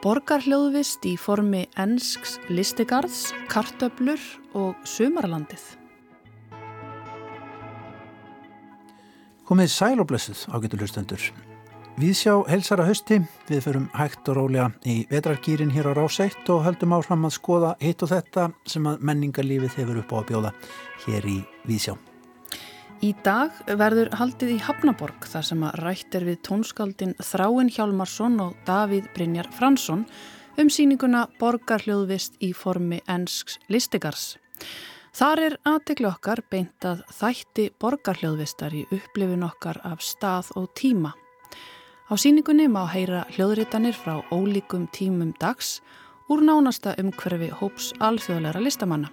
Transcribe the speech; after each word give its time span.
Borgarhljóðvist 0.00 1.04
í 1.04 1.12
formi 1.20 1.66
ennsks 1.76 2.38
listigarðs, 2.48 3.34
kartöblur 3.52 4.22
og 4.56 4.78
sumarlandið. 4.88 5.60
Komið 9.44 9.72
sæl 9.74 10.00
og 10.00 10.08
blessuð 10.08 10.46
ágættu 10.48 10.80
hlustendur. 10.80 11.28
Við 12.00 12.16
sjá 12.16 12.32
helsara 12.48 12.86
hösti, 12.88 13.20
við 13.50 13.64
förum 13.66 13.90
hægt 13.92 14.24
og 14.32 14.38
rólega 14.38 14.70
í 14.88 15.02
vetrargýrin 15.10 15.74
hér 15.74 15.92
á 15.92 16.00
Ráseitt 16.00 16.48
og 16.48 16.64
höldum 16.64 16.96
áfram 16.96 17.28
að 17.28 17.36
skoða 17.36 17.74
hitt 17.82 18.00
og 18.00 18.14
þetta 18.14 18.52
sem 18.64 18.88
að 18.88 19.04
menningarlífið 19.04 19.76
hefur 19.82 20.00
upp 20.00 20.14
á 20.16 20.16
að 20.22 20.30
bjóða 20.30 20.54
hér 21.04 21.28
í 21.28 21.42
Vísjá. 21.68 21.98
Í 23.00 23.14
dag 23.24 23.54
verður 23.80 24.10
haldið 24.12 24.50
í 24.52 24.56
Hafnaborg 24.60 25.24
þar 25.24 25.44
sem 25.48 25.62
að 25.64 25.76
rætt 25.80 26.16
er 26.18 26.24
við 26.28 26.42
tónskaldin 26.44 27.14
Þráin 27.24 27.70
Hjálmarsson 27.72 28.34
og 28.44 28.58
Davíð 28.66 29.06
Brynjar 29.14 29.46
Fransson 29.56 30.02
um 30.60 30.68
síninguna 30.68 31.22
Borgarhljóðvist 31.38 32.36
í 32.44 32.50
formi 32.52 32.98
ennsks 33.08 33.56
listigars. 33.72 34.34
Þar 35.16 35.42
er 35.46 35.56
aðteglu 35.70 36.10
okkar 36.10 36.42
beintað 36.52 37.00
þætti 37.16 37.70
Borgarhljóðvistar 37.80 38.76
í 38.76 38.82
upplifin 38.92 39.46
okkar 39.48 39.80
af 39.88 40.04
stað 40.04 40.50
og 40.60 40.68
tíma. 40.76 41.14
Á 42.04 42.12
síningunni 42.20 42.68
má 42.68 42.82
heyra 42.92 43.22
hljóðritanir 43.32 43.96
frá 43.96 44.20
ólíkum 44.28 44.84
tímum 44.92 45.32
dags 45.40 45.78
úr 46.28 46.44
nánasta 46.44 46.92
umhverfi 47.00 47.48
hóps 47.62 47.94
alþjóðleira 47.96 48.60
listamanna 48.60 49.08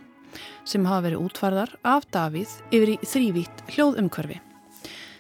sem 0.68 0.86
hafa 0.86 1.06
verið 1.08 1.24
útvarðar 1.28 1.74
af 1.88 2.08
Davíð 2.14 2.54
yfir 2.72 2.94
í 2.94 2.98
þrývítt 3.04 3.64
hljóðumkörfi. 3.76 4.40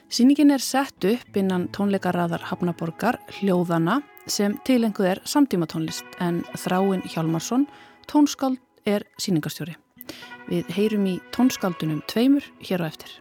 Sýningin 0.07 0.53
er 0.55 0.63
sett 0.63 1.03
upp 1.03 1.35
innan 1.35 1.67
tónleikaraðar 1.75 2.45
Hafnaborgar 2.47 3.19
hljóðana 3.39 3.99
sem 4.27 4.55
tilenguð 4.67 5.11
er 5.11 5.21
samtíma 5.27 5.67
tónlist 5.67 6.17
en 6.23 6.43
Þráin 6.55 7.03
Hjálmarsson, 7.11 7.67
tónskáld, 8.07 8.61
er 8.87 9.03
síningarstjóri. 9.19 9.75
Við 10.47 10.69
heyrum 10.77 11.07
í 11.11 11.17
tónskaldunum 11.35 11.99
tveimur 12.07 12.45
hér 12.63 12.83
á 12.83 12.87
eftir. 12.87 13.11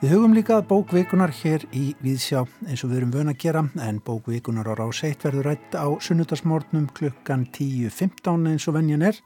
Við 0.00 0.14
hugum 0.14 0.32
líka 0.32 0.62
bókvikunar 0.64 1.32
hér 1.42 1.66
í 1.76 1.90
Víðsjá 2.00 2.46
eins 2.64 2.80
og 2.84 2.88
við 2.88 3.02
erum 3.02 3.10
vöna 3.12 3.34
að 3.34 3.42
gera 3.42 3.62
en 3.84 3.98
bókvikunar 4.00 4.68
á 4.72 4.76
Ráseitt 4.78 5.24
verður 5.26 5.50
rætt 5.50 5.76
á 5.76 5.84
sunnudagsmórnum 6.00 6.86
klukkan 6.96 7.44
10.15 7.52 8.48
eins 8.48 8.64
og 8.68 8.78
venjan 8.78 9.04
er. 9.10 9.18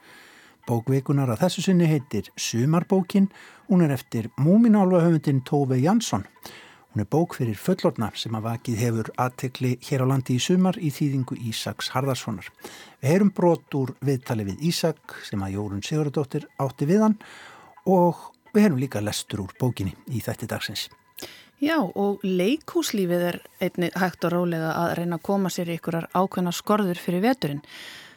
Bókveikunar 0.64 1.28
að 1.28 1.42
þessu 1.42 1.62
sinni 1.66 1.84
heitir 1.84 2.30
Sumarbókin, 2.40 3.26
hún 3.68 3.82
er 3.84 3.90
eftir 3.92 4.30
múminálfahöfundin 4.40 5.42
Tóve 5.44 5.76
Jansson. 5.76 6.24
Hún 6.94 7.02
er 7.02 7.08
bók 7.10 7.34
fyrir 7.36 7.58
fullorna 7.60 8.08
sem 8.16 8.32
að 8.38 8.46
vakið 8.46 8.78
hefur 8.80 9.10
aðtekli 9.20 9.74
hér 9.84 10.04
á 10.04 10.10
landi 10.14 10.38
í 10.38 10.40
sumar 10.40 10.78
í 10.80 10.88
þýðingu 10.94 11.36
Ísaks 11.50 11.90
Harðarssonar. 11.92 12.48
Við 13.02 13.12
heyrum 13.12 13.32
brot 13.36 13.76
úr 13.76 13.92
viðtali 14.00 14.46
við 14.48 14.62
Ísak 14.70 15.18
sem 15.28 15.42
að 15.44 15.58
Jórun 15.58 15.84
Sigurðardóttir 15.84 16.46
átti 16.62 16.88
við 16.88 17.04
hann 17.04 17.18
og 17.84 18.22
við 18.54 18.64
heyrum 18.64 18.80
líka 18.80 19.02
lestur 19.04 19.42
úr 19.44 19.52
bókinni 19.60 19.92
í 20.16 20.22
þætti 20.24 20.48
dagsins. 20.48 20.86
Já 21.60 21.76
og 21.82 22.24
leikúslífið 22.24 23.26
er 23.34 23.38
einni 23.60 23.92
hægt 24.00 24.24
og 24.24 24.32
rólega 24.32 24.72
að 24.78 24.96
reyna 25.02 25.20
að 25.20 25.26
koma 25.28 25.52
sér 25.52 25.74
í 25.74 25.76
ykkurar 25.76 26.08
ákveðna 26.14 26.56
skorður 26.56 27.04
fyrir 27.04 27.26
veturinn. 27.26 27.60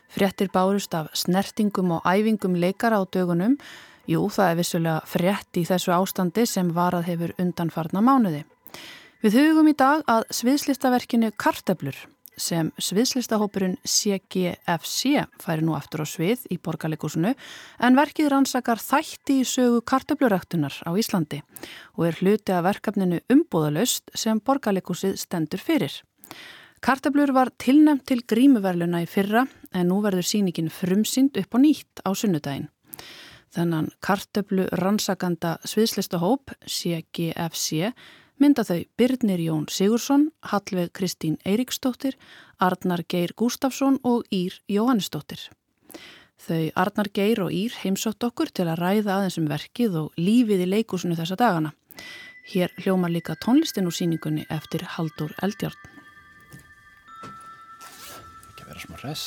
Frettir 0.08 0.50
bárust 0.54 0.94
af 0.98 1.12
snertingum 1.14 1.98
og 1.98 2.06
æfingum 2.08 2.56
leikara 2.56 3.00
á 3.00 3.04
dögunum. 3.06 3.58
Jú, 4.08 4.28
það 4.32 4.52
er 4.52 4.60
vissulega 4.60 5.00
frett 5.06 5.60
í 5.60 5.66
þessu 5.68 5.92
ástandi 5.96 6.46
sem 6.48 6.70
varað 6.74 7.10
hefur 7.12 7.34
undanfarna 7.38 8.04
mánuði. 8.04 8.46
Við 9.24 9.40
hugum 9.42 9.68
í 9.68 9.76
dag 9.76 10.06
að 10.08 10.28
sviðslistaverkinu 10.32 11.34
Karteblur 11.36 11.98
sem 12.38 12.70
sviðslistahópurinn 12.78 13.80
CGFC 13.82 15.24
færi 15.42 15.66
nú 15.66 15.74
aftur 15.78 16.06
á 16.06 16.08
svið 16.08 16.46
í 16.54 16.60
borgarleikúsinu 16.62 17.34
en 17.34 17.98
verkið 17.98 18.30
rannsakar 18.32 18.82
þætti 18.82 19.40
í 19.42 19.48
sögu 19.48 19.82
kartöfluræktunar 19.82 20.84
á 20.86 20.92
Íslandi 20.94 21.42
og 21.98 22.06
er 22.08 22.20
hluti 22.22 22.54
af 22.54 22.68
verkefninu 22.70 23.24
umbúðalöst 23.34 24.14
sem 24.14 24.40
borgarleikúsið 24.40 25.18
stendur 25.18 25.64
fyrir. 25.66 25.98
Kartablur 26.78 27.32
var 27.34 27.50
tilnæmt 27.58 28.06
til 28.06 28.22
grímuverluna 28.22 29.02
í 29.02 29.08
fyrra 29.10 29.48
en 29.74 29.88
nú 29.90 29.98
verður 30.04 30.28
síningin 30.30 30.70
frumsynd 30.70 31.40
upp 31.42 31.58
á 31.58 31.60
nýtt 31.64 32.04
á 32.06 32.14
sunnudaginn. 32.14 32.70
Þennan 33.56 33.90
kartablu 34.04 34.68
rannsakanda 34.78 35.56
sviðslistahóp 35.66 36.54
CGFC 36.70 37.90
mynda 38.38 38.66
þau 38.68 38.84
Birnir 39.00 39.42
Jón 39.42 39.66
Sigursson, 39.74 40.30
Hallveig 40.46 40.94
Kristín 40.94 41.40
Eiríksdóttir, 41.42 42.14
Arnar 42.62 43.02
Geir 43.10 43.34
Gustafsson 43.34 43.98
og 44.04 44.30
Ír 44.30 44.60
Jóhannesdóttir. 44.70 45.48
Þau 46.38 46.70
Arnar 46.78 47.10
Geir 47.10 47.42
og 47.48 47.52
Ír 47.58 47.74
heimsótt 47.82 48.22
okkur 48.22 48.54
til 48.54 48.70
að 48.70 48.84
ræða 48.84 49.18
aðeins 49.18 49.42
um 49.42 49.50
verkið 49.50 50.02
og 50.04 50.22
lífið 50.22 50.68
í 50.68 50.72
leikusinu 50.76 51.18
þessa 51.18 51.42
dagana. 51.42 51.74
Hér 52.54 52.70
hljómar 52.78 53.10
líka 53.10 53.34
tónlistin 53.42 53.90
úr 53.90 53.98
síningunni 53.98 54.46
eftir 54.54 54.86
Haldur 54.94 55.34
Eldjarn 55.42 55.97
vera 58.78 58.86
smá 58.86 59.02
res 59.02 59.24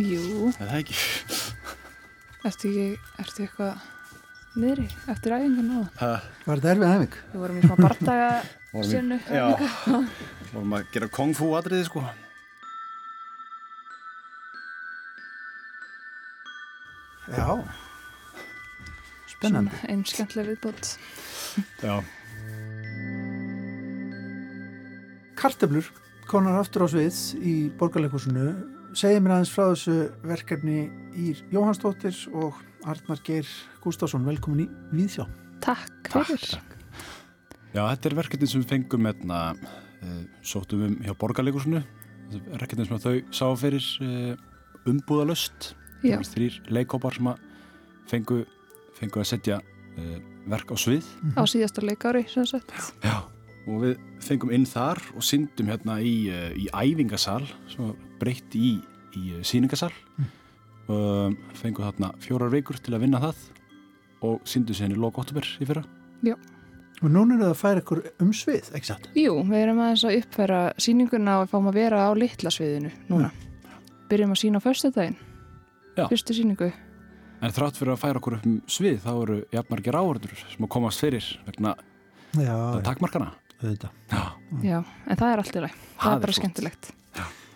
Jú. 0.00 0.50
Eða 0.60 0.78
ekki? 0.80 0.96
Ertu 2.46 2.70
ekki, 2.70 2.86
eitthvað 3.44 3.82
niðri 4.60 4.86
eftir 5.10 5.34
æfingun 5.36 5.70
á 5.72 5.80
það? 5.98 6.30
Var 6.46 6.60
þetta 6.62 6.72
erfið 6.74 6.90
æfing? 6.94 7.20
Við 7.32 7.44
vorum 7.44 7.60
í 7.60 7.62
svona 7.66 7.84
bardaga 7.84 8.32
senu 8.90 9.20
Já, 9.26 9.46
vorum 10.52 10.74
að 10.78 10.90
gera 10.94 11.08
kung 11.10 11.32
fu 11.36 11.50
atriði 11.58 11.86
sko. 11.88 12.04
Já. 17.30 17.46
Spennandi. 19.30 19.76
Einn 19.88 20.02
skemmtileg 20.06 20.50
viðbót. 20.50 20.94
Já. 21.82 22.00
Karteblur 25.40 25.86
konar 26.30 26.58
aftur 26.60 26.84
á 26.84 26.88
svið 26.90 27.20
í 27.42 27.54
borgarleikusinu 27.78 28.50
segja 28.96 29.20
mér 29.22 29.36
aðeins 29.36 29.52
frá 29.54 29.68
þessu 29.70 29.94
verkefni 30.26 30.80
Ír 31.18 31.40
Jóhannsdóttir 31.52 32.16
og 32.34 32.58
Arnar 32.88 33.20
Geir 33.26 33.48
Gustafsson, 33.84 34.24
velkomin 34.26 34.64
í 34.64 34.68
Víðsjá. 34.94 35.26
Takk 35.62 36.10
fyrir. 36.10 36.46
Takk. 36.56 36.76
Já, 37.70 37.84
þetta 37.84 38.10
er 38.10 38.16
verkefni 38.18 38.50
sem 38.50 38.64
við 38.64 38.72
fengum 38.72 39.06
hérna, 39.06 39.40
e, 40.02 40.14
sóttum 40.42 40.86
um 40.88 40.96
hjá 41.04 41.14
borgarleikusinu, 41.20 41.82
verkefni 42.50 42.88
sem 42.88 43.02
þau 43.04 43.14
sá 43.36 43.44
fyrir 43.60 43.86
e, 44.02 44.34
umbúðalöst, 44.90 45.74
þrýr 46.02 46.58
leikópar 46.72 47.18
sem 47.18 47.30
fengu, 48.10 48.42
fengu 48.98 49.22
að 49.22 49.30
setja 49.34 49.60
e, 49.94 50.18
verk 50.50 50.74
á 50.74 50.76
svið. 50.80 51.06
Á 51.38 51.46
síðasta 51.46 51.84
leikári, 51.86 52.24
sem 52.32 52.48
sagt. 52.48 52.74
Já, 53.04 53.22
og 53.68 53.84
við 53.84 53.98
fengum 54.24 54.54
inn 54.56 54.66
þar 54.66 54.98
og 55.14 55.22
syndum 55.22 55.70
hérna 55.70 56.00
í, 56.02 56.14
í 56.58 56.66
æfingasal 56.74 57.44
sem 57.70 57.86
var 57.86 57.98
breytt 58.20 58.54
í, 58.58 58.76
í 59.16 59.40
síningasal 59.46 59.90
mm. 59.90 60.30
og 60.92 61.56
fengum 61.58 61.88
þarna 61.88 62.12
fjórar 62.22 62.52
veikur 62.52 62.78
til 62.80 62.94
að 62.96 63.06
vinna 63.06 63.22
það 63.22 63.42
og 64.28 64.40
syndum 64.48 64.76
sér 64.76 64.88
henni 64.88 65.00
loka 65.00 65.24
óttubur 65.24 65.48
í 65.58 65.68
fyrra 65.68 65.86
Já 66.26 66.36
Og 67.00 67.08
núna 67.08 67.36
er 67.38 67.40
það 67.40 67.50
að 67.54 67.56
færa 67.56 67.80
ykkur 67.80 68.00
um 68.20 68.30
svið, 68.36 68.66
ekki 68.76 68.88
satt? 68.90 69.06
Jú, 69.16 69.38
við 69.48 69.62
erum 69.62 69.78
aðeins 69.80 70.02
að 70.04 70.18
uppfæra 70.18 70.58
síninguna 70.84 71.38
og 71.40 71.48
fáum 71.48 71.70
að 71.70 71.78
vera 71.80 72.02
á 72.04 72.10
litla 72.12 72.52
sviðinu 72.52 72.90
núna. 73.08 73.30
Mm. 73.30 73.78
Byrjum 74.10 74.34
að 74.34 74.40
sína 74.42 74.60
á 74.60 74.66
förstudaginn, 74.66 75.16
fyrstu 75.96 76.36
síningu. 76.36 76.68
En 77.40 77.54
þrátt 77.56 77.80
fyrir 77.80 77.94
að 77.94 78.02
færa 78.02 78.20
okkur 78.20 78.36
upp 78.36 78.48
um 78.50 78.58
svið 78.68 79.00
þá 79.06 79.10
eru 79.14 79.38
jafnmargir 79.54 79.96
áhörður 79.96 80.42
sem 80.42 80.66
að 80.66 80.72
komast 80.76 81.00
fyrir 81.00 81.30
vegna 81.46 81.72
takmarkana. 82.84 83.32
Já. 83.64 84.20
Já, 84.60 84.78
en 84.84 85.16
það 85.16 85.30
er 85.30 85.44
allt 85.44 85.56
í 85.56 85.64
ræð. 85.64 85.80
Það, 85.80 86.04
það 86.04 86.12
er 86.12 86.24
bara 86.26 86.36
skemmtilegt. 86.36 86.92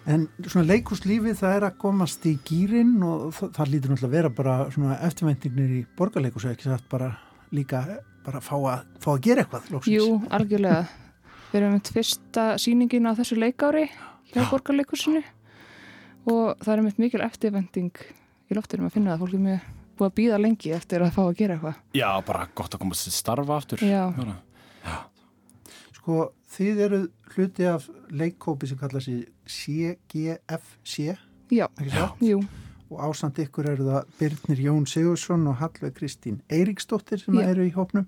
En 0.05 0.27
svona 0.45 0.67
leikúslífið 0.69 1.39
það 1.39 1.55
er 1.57 1.65
að 1.71 1.77
komast 1.81 2.27
í 2.29 2.35
gýrin 2.45 2.99
og 3.07 3.31
það, 3.33 3.53
það 3.57 3.71
lítur 3.73 3.93
náttúrulega 3.95 4.11
að 4.11 4.17
vera 4.19 4.31
bara 4.37 4.57
svona 4.75 4.99
eftirvæntingnir 5.07 5.71
í 5.79 5.85
borgarleikúsu 5.97 6.51
ekki 6.51 6.69
satt 6.69 6.85
bara 6.93 7.15
líka 7.57 7.81
bara 8.25 8.41
að 8.41 8.45
fá 8.45 8.57
að, 8.59 8.83
fá 9.01 9.09
að 9.15 9.23
gera 9.25 9.45
eitthvað 9.45 9.71
lóksins. 9.73 9.95
Jú, 9.95 10.19
algjörlega. 10.29 10.83
Við 11.53 11.61
erum 11.61 11.77
með 11.77 11.91
fyrsta 11.95 12.45
síningin 12.61 13.09
á 13.09 13.13
þessu 13.17 13.39
leikári 13.39 13.87
hjá 14.33 14.43
Já. 14.43 14.51
borgarleikúsinu 14.51 15.23
og 16.33 16.61
það 16.61 16.75
er 16.75 16.85
með 16.85 17.01
mikil 17.05 17.25
eftirvænting 17.25 18.05
í 18.51 18.59
loftinum 18.59 18.91
að 18.91 18.97
finna 18.99 19.15
það. 19.15 19.25
Fólk 19.25 19.39
er 19.39 19.45
með 19.45 19.67
búið 19.95 20.09
að 20.11 20.17
býða 20.19 20.41
lengi 20.43 20.73
eftir 20.75 21.05
að 21.05 21.15
fá 21.17 21.23
að 21.25 21.37
gera 21.41 21.57
eitthvað. 21.57 21.83
Já, 21.97 22.09
bara 22.27 22.49
gott 22.53 22.77
að 22.77 22.85
komast 22.85 23.09
til 23.09 23.15
starfa 23.15 23.57
aftur. 23.61 23.85
Já. 23.85 24.05
Já. 24.85 24.97
Sko 25.97 26.25
þið 26.55 26.83
eru 26.87 27.01
hluti 27.35 27.67
af 27.69 27.89
leikkópi 28.15 28.69
sem 28.71 28.79
kalla 28.81 29.03
sér 29.03 29.25
CGFC 29.51 31.15
Já, 31.53 31.67
jú. 32.25 32.41
Og 32.93 33.01
ásand 33.09 33.39
ykkur 33.43 33.69
eru 33.73 33.89
það 33.89 34.13
Birnir 34.19 34.63
Jón 34.69 34.87
Sigursson 34.89 35.47
og 35.51 35.59
Hallveig 35.61 35.97
Kristín 35.97 36.41
Eiríksdóttir 36.53 37.23
sem 37.23 37.37
eru 37.43 37.67
í 37.67 37.73
hópnum 37.75 38.07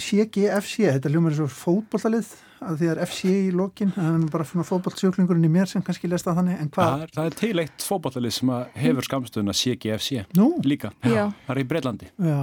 CGFC, 0.00 0.86
þetta 0.96 1.10
hljómar 1.12 1.34
er 1.34 1.36
svo 1.42 1.46
fótbollalið 1.52 2.30
að 2.62 2.76
því 2.78 2.88
að 2.92 2.98
FC 3.02 3.22
í 3.32 3.48
lokin 3.58 3.90
það 3.90 4.06
er 4.14 4.26
bara 4.30 4.44
svona 4.46 4.64
fótbollsjöklingurinn 4.68 5.46
í 5.48 5.50
mér 5.50 5.66
sem 5.66 5.82
kannski 5.82 6.06
lesta 6.08 6.30
þannig, 6.36 6.60
en 6.62 6.68
hvað? 6.70 6.92
Það 6.92 7.02
er, 7.02 7.10
það 7.16 7.26
er 7.30 7.36
til 7.40 7.62
eitt 7.64 7.86
fótballalið 7.88 8.34
sem 8.36 8.52
hefur 8.84 9.06
skamstöðuna 9.08 9.54
CGFC 9.58 10.20
Nú? 10.38 10.46
líka, 10.64 10.92
Já. 11.02 11.24
það 11.46 11.52
er 11.56 11.60
í 11.60 11.66
Breitlandi 11.72 12.10
Já, 12.22 12.38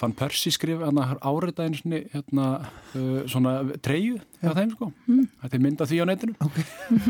Fann 0.00 0.14
Persi 0.16 0.52
skrif 0.56 0.80
einu 1.68 1.76
svona, 1.82 2.00
hérna, 2.14 2.46
uh, 2.96 3.20
svona 3.28 3.54
treyju 3.84 4.16
á 4.40 4.50
þeim 4.56 4.72
sko 4.74 4.90
Mm. 5.10 5.26
þetta 5.44 5.54
er 5.58 5.62
mynd 5.66 5.80
af 5.84 5.88
því 5.90 6.00
á 6.00 6.06
netinu 6.08 6.34
Ok. 6.40 6.58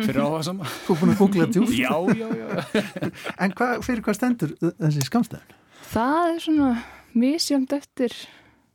fyrir 0.03 0.21
áhuga 0.25 0.43
sama 0.51 0.65
þú 0.89 0.95
er 0.97 1.01
búin 1.05 1.15
að 1.15 1.19
googla 1.23 1.47
djúft 1.55 1.79
já, 1.79 1.95
já, 2.19 2.29
já 2.35 3.11
En 3.39 3.53
hvað, 3.55 3.83
fyrir 3.87 4.03
hvað 4.03 4.19
stendur 4.19 4.55
þessi 4.59 5.07
skamstæðin? 5.07 5.55
Það 5.91 6.35
er 6.35 6.41
svona 6.45 6.71
misjönd 7.15 7.73
eftir, 7.79 8.15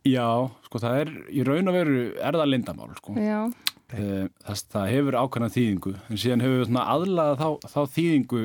já, 0.06 0.28
sko 0.68 0.82
það 0.84 1.00
er 1.04 1.14
í 1.34 1.46
raun 1.48 1.72
og 1.72 1.78
veru 1.80 2.02
er 2.16 2.40
það 2.40 2.52
lindamál 2.52 2.92
sko. 3.00 3.16
Já, 3.20 3.40
Eh, 3.94 4.26
það, 4.42 4.62
það 4.74 4.88
hefur 4.90 5.16
ákveðna 5.22 5.48
þýðingu 5.54 5.92
en 6.10 6.18
síðan 6.18 6.42
hefur 6.42 6.62
við 6.64 6.78
aðlaða 6.82 7.34
þá, 7.38 7.68
þá 7.70 7.82
þýðingu 7.94 8.40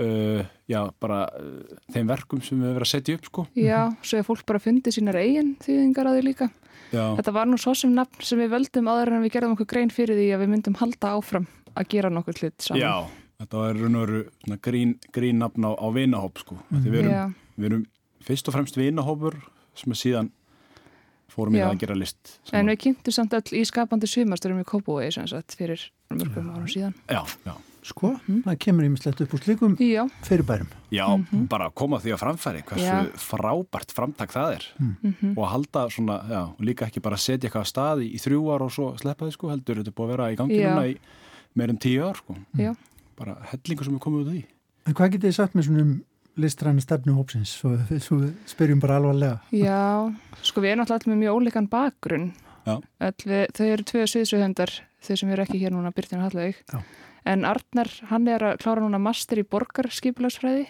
uh, 0.00 0.38
já, 0.72 0.78
bara 1.04 1.18
uh, 1.36 1.74
þeim 1.92 2.08
verkum 2.08 2.40
sem 2.40 2.56
við 2.56 2.70
hefur 2.70 2.78
verið 2.78 2.86
að 2.86 2.90
setja 2.94 3.18
upp 3.18 3.28
sko. 3.28 3.44
Já, 3.60 3.80
svo 4.08 4.20
er 4.22 4.24
fólk 4.24 4.46
bara 4.48 4.62
fundið 4.64 4.96
sínar 4.96 5.18
eigin 5.20 5.50
þýðingar 5.62 6.08
að 6.08 6.16
því 6.16 6.22
líka. 6.30 6.48
já, 6.94 7.04
Þetta 7.20 7.34
var 7.36 7.50
nú 7.50 7.58
svo 7.60 7.74
sem 7.76 7.92
nafn 7.92 8.24
sem 8.24 8.40
við 8.40 8.54
völdum 8.54 8.88
áður 8.88 9.12
en 9.18 9.26
við 9.26 9.34
gerðum 9.36 9.58
okkur 9.58 9.70
grein 9.74 9.92
fyrir 9.92 10.18
því 10.18 10.30
að 10.32 10.42
við 10.46 10.52
myndum 10.54 10.78
halda 10.80 11.12
áfram 11.18 11.46
að 11.74 11.90
gera 11.92 12.12
nokkur 12.14 12.40
hlut 12.40 12.64
saman. 12.64 12.80
já 12.80 12.94
þetta 13.44 13.60
var 13.60 13.78
raun 13.82 13.98
og 14.00 14.06
veru 14.06 14.58
grín, 14.64 14.96
grín 15.12 15.44
nafn 15.44 15.68
á, 15.68 15.76
á 15.76 15.86
vinahóp 15.92 16.40
sko. 16.40 16.56
Mm 16.72 16.88
við, 16.88 16.98
erum, 17.02 17.36
við 17.58 17.68
erum 17.68 17.84
fyrst 18.24 18.48
og 18.48 18.56
fremst 18.56 18.80
vinahópur 18.80 19.36
sem 19.76 19.92
er 19.92 20.00
síðan 20.00 20.32
fórum 21.34 21.54
það 21.58 21.70
að 21.74 21.78
gera 21.84 21.98
list 21.98 22.34
En 22.34 22.50
saman. 22.50 22.72
við 22.72 22.80
kynntum 22.86 23.12
samt 23.18 23.36
öll 23.38 23.60
í 23.60 23.62
skapandi 23.68 24.10
sumasturum 24.10 24.60
í 24.62 24.66
sagt 25.34 25.54
fyrir 25.58 25.80
mörgum 26.14 26.50
árum 26.54 26.68
síðan. 26.70 26.94
já, 27.10 27.22
já, 27.46 27.54
Sko, 27.84 28.14
það 28.46 28.54
kemur 28.64 28.86
ímislegt 28.86 29.18
upp 29.20 29.34
úr 29.36 29.40
slíkum 29.44 29.74
Já, 29.76 30.06
fyrirbærum. 30.24 30.70
já 30.90 31.04
bara 31.52 31.66
að 31.68 31.74
koma 31.76 31.98
því 32.00 32.14
á 32.16 32.18
framfæri 32.22 32.62
hversu 32.64 32.86
Já. 32.86 33.10
frábært 33.20 33.92
framtak 33.92 34.32
það 34.32 34.54
er 34.56 34.64
og 35.36 35.44
halda 35.52 35.82
svona, 35.92 36.16
já, 36.30 36.40
og 36.48 36.62
líka 36.64 36.86
ekki 36.88 37.02
bara 37.04 37.18
setja 37.20 37.50
eitthvað 37.50 37.66
að 37.66 37.68
staði 37.74 38.08
í 38.16 38.22
þrjú 38.24 38.40
ár 38.54 38.64
og 38.64 38.72
svo 38.72 38.86
sleppa 38.96 39.26
því 39.28 39.32
sko, 39.36 39.50
heldur 39.52 39.82
þetta 39.82 39.92
er 39.92 39.98
búið 40.00 40.08
að 40.08 40.14
vera 40.16 40.30
í 40.32 40.38
gangi 40.40 40.56
Já. 40.62 40.70
núna 40.72 40.86
í 40.88 40.96
meir 41.60 41.74
en 41.74 41.78
tíu 41.84 42.08
ár 42.08 42.16
sko, 42.22 42.38
já. 42.56 42.72
bara 43.20 43.36
hellingu 43.52 43.84
sem 43.84 43.94
er 43.94 44.00
komið 44.06 44.20
út 44.24 44.28
af 44.28 44.32
því 44.38 44.44
En 44.86 44.94
hvað 44.94 45.12
getið 45.14 45.28
þið 45.28 45.36
sagt 45.42 45.54
með 45.56 45.64
svona 45.68 45.84
um 45.84 45.92
listræna 46.40 46.80
stefnu 46.82 47.14
hópsins? 47.18 47.52
Svo, 47.60 47.76
svo 48.00 48.20
spyrjum 48.50 48.80
bara 48.82 48.96
alvarlega. 49.00 49.40
Já, 49.54 50.14
sko 50.42 50.60
við 50.64 50.72
erum 50.74 50.84
alltaf 50.86 51.06
með 51.06 51.20
mjög 51.22 51.38
ólíkan 51.40 51.68
bakgrunn. 51.70 52.32
Já. 52.66 52.78
Öll 53.00 53.26
við, 53.28 53.42
þau 53.56 53.66
eru 53.66 53.84
tvö 53.84 54.04
sviðsöðundar, 54.08 54.70
þau 55.04 55.16
sem 55.20 55.30
eru 55.34 55.42
ekki 55.44 55.60
hér 55.60 55.74
núna, 55.76 55.92
Byrtin 55.94 56.22
Hallveig. 56.24 56.62
Já. 56.72 56.80
En 57.26 57.44
Arnar, 57.48 57.88
hann 58.10 58.26
er 58.28 58.42
að 58.50 58.58
klára 58.60 58.82
núna 58.84 58.98
master 59.00 59.38
í 59.40 59.44
borgarskipilagsfræði, 59.48 60.66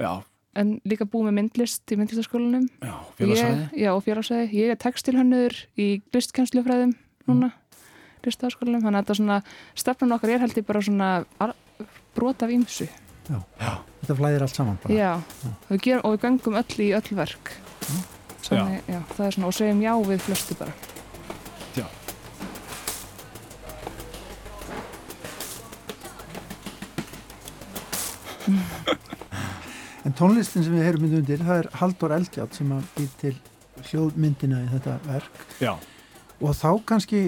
já, 0.00 0.12
en 0.56 0.74
líka 0.88 1.04
búið 1.08 1.26
með 1.30 1.34
myndlist 1.38 1.92
í 1.92 1.96
myndlistaskólanum. 2.00 2.64
já, 2.80 2.94
félagsæði 3.18 3.58
Ég- 3.72 3.78
Já, 3.82 3.90
og 3.96 4.02
félagsæði. 4.04 4.46
Ég 4.52 4.70
er 4.72 4.76
textilhönnur 4.80 5.52
í 5.76 5.88
listkennslufræðum 6.12 6.94
núna, 7.28 7.52
listaskólanum. 8.24 8.82
Þannig 8.84 9.00
að 9.00 9.04
þetta 9.04 9.16
svona, 9.20 9.38
stefnun 9.74 10.12
okkar 10.16 10.30
er 10.34 10.38
held 10.44 10.54
ég 10.56 10.66
bara 10.66 10.80
svona 10.80 11.24
brot 12.14 12.42
af 12.42 12.50
ýmsu. 12.52 12.88
Þetta 13.28 14.16
flæðir 14.18 14.42
allt 14.46 14.56
saman 14.58 14.78
bara. 14.82 14.94
Já, 14.94 15.12
Við 15.68 15.82
gerum, 15.86 16.04
og 16.08 16.14
við 16.16 16.22
gangum 16.26 16.56
öll 16.58 16.78
í 16.82 16.88
öll 16.98 17.10
verk. 17.18 17.52
Þannig, 18.42 18.80
já. 18.90 18.98
það 19.14 19.26
er 19.28 19.36
svona, 19.36 19.46
og 19.52 19.54
segjum 19.54 19.82
já 19.84 19.92
við 20.08 20.24
flestu 20.26 20.56
bara. 20.58 20.72
já. 21.76 21.86
En 30.06 30.14
tónlistin 30.18 30.64
sem 30.66 30.74
við 30.74 30.82
heyrum 30.88 31.04
mynd 31.06 31.18
undir, 31.20 31.42
það 31.46 31.60
er 31.62 31.68
Haldur 31.78 32.14
Eldjátt 32.16 32.56
sem 32.58 32.70
að 32.74 32.86
býr 32.96 33.10
til 33.20 33.34
hljóðmyndina 33.90 34.62
í 34.64 34.70
þetta 34.72 34.96
verk. 35.06 35.44
já, 35.62 35.72
Og 36.42 36.56
þá 36.58 36.70
kannski, 36.90 37.20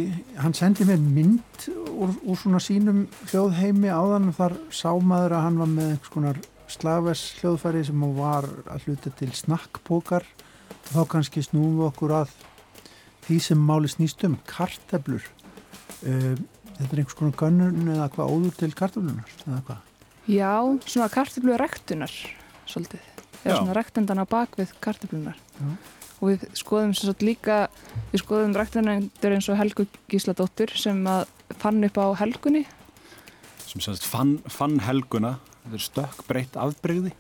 hann 0.43 0.55
sendi 0.58 0.82
mér 0.88 0.99
mynd 0.99 1.69
úr, 1.94 2.14
úr 2.26 2.38
svona 2.38 2.61
sínum 2.62 3.05
hljóðheimi 3.31 3.91
áðan 3.93 4.32
þar 4.37 4.56
sá 4.75 4.91
maður 4.99 5.37
að 5.38 5.46
hann 5.46 5.61
var 5.62 5.70
með 5.70 5.93
einhvers 5.93 6.14
konar 6.14 6.41
slaves 6.70 7.23
hljóðfæri 7.38 7.85
sem 7.87 8.05
var 8.17 8.49
að 8.73 8.88
hluta 8.88 9.12
til 9.19 9.31
snakkpókar 9.37 10.26
og 10.26 10.91
þá 10.91 11.00
kannski 11.14 11.44
snúum 11.44 11.79
við 11.79 11.88
okkur 11.91 12.17
að 12.23 12.35
því 13.25 13.41
sem 13.46 13.64
máli 13.70 13.91
snýst 13.91 14.25
um, 14.29 14.37
karteblur. 14.49 15.25
Uh, 16.05 16.35
þetta 16.75 16.91
er 16.91 17.02
einhvers 17.02 17.19
konar 17.19 17.37
gönnun 17.41 17.93
eða 17.94 18.11
hvað 18.14 18.32
óður 18.37 18.56
til 18.61 18.73
karteblunar 18.76 19.35
eða 19.46 19.61
hvað? 19.69 19.91
Já, 20.25 20.55
svona 20.88 21.11
kartöflu 21.12 21.58
rektunar 21.61 22.12
svolítið. 22.64 23.02
Eða 23.44 23.58
svona 23.58 23.76
rektendan 23.76 24.23
á 24.25 24.26
bakvið 24.29 24.73
kartöflunar. 24.85 25.37
Já. 25.58 25.75
Og 26.25 26.31
við 26.31 26.47
skoðum 26.56 26.94
sem 26.97 27.11
sagt 27.11 27.25
líka, 27.26 27.56
við 28.15 28.23
skoðum 28.25 28.55
rektendandur 28.56 29.35
eins 29.37 29.49
og 29.53 29.59
Helgu 29.61 29.85
Gísladóttur 30.09 30.73
sem 30.81 31.03
að 31.11 31.26
fann 31.61 31.85
upp 31.85 31.99
á 32.00 32.06
helgunni. 32.23 32.65
sem 33.69 33.82
sérst 33.85 34.06
fann, 34.09 34.38
fann 34.49 34.79
helguna 34.87 35.35
þetta 35.65 35.76
er 35.76 35.82
stökk 35.82 36.25
breytt 36.29 36.56
afbreyði 36.56 37.11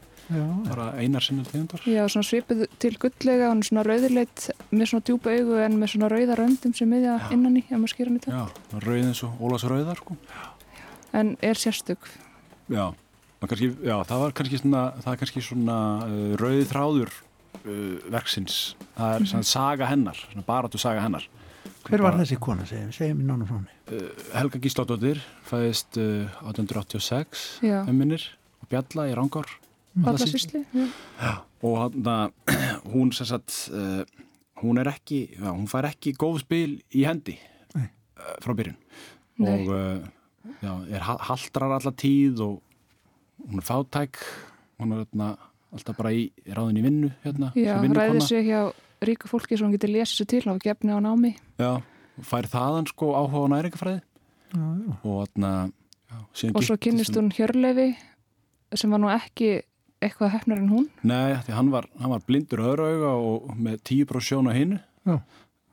bara 0.64 0.86
einar 0.96 1.20
sinnum 1.20 1.44
tegundar 1.44 1.82
Já, 1.84 2.06
svona 2.08 2.24
svipuð 2.24 2.62
til 2.80 2.94
gulllega, 3.02 3.50
hann 3.50 3.60
er 3.60 3.66
svona 3.68 3.82
rauðurleitt 3.84 4.46
með 4.70 4.88
svona 4.92 5.04
djúpa 5.04 5.34
augu 5.34 5.58
en 5.60 5.76
með 5.82 5.92
svona 5.92 6.08
rauða 6.14 6.38
röndum 6.40 6.72
sem 6.78 6.88
miðja 6.88 7.18
innan 7.34 7.58
í, 7.60 7.64
ef 7.66 7.74
maður 7.76 7.92
skýra 7.92 8.12
hann 8.12 8.20
í 8.20 8.22
það. 8.24 8.38
já, 8.38 8.80
rauð 8.86 9.08
eins 9.10 9.22
og 9.26 9.42
Ólafs 9.44 9.66
rauðar 9.68 10.00
sko. 10.00 10.16
En 11.12 11.34
er 11.44 11.60
sérstök. 11.60 12.08
já, 12.72 12.86
kannski, 13.44 13.68
já, 13.84 13.96
það 14.08 14.22
var 14.24 14.32
kannski 14.38 14.62
svona, 14.62 14.84
það 15.04 15.12
er 15.12 15.20
kannski 15.24 15.44
svona 15.44 15.78
uh, 16.06 16.34
rauð 16.40 16.64
þráður 16.72 17.12
verksins 17.64 18.74
það 18.96 19.14
er 19.20 19.26
svona 19.30 19.48
saga 19.48 19.86
hennar 19.90 20.18
svona 20.20 20.44
baráttu 20.46 20.78
saga 20.80 21.00
hennar 21.04 21.26
hver 21.84 22.00
var 22.04 22.16
þessi 22.16 22.36
kona, 22.40 22.64
segjum, 22.68 22.92
segjum 22.96 23.18
við 23.20 23.28
nánum 23.28 23.48
frá 23.48 23.56
henni? 23.58 23.74
uh, 23.92 24.24
Helga 24.38 24.60
Gísladóttir 24.64 25.20
fæðist 25.48 25.98
uh, 26.00 26.28
1886 26.48 27.44
Já, 27.64 27.78
emminir 27.88 28.24
og 28.62 28.68
Bjalla 28.72 29.06
í 29.10 29.14
Rangár 29.16 29.48
Vallasýsli. 29.94 30.64
Já. 30.74 31.34
og 31.62 31.76
hann 31.78 32.32
hún 32.92 33.12
sem 33.14 33.28
sagt 33.28 33.54
uh, 33.72 34.02
hún 34.62 34.80
er 34.80 34.88
ekki, 34.90 35.20
já, 35.38 35.50
hún 35.52 35.68
fær 35.70 35.86
ekki 35.92 36.14
góð 36.18 36.40
spil 36.42 36.72
í 36.96 37.04
hendi 37.06 37.36
Nei. 37.76 37.86
uh, 38.18 38.34
frá 38.44 38.56
byrjun 38.58 38.76
Nei. 39.38 39.52
og 39.52 39.70
uh, 39.70 40.54
já, 40.64 40.72
er 40.98 41.04
ha- 41.06 41.20
haldrar 41.30 41.76
alla 41.78 41.92
tíð 41.94 42.42
og 42.48 42.60
hún 43.44 43.60
er 43.62 43.68
fátæk 43.68 44.20
hún 44.80 44.96
er 44.96 45.04
hérna, 45.04 45.30
alltaf 45.74 45.96
bara 45.98 46.12
í 46.14 46.30
ráðin 46.46 46.78
í 46.80 46.84
vinnu 46.86 47.10
hérna, 47.24 47.52
Já, 47.58 47.76
sem 47.82 47.92
ræðir 47.98 48.22
sig 48.22 48.46
hjá 48.48 48.60
ríku 49.04 49.28
fólki 49.28 49.58
hann 49.60 49.72
getur 49.74 49.90
lesið 49.92 50.16
sér 50.22 50.28
til 50.32 50.42
og 50.52 50.60
gefni 50.64 50.94
á 50.94 50.98
námi. 51.02 51.34
já, 51.58 51.82
og 52.18 52.24
fær 52.24 52.46
þaðan 52.48 52.86
sko 52.88 53.12
áhuga 53.18 53.44
á 53.44 53.52
næringafræði 53.54 54.00
og 55.04 55.26
hérna 55.26 55.52
já, 56.10 56.50
Og 56.54 56.62
svo 56.64 56.76
kynnist 56.78 57.14
hún 57.18 57.30
Hjörleifi 57.34 57.96
sem 58.74 58.90
var 58.90 58.98
nú 59.02 59.08
ekki 59.10 59.62
eitthvað 60.04 60.30
hefnar 60.34 60.58
en 60.60 60.68
hún. 60.68 60.88
Nei, 61.02 61.34
því 61.46 61.52
hann 61.56 61.70
var, 61.72 61.86
hann 62.00 62.10
var 62.12 62.20
blindur 62.26 62.60
öðru 62.60 62.86
auga 62.92 63.12
og 63.16 63.54
með 63.56 63.78
tíu 63.88 64.04
bró 64.06 64.20
sjón 64.20 64.50
á 64.50 64.52
hinu 64.54 64.78
Já. 65.06 65.20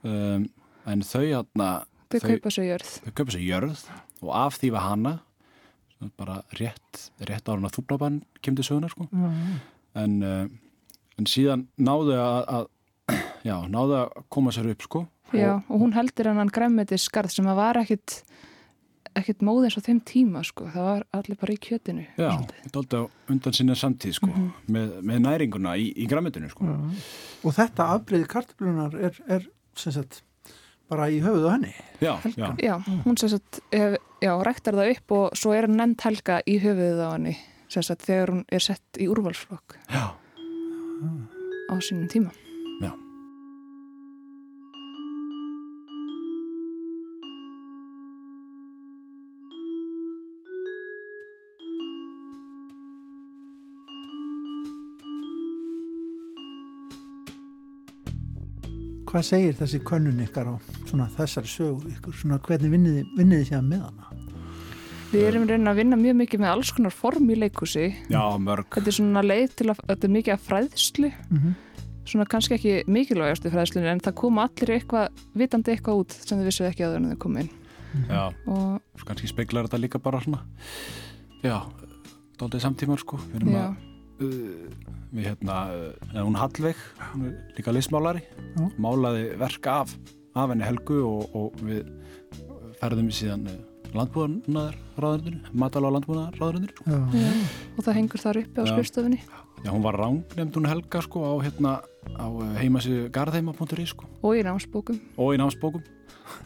um, 0.03 0.46
en 0.88 1.01
þau 1.05 1.24
hérna 1.25 1.70
Þau 2.12 2.20
Þau- 2.20 2.27
kaupa 2.36 2.50
sér 2.51 2.65
jörð. 2.67 2.89
sér 3.31 3.43
jörð 3.48 3.84
og 4.22 4.31
af 4.36 4.58
því 4.60 4.72
var 4.72 4.81
hana 4.89 5.13
svona 5.98 6.12
bara 6.17 6.38
rétt, 6.60 7.12
rétt 7.22 7.48
ára 7.48 7.62
að 7.70 7.75
þúblabann 7.77 8.22
kemdi 8.41 8.63
sögunar 8.63 8.89
sko 8.91 9.08
Já, 9.12 9.29
já. 9.29 9.60
En, 9.98 10.19
uh, 10.24 10.45
en 11.19 11.29
síðan 11.29 11.67
náðu 11.81 12.17
að, 12.19 12.39
að 12.57 12.69
já, 13.50 13.55
náðu 13.71 13.98
að 14.03 14.21
koma 14.29 14.53
sér 14.55 14.71
upp 14.74 14.88
sko 14.88 15.05
Já, 15.31 15.62
og 15.71 15.79
hún 15.79 15.93
heldur 15.95 16.27
hann 16.27 16.51
græmmetis 16.51 17.05
skarð 17.07 17.31
sem 17.31 17.48
að 17.48 17.60
var 17.62 17.79
ekkit 17.79 18.21
ekkit 19.17 19.43
móðins 19.43 19.75
á 19.75 19.81
þeim 19.83 20.00
tíma 20.07 20.41
sko. 20.48 20.67
Það 20.71 20.88
var 20.88 21.05
allir 21.17 21.39
bara 21.41 21.55
í 21.55 21.60
kjötinu. 21.62 22.05
Já, 22.15 22.29
þetta 22.39 22.71
er 22.71 22.79
alltaf 22.81 23.31
undan 23.33 23.55
sinni 23.57 23.75
samtíð 23.75 24.17
sko 24.17 24.29
með, 24.71 24.98
með 25.07 25.24
næringuna 25.25 25.75
í, 25.79 25.89
í 26.00 26.07
græmitinu 26.12 26.51
sko 26.51 26.67
Já. 26.67 26.75
Og 27.41 27.55
þetta 27.57 27.88
afbreyði 27.98 28.29
karteblunar 28.31 28.95
er, 29.10 29.17
er 29.31 29.48
sem 29.79 29.95
sagt, 29.95 30.21
bara 30.91 31.10
í 31.12 31.19
höfuð 31.24 31.48
á 31.48 31.51
henni. 31.55 31.74
Já, 32.03 32.13
já, 32.36 32.48
Já, 32.60 32.75
hún 33.05 33.19
sem 33.19 33.31
sagt, 33.31 33.62
já, 33.71 34.33
rektar 34.48 34.79
það 34.79 34.93
upp 34.95 35.15
og 35.17 35.39
svo 35.39 35.55
er 35.55 35.67
hann 35.67 35.79
nefnt 35.79 36.07
helga 36.07 36.41
í 36.48 36.60
höfuðið 36.63 37.03
á 37.03 37.10
henni 37.15 37.36
sagt 37.72 38.04
þegar 38.04 38.34
hún 38.34 38.44
er 38.51 38.63
sett 38.63 39.00
í 39.00 39.08
úrvalsflokk 39.08 39.78
já, 39.88 40.12
á 41.72 41.74
sínum 41.80 42.10
tíma. 42.12 42.34
já. 42.84 42.92
hvað 59.12 59.25
segir 59.28 59.56
þessi 59.60 59.80
könnun 59.84 60.22
ykkar 60.24 60.51
á 60.51 60.56
svona 60.88 61.08
þessari 61.16 61.48
sögu 61.51 61.90
ykkur, 61.92 62.16
svona 62.16 62.40
hvernig 62.44 62.72
vinniði, 62.72 63.08
vinniði 63.18 63.48
sér 63.50 63.63
með 63.63 63.88
hana? 63.88 64.31
Við 65.12 65.25
erum 65.27 65.44
reyna 65.44 65.74
að 65.74 65.80
vinna 65.82 65.98
mjög 66.00 66.13
mikið 66.22 66.39
með 66.39 66.50
alls 66.53 66.70
konar 66.72 66.94
form 66.96 67.25
í 67.34 67.36
leikúsi. 67.36 67.89
Já, 68.08 68.22
mörg. 68.39 68.70
Þetta 68.72 68.88
er 68.88 68.96
svona 68.96 69.24
leið 69.25 69.56
til 69.60 69.65
að, 69.74 69.82
þetta 69.89 70.08
er 70.08 70.13
mikið 70.15 70.34
af 70.38 70.46
fræðslu, 70.48 71.10
Mm 71.30 71.38
-hmm. 71.38 71.53
svona 72.06 72.25
kannski 72.25 72.53
ekki 72.56 72.84
mikilvægastu 72.88 73.51
fræðslunni 73.51 73.91
en 73.91 74.00
það 74.00 74.15
koma 74.15 74.48
allir 74.48 74.70
eitthvað, 74.77 75.10
vitandi 75.36 75.72
eitthvað 75.72 76.00
út 76.00 76.12
sem 76.12 76.38
þau 76.39 76.46
vissu 76.46 76.63
ekki 76.63 76.84
áður 76.84 76.96
en 76.96 77.10
þau 77.12 77.18
komu 77.18 77.39
inn. 77.39 77.50
Já, 78.08 78.34
Og 78.48 79.06
kannski 79.06 79.27
speiklar 79.27 79.68
þetta 79.68 79.82
líka 79.82 80.00
bara 80.00 80.20
svona, 80.22 80.39
já, 81.44 81.60
daldið 82.39 82.62
samtímar 82.62 83.00
sko. 83.00 83.18
Við 83.18 83.36
erum 83.36 83.51
já, 83.51 83.68
að, 83.68 83.75
uh, 84.22 84.70
við 85.13 85.25
hérna, 85.27 85.56
uh, 86.15 86.24
hún 86.24 86.36
Hallveig, 86.36 86.75
hún 87.13 87.25
er 87.25 87.53
líka 87.58 87.72
listmálari, 87.74 88.22
Já. 88.56 88.72
málaði 88.80 89.38
verk 89.38 89.68
af, 89.68 89.98
af 90.36 90.50
henni 90.50 90.63
Helgu 90.63 91.03
og, 91.03 91.36
og 91.36 91.53
við 91.62 91.86
ferðum 92.80 93.10
í 93.10 93.12
síðan 93.12 93.71
landbúðarnaðar 93.95 94.75
ráðurinn, 95.01 95.39
matala 95.53 95.91
á. 95.91 96.00
Já, 96.88 97.00
já, 97.15 97.31
og 97.77 97.83
það 97.86 97.98
hengur 97.98 98.21
þar 98.24 98.39
uppi 98.41 98.62
á 98.62 98.63
Já. 98.63 98.71
skrifstofunni. 98.71 99.19
Já, 99.62 99.69
hún 99.71 99.83
var 99.86 99.98
ráng, 100.00 100.21
nefnd 100.38 100.55
hún 100.57 100.67
Helga 100.69 101.01
sko 101.05 101.21
á 101.21 101.33
hérna, 101.43 101.71
á 102.17 102.27
heimasíðu 102.57 103.10
garðheima.ri 103.13 103.86
sko 103.86 104.07
Og 104.24 104.38
í 104.39 104.43
námsbókum. 104.48 105.00
og 105.17 105.33
í 105.36 105.41
námsbókum. 105.41 105.83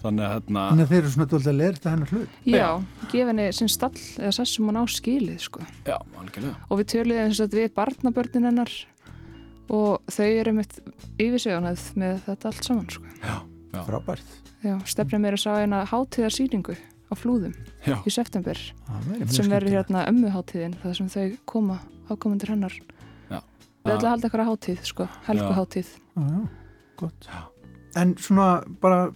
Þannig 0.02 0.26
að 0.26 0.32
hérna, 0.34 0.62
Þannig 0.72 0.86
að 0.86 0.90
þeir 0.90 0.98
eru 1.04 1.12
svona 1.14 1.30
dólda 1.30 1.50
að 1.52 1.58
lerta 1.60 1.92
hennar 1.94 2.10
hlut. 2.10 2.30
Já, 2.50 2.70
gefa 3.12 3.30
henni 3.30 3.46
sinn 3.54 3.70
stall 3.70 4.02
eða 4.18 4.32
sessum 4.34 4.66
hann 4.72 4.82
á 4.82 4.86
skilið, 4.90 5.40
sko. 5.46 5.62
já, 5.86 5.98
algjörlega. 6.18 6.56
Og 6.70 6.80
við 6.82 6.90
töluðum 6.96 7.26
eins 7.30 7.40
og 7.46 7.54
við 7.54 7.70
barnabörnin 7.78 8.50
hennar 8.50 8.74
og 9.70 10.02
þau 10.10 10.26
eru 10.26 10.54
mitt 10.58 10.80
yfirsögunað 11.22 11.86
með 12.02 12.20
þetta 12.26 12.50
allt 12.50 12.64
saman, 12.66 12.90
sko. 12.90 13.06
Já, 13.22 13.38
já, 13.74 13.80
Frábært. 13.86 14.36
Já, 14.66 14.76
stefnir 14.90 15.22
mér 15.22 15.38
að 15.38 15.44
sá 15.46 15.52
eina 15.62 15.86
hátíðarsýningu 15.86 16.76
á 17.06 17.14
flúðum 17.16 17.54
já, 17.86 17.96
í 18.06 18.12
september 18.14 18.58
sem 19.30 19.50
verður 19.52 19.76
hérna 19.80 20.06
ömmuháttíðin 20.10 20.74
það 20.82 20.96
sem 20.98 21.10
þau 21.14 21.38
koma 21.46 21.80
ákomendur 22.10 22.50
hennar. 22.56 22.74
Já. 23.30 23.40
við 23.86 23.94
ætlum 23.94 24.08
að 24.08 24.12
halda 24.14 24.28
eitthvað 24.30 24.50
hátíð 24.50 24.84
sko, 24.90 25.08
helguháttíð. 25.28 25.90
En 27.96 28.16
svona 28.20 28.48
bara, 28.82 29.12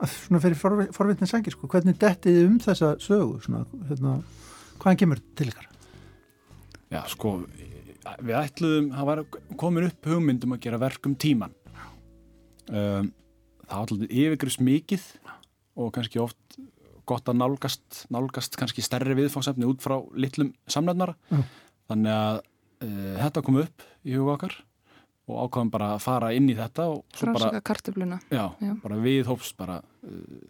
að- 0.00 0.12
svona 0.26 0.40
fyrir 0.42 0.56
forvi- 0.58 0.90
forvitni 0.94 1.26
sækir, 1.28 1.52
sko, 1.56 1.66
hvernig 1.68 1.96
dettið 1.98 2.36
þið 2.38 2.46
um 2.46 2.58
þessa 2.62 2.90
sögu, 3.02 3.40
svona, 3.44 3.64
hérna, 3.88 4.22
hvaðan 4.78 4.98
kemur 5.02 5.20
til 5.36 5.48
ykkar? 5.50 5.66
já, 6.90 7.02
sko, 7.08 7.46
við 8.22 8.34
ætluðum, 8.34 8.90
það 8.94 9.06
var 9.06 9.24
komin 9.56 9.86
upp 9.86 10.06
hugmyndum 10.06 10.52
að 10.56 10.60
gera 10.60 10.78
verk 10.78 11.06
um 11.06 11.14
tíman. 11.14 11.52
Um, 12.70 13.12
það 13.66 13.74
var 13.74 13.80
alltaf 13.86 14.10
yfirgrifs 14.10 14.58
mikið 14.62 15.04
og 15.76 15.92
kannski 15.94 16.20
oft 16.22 16.36
gott 17.10 17.30
að 17.30 17.40
nálgast, 17.40 18.04
nálgast 18.14 18.56
kannski 18.60 18.84
stærri 18.84 19.16
viðfáðsefni 19.18 19.68
út 19.68 19.82
frá 19.84 19.98
litlum 20.14 20.52
samnefnara. 20.70 21.16
Já. 21.30 21.42
Þannig 21.90 22.16
að 22.16 22.40
uh, 22.40 23.14
þetta 23.20 23.44
kom 23.46 23.60
upp 23.64 23.86
í 24.06 24.16
huga 24.16 24.36
okkar 24.36 24.56
og 25.30 25.46
ákvæðum 25.46 25.70
bara 25.70 25.92
að 25.94 26.04
fara 26.04 26.32
inn 26.34 26.48
í 26.50 26.56
þetta 26.58 26.88
og 26.90 27.02
svo 27.14 27.30
bara 27.30 27.50
frásaka 27.50 27.66
kartöfluna 27.70 28.18
Já, 28.32 28.44
Já. 28.58 28.72
bara 28.82 28.98
viðhóps 29.04 29.52
bara 29.58 29.78
uh, 29.80 30.40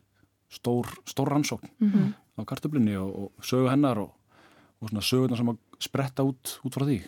stór, 0.52 0.88
stór 1.08 1.32
rannsókn 1.34 1.68
mm 1.78 1.90
-hmm. 1.90 2.12
á 2.38 2.40
kartöflunni 2.48 2.96
og, 2.96 3.10
og 3.36 3.44
sögu 3.44 3.68
hennar 3.70 3.98
og, 3.98 4.12
og 4.80 4.88
svona 4.88 5.04
sögurnar 5.04 5.36
sem 5.36 5.52
að 5.52 5.58
spretta 5.80 6.24
út, 6.24 6.60
út 6.64 6.74
frá 6.74 6.84
því. 6.84 7.00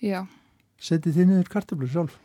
Já, 0.00 0.26
Setið 0.84 1.16
þið 1.16 1.26
niður 1.30 1.48
kartöflur 1.48 1.88
sjálf? 1.88 2.18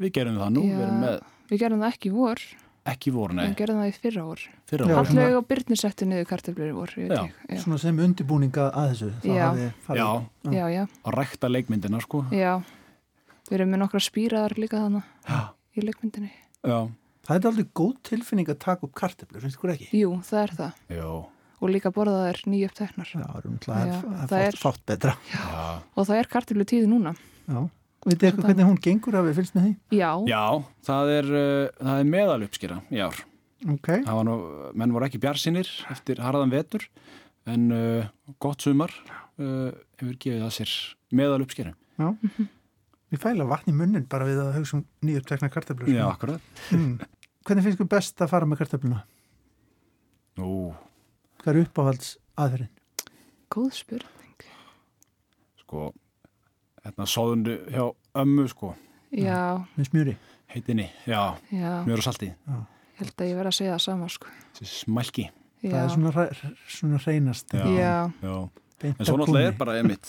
Við 0.00 0.12
gerum 0.16 0.38
það 0.40 0.50
nú, 0.56 0.62
Já. 0.66 0.76
við 0.76 0.84
erum 0.86 1.00
með 1.00 1.16
við 1.50 1.60
gerum 1.60 1.82
það 1.82 1.94
ekki 1.94 2.10
vor 2.10 2.42
ekki 2.86 3.12
voru, 3.14 3.34
nei, 3.38 3.46
við 3.52 3.56
gerum 3.60 3.76
það 3.78 3.88
í 3.92 3.94
fyrra 4.02 4.22
vor 4.26 4.40
fyrra 4.66 4.86
Já, 4.88 4.94
voru. 4.96 5.06
svona- 5.06 5.20
Hallveg 5.22 5.36
og 5.38 5.46
Byrni 5.48 5.76
settu 5.78 6.06
niður 6.06 6.26
kartöflur 6.26 6.68
í 6.68 6.74
vor 6.74 6.88
ég 6.98 7.08
veit 7.08 7.32
já, 7.48 7.60
Svona 7.62 7.78
sem 7.78 7.96
undirbúninga 7.98 8.64
að 8.74 8.88
þessu. 8.90 9.10
þá 9.22 9.26
Já. 9.26 9.48
Já, 9.94 10.52
já, 10.52 10.66
já, 10.74 10.86
að 11.04 11.14
rækta 11.14 11.48
leikmyndina, 11.52 12.00
sko. 12.02 12.24
já 12.32 12.62
við 13.50 13.52
erum 13.60 13.70
með 13.70 13.78
nokkra 13.84 14.00
spýraðar 14.00 14.56
líka 14.58 14.78
þannig 14.82 15.04
Já. 15.28 15.40
í 15.76 15.80
leikmyndinni 15.86 16.30
Já, 16.64 16.88
Það 17.22 17.36
er 17.36 17.46
aldrei 17.52 17.64
góð 17.72 17.92
tilfinning 18.02 18.48
að 18.50 18.58
taka 18.58 18.82
upp 18.82 18.94
kartöflur, 18.98 19.40
finnst 19.40 19.56
ykkur 19.56 19.70
ekki? 19.76 19.90
Jú, 19.94 20.10
það 20.26 20.42
er 20.42 20.50
það 20.58 20.72
já, 20.90 21.04
og 21.62 21.68
líka 21.70 21.92
borða 21.94 22.24
þær 22.32 22.40
nýjöp 22.50 22.72
teknar 22.74 23.06
Já, 23.06 23.22
það 23.22 23.78
er, 23.78 23.86
Já, 23.86 24.00
það 24.02 24.26
það 24.26 24.38
er 24.42 24.46
er- 24.48 24.58
fátt, 24.58 24.82
betra. 24.86 25.14
já. 25.30 25.78
og 25.96 26.06
það 26.08 26.18
er 26.18 26.26
kartöflu 26.26 26.64
tíði 26.66 26.88
núna 26.90 27.14
Já. 27.46 27.70
Vitið 28.02 28.26
eitthvað 28.28 28.48
hvernig 28.48 28.66
hún 28.66 28.78
gengur 28.82 29.14
að 29.20 29.28
við 29.28 29.36
fylgst 29.38 29.54
með 29.56 29.66
því? 29.68 29.72
Já, 30.00 30.10
Já, 30.32 30.40
það 30.88 31.10
er, 31.16 31.28
uh, 31.38 31.66
það 31.86 32.00
er 32.02 32.08
meðal 32.16 32.38
uppskýra 32.48 32.78
í 32.90 33.02
ár. 33.04 33.20
Ok, 33.72 33.88
Það 34.02 34.16
var 34.18 34.26
nú, 34.26 34.34
menn 34.82 34.94
voru 34.96 35.06
ekki 35.06 35.20
bjarsinir 35.22 35.68
eftir 35.94 36.18
harðan 36.24 36.50
vetur, 36.50 36.88
en 37.46 37.68
uh, 37.76 38.08
gott 38.42 38.64
sumar 38.66 38.90
uh, 39.38 39.70
hefur 40.00 40.16
gefið 40.18 40.42
það 40.42 40.52
sér 40.56 40.74
meðal 41.14 41.44
uppskýra. 41.46 41.76
já. 42.02 42.08
Við 43.12 43.20
fæla 43.20 43.44
vatn 43.44 43.68
í 43.68 43.76
munnin 43.76 44.06
bara 44.08 44.24
við 44.24 44.38
að 44.40 44.54
hugsa 44.56 44.78
um 44.78 44.86
nýjupptekna 45.04 45.50
kartöflur. 45.52 45.90
Já, 45.92 46.06
akkurat. 46.08 46.40
Mm. 46.72 46.94
Hvernig 47.44 47.66
finnst 47.66 47.76
ykkur 47.76 47.90
best 47.92 48.22
að 48.24 48.30
fara 48.32 48.46
með 48.48 48.62
kartöfluna? 48.62 49.02
Nú, 50.40 50.72
Hvað 51.42 51.50
er 51.52 51.58
uppáhalds 51.66 52.12
aðferðin? 52.40 52.70
góð 53.52 53.72
spurning 53.76 54.46
sko, 55.60 55.90
hérna 56.84 57.06
sóðundu 57.06 57.58
hjá 57.70 57.84
ömmu, 58.22 58.48
sko, 58.48 58.74
Já, 59.12 59.60
Með 59.76 59.88
smjöri? 59.90 60.16
heitinni, 60.54 60.86
já, 61.06 61.36
já, 61.52 61.84
mjög 61.84 61.98
og 62.00 62.04
salti, 62.06 62.30
ég 62.32 62.64
held 62.96 63.12
að 63.20 63.28
ég 63.28 63.36
verð 63.36 63.50
að 63.50 63.56
segja 63.58 63.74
það 63.76 63.82
sama 63.84 64.08
sko. 64.08 64.26
þessi 64.56 64.84
smælki. 64.86 65.30
Það 65.62 65.76
er 65.78 65.88
svona, 65.92 66.10
hræ- 66.12 66.56
svona 66.66 66.98
reynast. 67.06 67.52
Já. 67.52 67.64
já, 67.66 68.12
Já. 68.22 68.48
beint 68.80 68.96
En 69.00 69.06
svo 69.06 69.14
af 69.14 69.20
náttúrulega 69.20 69.46
er 69.46 69.52
kúnni. 69.52 69.58
bara 69.58 69.72
einmitt, 69.78 70.08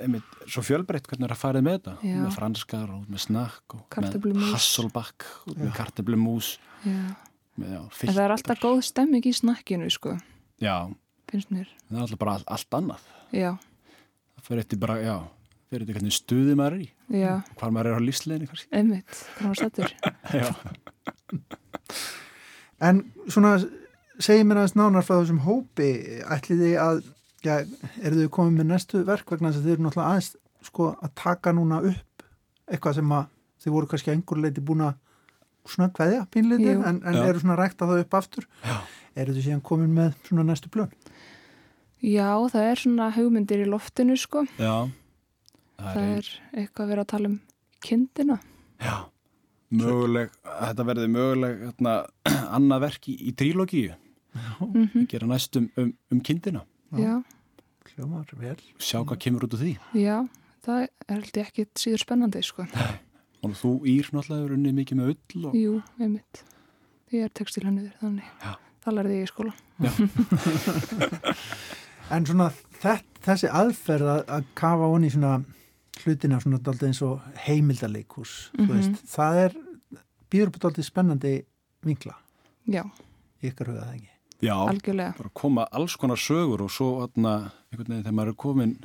einmitt 0.00 0.24
svo 0.48 0.62
fjölbreytt 0.62 1.06
hvernig 1.10 1.24
er 1.28 1.34
að 1.34 1.42
farið 1.42 1.62
með 1.66 1.76
þetta 1.78 1.94
Já. 2.02 2.16
með 2.22 2.32
franskar 2.38 2.88
og 2.94 3.02
með 3.10 3.18
snakk 3.26 3.74
og 3.74 3.82
Kartöflumús. 3.90 4.42
með 4.46 4.52
hasselbakk 4.54 5.26
og 5.48 5.56
með 5.58 5.72
kartöflumús 5.76 6.58
já. 6.86 7.16
með, 7.58 7.68
já, 7.74 7.82
En 7.82 8.14
það 8.14 8.24
er 8.24 8.30
alltaf 8.38 8.60
góð 8.62 8.82
stemming 8.82 9.26
í 9.26 9.32
snakkinu 9.34 9.90
sko, 9.90 10.16
já, 10.60 10.88
finnst 11.28 11.50
mér 11.52 11.68
það 11.90 11.96
er 11.96 12.00
alltaf 12.06 12.18
bara 12.18 12.32
allt, 12.38 12.48
allt 12.48 12.70
annað 12.70 13.00
Já, 13.32 13.50
það 14.38 14.42
fyrir 14.48 14.58
eftir 14.64 14.78
bara, 14.78 14.96
já 15.02 15.16
fyrir 15.72 15.84
eftir 15.86 15.96
hvernig 15.98 16.14
stuði 16.16 16.54
maður 16.58 16.76
er 16.76 16.84
í. 16.84 16.88
Já, 17.22 17.32
hvar 17.60 17.72
maður 17.74 17.90
er 17.92 17.98
á 17.98 18.06
lífsleginni 18.06 18.48
einmitt 18.72 19.22
Hvað 19.38 19.48
var 19.48 19.58
stættur? 19.62 19.94
já, 20.36 20.50
En 22.82 23.02
svona, 23.30 23.56
segið 24.22 24.46
mér 24.48 24.60
aðeins 24.62 24.76
nánar 24.78 25.04
frá 25.06 25.14
þessum 25.20 25.42
hópi, 25.44 25.90
ætlið 26.34 26.62
þið 26.64 26.72
að, 26.82 27.02
já, 27.46 27.52
eru 28.02 28.18
þið 28.18 28.30
komið 28.34 28.56
með 28.58 28.68
næstu 28.72 29.02
verk 29.06 29.30
vegna 29.30 29.52
þess 29.52 29.60
að 29.60 29.68
þið 29.68 29.74
eru 29.76 29.84
náttúrulega 29.86 30.08
aðeins, 30.10 30.30
sko, 30.66 30.88
að 30.98 31.12
taka 31.22 31.52
núna 31.54 31.78
upp 31.92 32.26
eitthvað 32.72 32.98
sem 32.98 33.14
að 33.14 33.28
þið 33.62 33.76
voru 33.76 33.90
kannski 33.92 34.12
einhver 34.14 34.42
leiti 34.42 34.64
búin 34.66 34.82
að 34.88 34.96
svona 35.70 35.92
kveðja 35.94 36.24
pínleiti, 36.34 36.72
en, 36.74 36.98
en 37.06 37.20
eru 37.22 37.42
svona 37.42 37.58
rækta 37.60 37.86
það 37.86 38.02
upp 38.02 38.16
aftur. 38.18 38.48
Já. 38.66 38.74
Eru 39.22 39.36
þið 39.36 39.46
síðan 39.46 39.62
komin 39.68 39.94
með 39.94 40.16
svona 40.26 40.46
næstu 40.48 40.72
plön? 40.74 40.90
Já, 42.02 42.32
það 42.50 42.66
er 42.66 42.82
svona 42.82 43.12
hugmyndir 43.14 43.62
í 43.62 43.70
loftinu 43.70 44.18
sko. 44.18 44.42
Já 44.58 44.90
Það 45.82 46.04
er 46.04 46.26
eitthvað 46.52 46.84
að 46.84 46.90
vera 46.92 47.02
að 47.04 47.10
tala 47.12 47.26
um 47.30 47.36
kindina. 47.82 48.36
Já, 48.82 48.96
möguleg 49.72 50.28
þetta 50.46 50.82
verði 50.88 51.08
möguleg 51.12 51.54
hérna, 51.66 51.92
annað 52.56 52.80
verk 52.86 53.02
í, 53.10 53.12
í 53.28 53.30
trílogíu 53.38 53.92
mm 54.62 55.06
gera 55.10 55.26
næstum 55.28 55.64
um, 55.76 55.90
um 56.12 56.20
kindina. 56.24 56.62
Já, 56.96 57.14
Hljómar, 57.92 58.28
vel. 58.40 58.60
sjá 58.80 58.98
hvað 59.02 59.18
kemur 59.26 59.44
út 59.46 59.54
úr 59.56 59.62
því. 59.64 59.74
Já, 59.98 60.16
það 60.64 60.78
er 60.86 60.90
held 61.10 61.32
ég 61.36 61.44
ekki 61.50 61.62
síður 61.76 62.02
spennandi 62.06 62.40
sko. 62.46 62.62
Og 63.42 63.52
þú 63.58 63.70
ír 63.90 64.06
náttúrulega 64.14 64.42
hefur 64.44 64.56
unnið 64.56 64.74
mikið 64.78 64.96
með 65.00 65.06
ull 65.12 65.42
og 65.50 65.54
Jú, 65.58 65.72
einmitt. 65.98 66.34
Ég 67.12 67.20
er 67.26 67.32
textilhanniður, 67.36 67.94
þannig 68.00 68.28
Já. 68.40 68.52
Það 68.82 68.92
lærði 68.96 69.14
ég 69.18 69.26
í 69.26 69.30
skóla. 69.30 69.52
En 72.12 72.26
svona 72.28 72.50
þett, 72.82 73.06
þessi 73.24 73.48
aðferð 73.48 74.08
að, 74.12 74.22
að 74.36 74.42
kafa 74.58 74.88
honi 74.92 75.08
svona 75.12 75.36
hlutina 76.02 76.40
svona 76.40 76.58
daldið 76.58 76.88
eins 76.88 77.02
og 77.04 77.20
heimildarleikus, 77.46 78.50
þú 78.56 78.66
Mhm. 78.66 78.72
veist, 78.72 79.02
það 79.12 79.34
er 79.44 79.52
býður 80.30 80.46
upp 80.48 80.58
daldið 80.60 80.84
spennandi 80.88 81.44
vinkla 81.84 82.14
Já, 82.66 82.82
í 83.42 83.50
ykkar 83.50 83.66
huga 83.66 83.84
það 83.84 83.94
ekki. 83.94 84.08
já, 84.42 84.54
algjörlega 84.56 85.16
bara 85.18 85.30
koma 85.34 85.66
alls 85.72 85.96
konar 85.96 86.16
sögur 86.16 86.60
og 86.62 86.70
svo 86.70 87.02
atna, 87.04 87.52
einhvern 87.72 87.88
veginn 87.88 88.04
þegar 88.04 88.14
maður 88.14 88.28
er 88.28 88.34
komin 88.34 88.76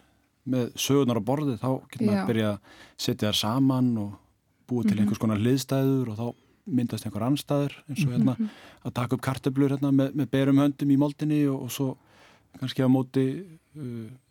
með 0.48 0.74
sögurnar 0.76 1.18
á 1.20 1.24
borðið 1.24 1.60
þá 1.60 1.70
getur 1.92 2.08
maður 2.08 2.24
að 2.24 2.28
byrja 2.28 2.52
að 2.54 2.60
setja 2.98 3.30
þær 3.30 3.36
saman 3.36 3.98
og 3.98 4.14
búið 4.68 4.88
til 4.88 4.96
Mhm. 4.98 5.00
einhvers 5.08 5.20
konar 5.20 5.38
hliðstæður 5.40 6.08
og 6.10 6.18
þá 6.18 6.36
myndast 6.70 7.06
einhver 7.06 7.24
anstæður 7.24 7.74
eins 7.90 8.06
og 8.06 8.12
hérna 8.12 8.36
Mhm. 8.38 8.50
að 8.86 8.94
taka 8.94 9.16
upp 9.16 9.22
kartöflur 9.22 9.70
hérna 9.72 9.92
með, 9.96 10.12
með 10.14 10.26
berum 10.30 10.58
höndum 10.58 10.92
í 10.92 10.98
moldinni 10.98 11.48
og, 11.48 11.62
og 11.64 11.70
svo 11.72 11.98
kannski 12.60 12.84
á 12.84 12.88
móti 12.92 13.46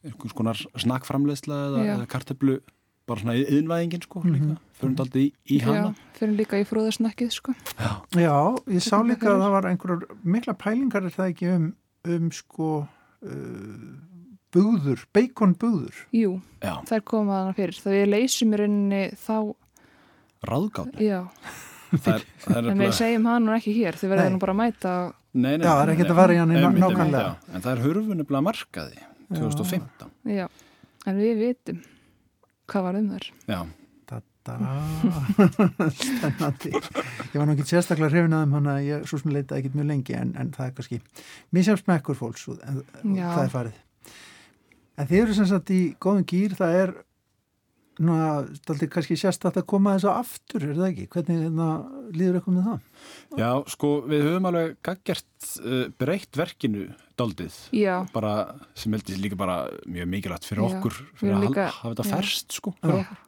einhvers 0.07 0.35
konar 0.37 0.61
snakkframleðsla 0.79 1.61
eða, 1.69 1.85
eða 1.95 2.09
kartöflu 2.11 2.59
bara 3.07 3.23
svona 3.23 3.37
yðinvæðingin 3.39 4.03
sko 4.03 4.21
mm 4.21 4.33
-hmm. 4.33 4.49
líka, 4.49 4.61
fyrir 4.79 4.91
um 4.91 4.97
daldi 4.99 5.23
í, 5.23 5.33
í 5.55 5.61
hana. 5.63 5.93
Já, 5.95 6.17
fyrir 6.19 6.35
líka 6.41 6.59
í 6.59 6.65
frúðarsnakkið 6.67 7.31
sko. 7.31 7.55
Já, 7.79 7.93
Já 8.19 8.39
ég 8.67 8.83
sá 8.83 8.97
líka 9.03 9.31
að 9.31 9.43
það 9.45 9.55
var 9.55 9.69
einhverjur 9.71 10.17
mikla 10.25 10.55
pælingar 10.55 11.05
er 11.05 11.15
það 11.15 11.31
ekki 11.31 11.53
um, 11.55 11.69
um 12.07 12.33
sko 12.33 12.89
uh, 13.23 13.31
búður, 14.51 15.07
beikonbúður. 15.15 15.95
Jú, 16.13 16.41
Já. 16.63 16.83
það 16.83 16.97
er 16.99 17.07
komað 17.07 17.41
hana 17.43 17.55
fyrir. 17.55 17.79
Það 17.85 17.93
við 17.93 18.11
leysum 18.11 18.53
í 18.53 18.57
rauninni 18.57 19.05
þá... 19.15 19.55
Ráðgátt? 20.47 21.01
Já. 21.01 21.23
það 22.03 22.15
er, 22.15 22.25
það 22.43 22.57
er 22.57 22.71
en 22.71 22.83
við 22.83 22.95
segjum 22.99 23.27
hann 23.31 23.49
og 23.49 23.57
ekki 23.57 23.75
hér, 23.77 23.95
þið 23.95 24.13
verður 24.13 24.33
nú 24.35 24.43
bara 24.43 24.53
að 24.57 24.61
mæta 24.63 24.95
Nei, 25.37 25.59
nei, 25.59 25.67
Já, 25.67 25.73
það 25.77 25.83
er 25.83 25.93
ekkert 25.93 26.11
að 26.11 26.17
vera 26.17 26.35
í 26.35 26.39
hann 26.41 26.53
í 26.53 26.61
nákvæmlega 26.63 27.33
En 27.53 27.63
það 27.63 27.73
er 27.73 27.83
hurfunubla 27.85 28.41
markaði 28.43 29.03
2015 29.33 30.37
Já, 30.37 30.47
en 31.07 31.19
við 31.21 31.43
vitum 31.43 31.83
hvað 32.71 32.89
var 32.89 33.01
um 33.01 33.11
þar 33.15 33.29
Já. 33.47 33.61
Spennandi. 35.97 36.71
Ég 36.71 37.35
var 37.35 37.49
nú 37.49 37.55
ekki 37.57 37.67
sérstaklega 37.67 38.13
hrifin 38.13 38.37
að 38.37 38.45
þeim 38.45 38.55
hann 38.57 38.69
að 38.71 38.85
ég 38.87 39.09
svo 39.11 39.19
sem 39.19 39.33
leita 39.35 39.57
ekkit 39.59 39.75
mjög 39.75 39.89
lengi 39.91 40.15
en, 40.19 40.31
en 40.39 40.53
það 40.55 40.69
er 40.69 40.77
kannski 40.77 40.99
misjafs 41.57 41.87
með 41.89 41.99
ekkur 42.01 42.19
fólks 42.21 42.47
en 42.55 42.83
Já. 43.17 43.27
það 43.33 43.43
er 43.43 43.53
farið? 43.57 43.81
En 44.97 45.11
þið 45.11 45.23
eru 45.25 45.37
sem 45.37 45.49
sagt 45.51 45.73
í 45.75 45.81
góðum 46.01 46.27
gýr 46.31 46.55
það 46.59 46.79
er 46.83 46.95
er 47.97 48.91
kannski 48.93 49.17
sérstætt 49.17 49.57
að 49.57 49.67
koma 49.71 49.95
þess 49.97 50.09
að 50.11 50.19
aftur, 50.21 50.65
er 50.67 50.77
það 50.77 50.89
ekki? 50.91 51.07
Hvernig 51.15 51.43
hérna, 51.47 51.69
líður 52.13 52.39
eitthvað 52.39 52.57
með 52.57 52.67
það? 52.69 53.05
Já, 53.41 53.51
sko, 53.73 53.93
við 54.11 54.25
höfum 54.27 54.49
alveg 54.51 54.75
gaggjart 54.85 55.47
uh, 55.63 55.85
breytt 56.01 56.41
verkinu 56.41 56.89
daldið, 57.17 57.61
bara, 58.13 58.33
sem 58.77 58.97
heldur 58.97 59.23
líka 59.23 59.39
bara 59.41 59.61
mjög 59.89 60.11
mikilvægt 60.13 60.49
fyrir 60.49 60.67
Já. 60.67 60.67
okkur 60.77 60.99
fyrir 61.17 61.39
að 61.39 61.47
líka, 61.47 61.71
hafa 61.79 61.95
þetta 61.95 62.07
ferst, 62.11 62.59
sko. 62.59 62.75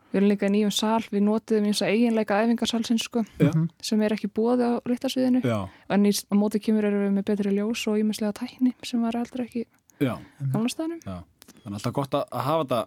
Við 0.09 0.21
erum 0.21 0.31
líka 0.31 0.49
í 0.49 0.53
nýjum 0.53 0.73
sál, 0.73 1.01
við 1.13 1.25
notiðum 1.25 1.67
eins 1.69 1.81
og 1.85 1.91
eiginleika 1.93 2.43
æfingarsalsins, 2.43 3.09
sko 3.09 3.25
Já. 3.41 3.51
sem 3.85 4.05
er 4.05 4.17
ekki 4.17 4.29
bóði 4.33 4.69
á 4.69 4.73
rittasviðinu 4.89 5.43
en 5.45 6.07
í, 6.09 6.13
á 6.13 6.35
móti 6.37 6.61
kemur 6.65 6.89
erum 6.89 7.07
við 7.07 7.17
með 7.17 7.27
betri 7.29 7.53
ljós 7.57 7.83
og 7.89 8.01
ímestlega 8.01 8.37
tækni 8.41 8.73
sem 8.85 9.05
var 9.05 9.21
aldrei 9.21 9.45
ekki 9.45 9.67
gamla 9.99 10.73
staðnum. 10.73 11.03
Þannig 11.05 11.69
að 11.69 11.77
alltaf 11.79 11.97
gott 11.97 12.17
að 12.17 12.41
hafa 12.47 12.65
þetta 12.65 12.81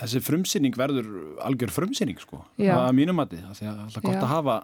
þessi 0.00 0.22
frumsýning 0.24 0.76
verður 0.78 1.12
algjör 1.44 1.72
frumsýning 1.74 2.20
sko, 2.22 2.44
að 2.58 2.90
mínum 2.96 3.20
að 3.22 3.36
því 3.36 3.44
það 3.44 3.62
er 3.66 3.84
alltaf 3.84 4.06
gott 4.06 4.16
Já. 4.16 4.22
að 4.24 4.34
hafa 4.34 4.56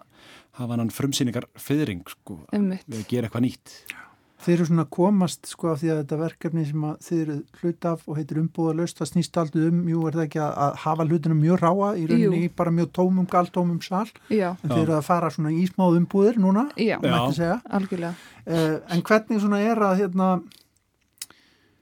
hafa 0.57 0.77
hann 0.77 0.91
frumsýningar 0.93 1.47
fyrring 1.61 2.03
sko, 2.09 2.41
við 2.51 2.99
að 2.99 3.07
gera 3.11 3.29
eitthvað 3.29 3.45
nýtt. 3.45 3.77
Þeir 4.37 4.53
eru 4.53 4.65
svona 4.67 4.83
komast 4.93 5.47
sko 5.49 5.71
af 5.71 5.79
því 5.81 5.89
að 5.89 5.99
þetta 6.03 6.17
verkefni 6.19 6.63
sem 6.67 6.83
þeir 7.07 7.21
eru 7.23 7.37
hlut 7.57 7.87
af 7.89 8.03
og 8.05 8.19
heitir 8.19 8.37
umbúða 8.37 8.75
löst, 8.77 8.99
það 8.99 9.09
snýst 9.09 9.39
aldrei 9.41 9.63
um, 9.65 9.79
jú 9.89 10.03
er 10.05 10.17
það 10.17 10.25
ekki 10.27 10.41
að, 10.45 10.51
að 10.61 10.75
hafa 10.83 11.07
hlutinu 11.09 11.37
mjög 11.39 11.63
ráa 11.63 11.87
í 11.97 12.03
rauninni 12.11 12.43
jú. 12.43 12.51
bara 12.59 12.73
mjög 12.77 12.91
tómum, 12.99 13.25
galtómum 13.31 13.79
sal. 13.81 14.05
Já. 14.29 14.51
en 14.61 14.69
þeir 14.75 14.83
eru 14.83 14.95
að 14.99 15.07
fara 15.09 15.31
svona 15.33 15.55
í 15.57 15.65
smá 15.71 15.87
umbúðir 15.87 16.37
núna, 16.43 16.67
mætti 17.01 17.39
segja. 17.39 17.57
Uh, 18.45 18.77
en 18.93 19.03
hvernig 19.09 19.41
svona 19.41 19.63
er 19.65 19.81
að 19.89 20.03
hérna, 20.03 20.29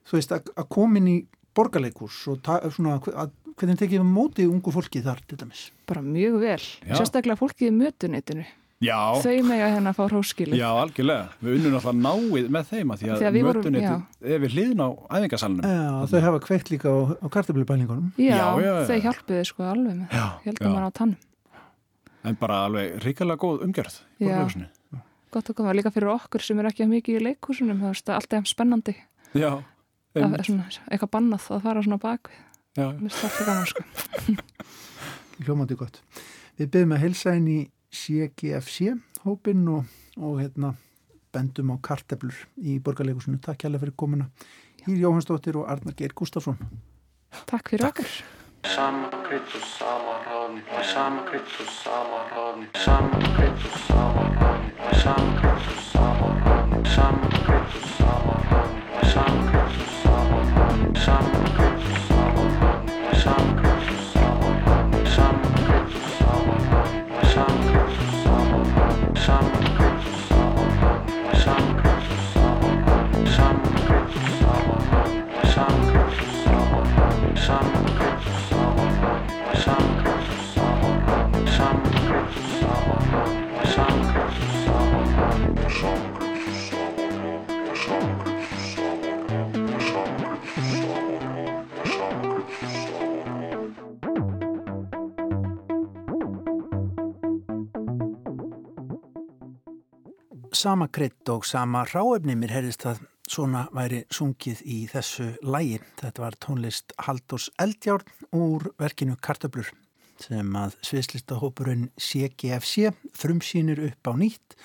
þú 0.07 0.19
veist 0.21 0.35
að, 0.39 0.53
að 0.55 0.71
komin 0.79 1.11
í 1.11 1.17
borgarleikurs 1.55 2.19
og 2.31 2.51
svona, 2.75 2.99
að 2.99 3.33
hvernig 3.55 3.79
tekið 3.79 4.03
um 4.03 4.11
móti 4.15 4.45
ungu 4.49 4.73
fólki 4.75 5.01
þar 5.05 5.23
til 5.29 5.39
dæmis? 5.39 5.69
Bara 5.87 6.03
mjög 6.03 6.37
vel, 6.43 6.61
Já. 6.83 6.95
sérstaklega 6.99 7.39
fólkið 7.39 7.71
í 7.71 7.75
mötunitinu. 7.75 8.45
Já. 8.83 9.15
Þau 9.23 9.37
með 9.47 9.61
að 9.63 9.69
hérna 9.71 9.91
fá 9.95 10.01
hróskilu. 10.03 10.57
Já, 10.59 10.67
algjörlega. 10.67 11.29
Við 11.39 11.53
unnum 11.59 11.77
alltaf 11.79 11.95
náið 11.95 12.49
með 12.51 12.71
þeim 12.73 12.91
að 12.91 13.01
því 13.01 13.11
að, 13.13 13.21
að 13.29 13.37
mötunit 13.47 13.85
er 13.87 14.41
við 14.43 14.55
hliðin 14.57 14.83
á 14.83 14.89
æfingarsalunum. 15.15 15.69
Já, 15.71 16.09
þau 16.11 16.25
hafa 16.25 16.41
kveikt 16.43 16.71
líka 16.73 16.91
á, 16.91 16.97
á 17.15 17.27
kartablubælingunum. 17.31 18.09
Já, 18.19 18.41
já, 18.59 18.73
þau 18.89 18.99
hjálpuði 19.07 19.45
sko 19.47 19.67
alveg 19.69 19.95
með 20.01 20.11
það. 20.11 20.33
Hjálpum 20.43 20.75
maður 20.75 20.89
á 20.91 20.97
tannum. 20.99 21.23
En 22.25 22.39
bara 22.41 22.59
alveg 22.67 22.99
ríkala 23.05 23.37
góð 23.39 23.63
umgjörð. 23.63 24.01
Já, 24.19 24.43
gott 25.31 25.51
að 25.51 25.55
koma. 25.55 25.75
Líka 25.77 25.93
fyrir 25.95 26.11
okkur 26.11 26.43
sem 26.43 26.59
er 26.59 26.69
ekki 26.73 26.89
mikið 26.89 27.21
í 27.21 27.25
leikúsunum, 27.29 27.79
það 27.79 27.95
er 27.95 28.19
alltaf 28.19 28.51
spennandi. 28.51 28.97
Já. 29.35 29.51
Eitthvað 30.15 31.11
bannað 31.11 31.49
að 31.55 31.67
fara 31.67 31.83
svona 31.85 31.99
bakvið. 32.01 32.41
Mér 32.75 33.13
starti 33.15 33.47
gaman 33.47 33.69
sko. 33.69 33.83
Hljómandi 35.45 35.77
gott. 35.79 36.01
Við 36.59 36.71
byrjum 36.71 36.95
að 36.95 37.03
helsa 37.03 37.35
inn 37.35 37.47
í 37.51 37.59
CGFC 37.95 38.95
hópin 39.25 39.63
og, 39.71 39.95
og 40.19 40.39
hérna, 40.39 40.73
bendum 41.35 41.73
á 41.73 41.75
karteblur 41.83 42.37
í 42.59 42.77
borgarleikusinu. 42.83 43.41
Takk 43.43 43.65
hjálpa 43.65 43.83
fyrir 43.83 43.97
komuna. 43.99 44.29
Hýr 44.85 45.01
Jóhannsdóttir 45.01 45.57
og 45.57 45.69
Arnar 45.71 45.95
Geir 45.97 46.13
Gustafsson 46.13 46.59
Takk 47.49 47.71
fyrir 47.73 47.87
okkur. 47.87 48.11
Sama 48.65 49.09
og 49.09 49.41
sama 49.65 50.13
ráðni 50.25 50.61
Sama 50.93 51.21
og 51.21 51.47
sama 51.81 52.19
ráðni 52.29 52.67
Sama 52.85 53.17
og 53.17 53.65
sama 53.87 54.23
ráðni 54.37 54.69
Sama 55.01 55.49
og 55.49 55.71
sama 55.91 56.29
ráðni 56.45 56.85
Sama 56.95 57.25
og 57.25 57.73
sama 57.83 58.35
ráðni 58.45 58.79
Sama 59.01 59.01
og 59.01 59.05
sama 59.13 59.54
sama 100.65 100.87
krydd 100.89 101.29
og 101.29 101.43
sama 101.45 101.83
ráefni 101.85 102.33
mér 102.33 102.55
herðist 102.55 102.87
að 102.89 103.03
svona 103.29 103.67
væri 103.75 103.99
sungið 104.13 104.63
í 104.65 104.77
þessu 104.89 105.27
lægi. 105.45 105.77
Þetta 105.99 106.23
var 106.23 106.37
tónlist 106.41 106.93
Haldós 107.05 107.51
Eldjárn 107.61 108.07
úr 108.33 108.71
verkinu 108.81 109.13
Kartablur 109.21 109.69
sem 110.23 110.55
að 110.57 110.73
sviðslistahópurinn 110.87 111.91
CGFC 112.01 112.95
frumsýnir 113.13 113.83
upp 113.91 114.09
á 114.09 114.13
nýtt 114.17 114.55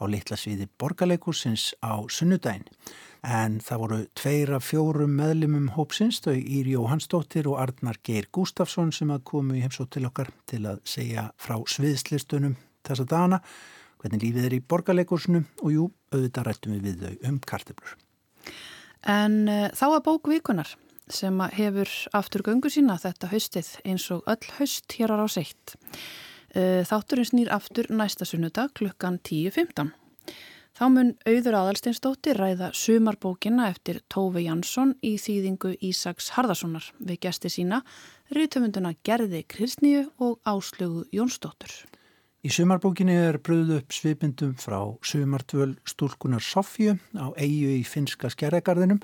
á 0.00 0.08
litla 0.08 0.38
sviði 0.40 0.68
borgarleikursins 0.80 1.74
á 1.84 2.08
sunnudaginn. 2.08 2.64
En 3.20 3.58
það 3.60 3.82
voru 3.82 3.98
tveir 4.16 4.54
af 4.56 4.64
fjórum 4.70 5.12
meðlimum 5.18 5.74
hópsins, 5.74 6.22
þau 6.24 6.38
Íri 6.38 6.72
Jóhannsdóttir 6.72 7.50
og 7.50 7.60
Arnar 7.66 8.00
Geir 8.06 8.30
Gustafsson 8.32 8.94
sem 8.96 9.12
að 9.12 9.26
komu 9.34 9.58
í 9.58 9.66
heimsótt 9.66 9.92
til 9.98 10.06
okkar 10.08 10.32
til 10.48 10.62
að 10.70 10.80
segja 10.88 11.26
frá 11.36 11.58
sviðslistunum 11.68 12.56
þessa 12.86 13.08
dana 13.10 13.42
hvernig 14.00 14.22
lífið 14.24 14.46
er 14.48 14.56
í 14.56 14.62
borgarleikursinu 14.72 15.42
og 15.62 15.74
jú, 15.74 15.88
auðvitað 16.14 16.46
rættum 16.48 16.76
við 16.76 16.86
við 16.88 17.02
þau 17.04 17.30
um 17.30 17.40
karteblur. 17.52 17.96
En 19.08 19.36
uh, 19.48 19.68
þá 19.76 19.86
að 19.90 20.04
bók 20.08 20.30
vikunar 20.32 20.74
sem 21.10 21.40
hefur 21.56 21.90
aftur 22.14 22.44
göngu 22.46 22.70
sína 22.70 22.98
þetta 23.00 23.30
haustið 23.32 23.70
eins 23.84 24.06
og 24.14 24.26
öll 24.30 24.52
haust 24.58 24.92
hér 24.98 25.14
á 25.16 25.26
seitt. 25.30 25.76
Uh, 26.54 26.82
þátturinn 26.86 27.30
snýr 27.30 27.52
aftur 27.54 27.90
næsta 27.94 28.28
sunnudag 28.28 28.74
klukkan 28.78 29.20
10.15. 29.22 29.92
Þá 30.80 30.84
mun 30.88 31.10
auður 31.28 31.56
aðalsteinstóttir 31.58 32.38
ræða 32.40 32.70
sumarbókina 32.78 33.66
eftir 33.68 33.98
Tófi 34.08 34.46
Jansson 34.46 34.94
í 35.04 35.16
þýðingu 35.20 35.74
Ísaks 35.90 36.30
Harðarssonar 36.36 36.86
við 36.96 37.20
gæsti 37.26 37.50
sína, 37.52 37.82
rítumunduna 38.32 38.94
Gerði 39.04 39.42
Kristníu 39.44 40.06
og 40.22 40.38
Áslögu 40.48 41.04
Jónsdóttur. 41.12 41.89
Í 42.40 42.48
sumarbókinni 42.48 43.12
er 43.20 43.36
bröðu 43.44 43.74
upp 43.82 43.92
svipindum 43.92 44.54
frá 44.56 44.78
sumartvöl 45.04 45.74
stúlkunar 45.84 46.40
Sofju 46.40 46.94
á 47.12 47.28
eigu 47.36 47.74
í 47.74 47.82
finska 47.84 48.30
skerregarðinum 48.32 49.02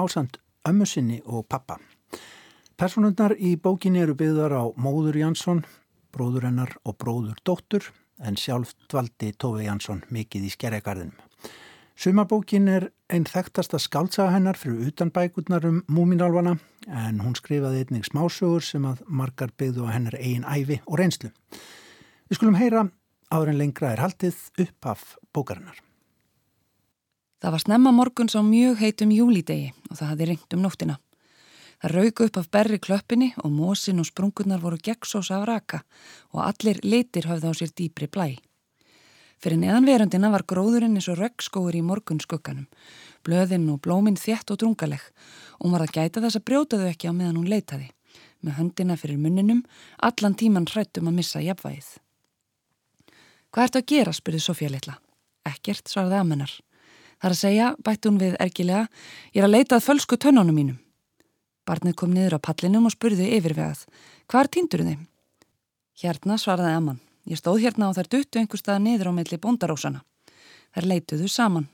á 0.00 0.02
samt 0.08 0.38
ömmu 0.64 0.86
sinni 0.88 1.18
og 1.28 1.44
pappa. 1.44 1.76
Personundar 2.80 3.34
í 3.36 3.58
bókinni 3.60 4.00
eru 4.00 4.14
byggðar 4.16 4.54
á 4.56 4.64
móður 4.80 5.18
Jansson, 5.20 5.60
bróður 6.08 6.46
hennar 6.48 6.72
og 6.88 6.96
bróður 6.96 7.42
dóttur 7.44 7.90
en 8.24 8.40
sjálf 8.40 8.72
dvaldi 8.88 9.34
Tófi 9.36 9.66
Jansson 9.66 10.00
mikið 10.08 10.46
í 10.48 10.54
skerregarðinum. 10.54 11.18
Sumarbókin 12.00 12.72
er 12.72 12.86
einn 13.12 13.28
þekktasta 13.28 13.76
skáltsaga 13.76 14.32
hennar 14.38 14.56
fyrir 14.56 14.88
utan 14.88 15.12
bækurnar 15.12 15.68
um 15.68 15.82
múminálfana 15.84 16.56
en 16.88 17.20
hún 17.20 17.36
skrifaði 17.36 17.84
einnig 17.84 18.08
smásögur 18.08 18.64
sem 18.64 18.88
að 18.88 19.04
margar 19.04 19.52
byggðu 19.52 19.84
á 19.84 19.92
hennar 19.98 20.16
eigin 20.16 20.48
æfi 20.48 20.80
og 20.86 20.96
reynslu. 20.96 21.28
Við 22.30 22.38
skulum 22.38 22.58
heyra 22.60 22.84
áður 23.26 23.48
en 23.50 23.56
lengra 23.58 23.88
er 23.90 24.00
haldið 24.04 24.36
upp 24.62 24.86
af 24.86 25.00
bókarinnar. 25.34 25.80
Það 27.42 27.54
var 27.56 27.62
snemma 27.64 27.90
morguns 27.90 28.36
á 28.38 28.42
mjög 28.46 28.76
heitum 28.84 29.10
júlidegi 29.10 29.72
og 29.88 29.96
það 29.98 30.10
hafði 30.12 30.26
ringt 30.28 30.54
um 30.54 30.60
nóttina. 30.62 30.94
Það 31.82 31.94
rauk 31.96 32.20
upp 32.26 32.36
af 32.38 32.50
berri 32.54 32.78
klöppinni 32.78 33.30
og 33.42 33.50
mósin 33.50 33.98
og 33.98 34.06
sprungunar 34.06 34.60
voru 34.62 34.78
gegnsós 34.78 35.32
af 35.34 35.46
raka 35.48 35.80
og 36.30 36.44
allir 36.44 36.78
litir 36.84 37.26
hafði 37.26 37.50
á 37.50 37.52
sér 37.56 37.72
dýpri 37.74 38.06
blæ. 38.06 38.36
Fyrir 39.40 39.58
neðanverundina 39.58 40.30
var 40.30 40.44
gróðurinn 40.44 40.94
eins 41.00 41.08
og 41.10 41.18
röggskóður 41.18 41.80
í 41.80 41.82
morgun 41.82 42.20
skugganum, 42.22 42.68
blöðinn 43.24 43.66
og 43.72 43.80
blóminn 43.82 44.20
þjætt 44.20 44.52
og 44.52 44.60
drungaleg 44.60 45.02
og 45.56 45.64
hún 45.64 45.74
var 45.74 45.86
að 45.86 45.96
gæta 45.96 46.22
þess 46.22 46.38
að 46.38 46.46
brjóta 46.46 46.78
þau 46.78 46.90
ekki 46.92 47.10
á 47.10 47.16
meðan 47.16 47.40
hún 47.40 47.50
leitaði, 47.50 47.88
með 48.44 48.60
höndina 48.60 49.00
fyrir 49.00 49.18
munninum, 49.18 49.64
allan 49.98 50.36
tíman 50.36 50.68
hrættum 50.70 51.08
að 51.08 51.18
missa 51.22 51.42
jafnvægið. 51.42 51.90
Hvað 53.50 53.66
ert 53.66 53.78
að 53.80 53.88
gera, 53.90 54.12
spurði 54.14 54.40
Sofía 54.44 54.70
litla. 54.70 54.98
Ekkert, 55.48 55.88
svaraði 55.90 56.20
amennar. 56.20 56.52
Það 57.20 57.28
er 57.28 57.34
að 57.34 57.40
segja, 57.40 57.70
bætti 57.84 58.08
hún 58.08 58.20
við 58.20 58.36
ergilega, 58.40 58.86
ég 59.34 59.42
er 59.42 59.48
að 59.48 59.54
leitað 59.56 59.84
fölsku 59.84 60.18
tönnunum 60.20 60.56
mínum. 60.56 60.78
Barnið 61.68 61.96
kom 61.98 62.14
niður 62.14 62.38
á 62.38 62.46
pallinum 62.46 62.86
og 62.88 62.94
spurði 62.94 63.26
yfirvegað. 63.36 63.82
Hvað 64.30 64.44
er 64.44 64.50
týndur 64.54 64.84
þið? 64.86 65.02
Hérna 66.00 66.38
svaraði 66.40 66.78
Aman. 66.78 67.02
Ég 67.28 67.40
stóð 67.42 67.60
hérna 67.66 67.90
og 67.90 67.98
þær 67.98 68.08
duttu 68.14 68.40
einhver 68.40 68.62
staða 68.62 68.80
niður 68.86 69.10
á 69.10 69.18
meðli 69.18 69.38
bóndarósana. 69.42 70.00
Þær 70.72 70.88
leituðu 70.94 71.28
saman. 71.28 71.66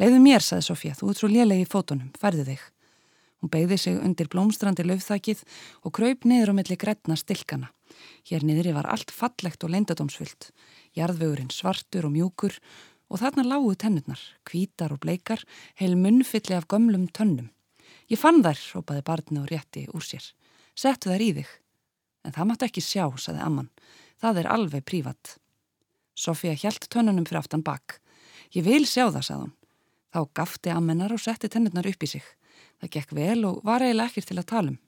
Leiðu 0.00 0.18
mér, 0.24 0.42
saði 0.42 0.66
Sofía, 0.66 0.96
þú 0.98 1.12
ert 1.12 1.20
svo 1.20 1.30
lélegi 1.30 1.62
í 1.62 1.70
fótunum, 1.70 2.10
færðu 2.18 2.48
þig. 2.48 2.64
Hún 3.44 3.52
beigði 3.52 3.78
sig 3.78 4.00
undir 4.00 4.32
blómstrandi 4.32 4.88
löfþakið 4.88 5.44
og 5.84 5.94
kraup 5.94 6.24
niður 6.26 6.56
á 6.56 6.58
meðli 6.58 6.80
grætna 6.80 7.14
stilkana. 7.20 7.70
Hér 8.28 8.44
niðri 8.46 8.74
var 8.76 8.88
allt 8.90 9.12
fallegt 9.14 9.64
og 9.64 9.72
leindadómsfyllt. 9.74 10.50
Jarðvegurinn 10.96 11.52
svartur 11.52 12.08
og 12.08 12.14
mjúkur 12.14 12.56
og 13.10 13.20
þarna 13.20 13.44
lágu 13.46 13.74
tennurnar, 13.78 14.20
kvítar 14.48 14.94
og 14.94 15.02
bleikar, 15.04 15.42
heil 15.78 15.96
munnfylli 16.00 16.56
af 16.56 16.68
gömlum 16.70 17.06
tönnum. 17.12 17.50
Ég 18.10 18.20
fann 18.20 18.42
þær, 18.44 18.60
rópaði 18.74 19.04
barni 19.04 19.40
og 19.40 19.50
rétti 19.52 19.86
úr 19.94 20.04
sér. 20.04 20.24
Settu 20.74 21.12
þær 21.12 21.24
í 21.24 21.30
þig. 21.40 21.50
En 22.24 22.34
það 22.34 22.48
máttu 22.50 22.68
ekki 22.68 22.84
sjá, 22.84 23.04
saði 23.20 23.42
amman. 23.44 23.70
Það 24.20 24.40
er 24.42 24.50
alveg 24.52 24.86
prívat. 24.88 25.36
Sofía 26.14 26.54
hjælt 26.56 26.88
tönnunum 26.92 27.26
fyrir 27.28 27.42
aftan 27.42 27.64
bak. 27.64 28.00
Ég 28.54 28.64
vil 28.66 28.84
sjá 28.86 29.08
það, 29.08 29.22
saði 29.26 29.44
hún. 29.44 29.54
Þá 30.14 30.20
gafti 30.38 30.70
ammennar 30.70 31.14
og 31.14 31.22
setti 31.22 31.50
tennurnar 31.50 31.88
upp 31.90 32.04
í 32.06 32.10
sig. 32.10 32.26
Það 32.80 32.92
gekk 32.96 33.14
vel 33.16 33.40
og 33.48 33.64
var 33.66 33.82
eiginlega 33.82 34.12
ekkir 34.12 34.28
til 34.28 34.38
að 34.38 34.50
tala 34.52 34.74
um. 34.74 34.78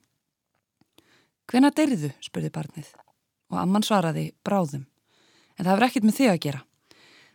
Hvena 1.47 1.71
deyrðu, 1.71 2.11
spurði 2.23 2.51
barnið. 2.53 2.89
Og 3.51 3.59
amman 3.61 3.85
svaraði, 3.85 4.31
bráðum. 4.45 4.85
En 5.57 5.65
það 5.65 5.73
var 5.73 5.87
ekkit 5.87 6.07
með 6.07 6.17
þig 6.19 6.31
að 6.31 6.41
gera. 6.45 6.63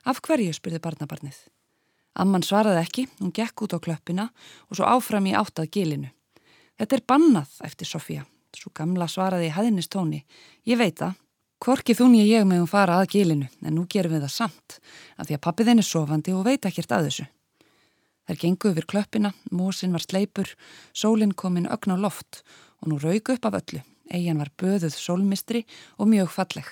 Af 0.05 0.21
hverju, 0.25 0.53
spurði 0.57 0.83
barnabarnið. 0.83 1.39
Amman 2.23 2.45
svaraði 2.45 2.83
ekki, 2.83 3.07
hún 3.21 3.33
gekk 3.33 3.65
út 3.65 3.77
á 3.77 3.79
klöppina 3.81 4.29
og 4.69 4.77
svo 4.77 4.89
áfram 4.89 5.27
í 5.31 5.37
áttað 5.39 5.71
gilinu. 5.73 6.11
Þetta 6.79 6.97
er 6.99 7.05
bannað, 7.09 7.59
eftir 7.65 7.89
Sofía. 7.89 8.25
Svo 8.53 8.73
gamla 8.77 9.09
svaraði 9.09 9.49
í 9.49 9.55
hæðinistóni. 9.55 10.25
Ég 10.69 10.81
veit 10.81 10.99
það. 11.01 11.17
Korki 11.63 11.95
þún 11.95 12.17
ég 12.19 12.27
ég 12.27 12.45
með 12.45 12.65
hún 12.65 12.73
fara 12.73 12.99
að 12.99 13.13
gilinu, 13.15 13.47
en 13.63 13.77
nú 13.77 13.87
gerum 13.87 14.17
við 14.17 14.25
það 14.27 14.35
samt, 14.35 14.81
af 15.15 15.29
því 15.29 15.37
að 15.37 15.45
pappi 15.47 15.67
þinn 15.69 15.79
er 15.79 15.87
sofandi 15.87 16.35
og 16.35 16.43
veit 16.49 16.67
ekkert 16.67 16.95
að 16.97 17.07
þessu. 17.07 17.27
Þær 18.27 18.41
gengu 18.43 18.73
yfir 18.73 18.89
klöppina, 18.91 19.31
mósin 19.55 19.95
var 19.95 20.03
sleipur, 20.03 20.51
sólinn 20.91 21.37
kominn 21.39 21.71
ögn 21.71 21.95
á 21.95 21.97
loft 22.03 22.43
og 22.83 22.91
nú 22.91 22.99
raugu 22.99 23.37
upp 23.37 23.47
af 23.47 23.61
öllu. 23.63 23.83
Egin 24.11 24.41
var 24.41 24.51
böðuð 24.59 24.95
sólmistri 24.97 25.65
og 25.99 26.11
mjög 26.11 26.31
falleg. 26.35 26.69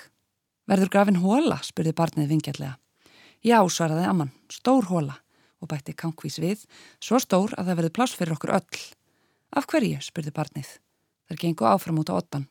Verður 0.70 0.92
grafin 0.92 1.20
hóla, 1.22 1.58
spurði 1.66 1.94
barnið 1.96 2.30
vingjallega. 2.30 2.76
Já, 3.42 3.58
svaraði 3.72 4.06
Amman, 4.06 4.32
stór 4.52 4.86
hóla 4.90 5.16
og 5.60 5.68
bætti 5.70 5.94
kankvís 5.96 6.38
við, 6.40 6.62
svo 7.00 7.20
stór 7.20 7.54
að 7.58 7.70
það 7.70 7.78
verði 7.80 7.92
pláss 7.96 8.16
fyrir 8.16 8.36
okkur 8.36 8.54
öll. 8.58 8.80
Af 9.56 9.66
hverju, 9.70 9.98
spurði 10.04 10.32
barnið. 10.36 10.70
Það 11.28 11.42
gengu 11.44 11.68
áfram 11.68 12.00
út 12.00 12.12
á 12.12 12.14
ottan. 12.16 12.46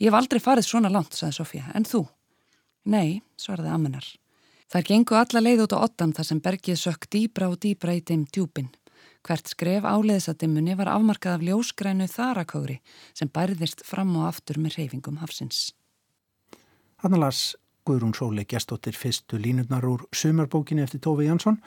Ég 0.00 0.10
hef 0.10 0.18
aldrei 0.18 0.40
farið 0.42 0.66
svona 0.66 0.90
langt, 0.90 1.14
saði 1.14 1.36
Sofía, 1.36 1.68
en 1.76 1.86
þú? 1.86 2.06
Nei, 2.90 3.22
svaraði 3.38 3.70
ammenar. 3.74 4.06
Það 4.72 4.86
gengu 4.88 5.18
alla 5.18 5.42
leið 5.42 5.66
út 5.66 5.74
á 5.76 5.84
ottan 5.84 6.14
þar 6.16 6.26
sem 6.28 6.40
bergið 6.42 6.78
sökk 6.80 7.10
dýbra 7.12 7.50
og 7.52 7.58
dýbra 7.60 7.94
í 7.98 8.00
þeim 8.00 8.24
djúpin. 8.32 8.70
Hvert 9.22 9.52
skref 9.52 9.86
áleiðsadimmunni 9.86 10.76
var 10.78 10.90
afmarkað 10.94 11.38
af 11.38 11.46
ljósgrænu 11.46 12.08
þarakári 12.10 12.80
sem 13.14 13.30
bærðist 13.30 13.84
fram 13.86 14.16
og 14.18 14.28
aftur 14.32 14.58
með 14.58 14.80
reyfingum 14.80 15.20
hafsins. 15.22 15.70
Hannalas 17.02 17.54
Guðrún 17.86 18.14
Sóli 18.14 18.44
gestóttir 18.46 18.94
fyrstu 18.94 19.38
línurnar 19.38 19.86
úr 19.86 20.04
sumarbókinni 20.14 20.84
eftir 20.84 21.02
Tófi 21.02 21.26
Jansson 21.26 21.58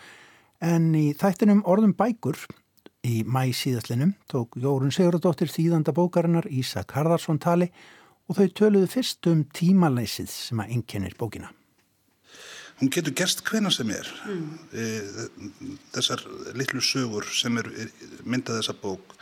En 0.64 0.94
í 0.96 1.10
þættinum 1.18 1.66
orðum 1.68 1.94
bækur 1.98 2.38
í 3.06 3.24
mæ 3.28 3.52
síðastlinum 3.54 4.16
tók 4.32 4.56
Jórun 4.56 4.94
Sigurðardóttir 4.94 5.52
þýðanda 5.52 5.94
bókarinnar 5.94 6.48
Ísak 6.48 6.96
Harðarsson 6.96 7.42
tali 7.44 7.68
og 8.30 8.40
þau 8.40 8.48
töluðu 8.56 8.88
fyrst 8.90 9.28
um 9.28 9.44
tímaleysið 9.54 10.32
sem 10.32 10.64
að 10.64 10.72
enginnir 10.78 11.18
bókina. 11.20 11.52
Hún 12.80 12.92
getur 12.92 13.16
gerst 13.16 13.44
hvena 13.48 13.72
sem 13.72 13.90
er. 13.96 14.08
Mm. 14.28 15.50
Þessar 15.96 16.24
litlu 16.60 16.84
sögur 16.84 17.28
sem 17.32 17.58
er 17.62 17.70
myndað 18.28 18.60
þessa 18.62 18.76
bók 18.82 19.16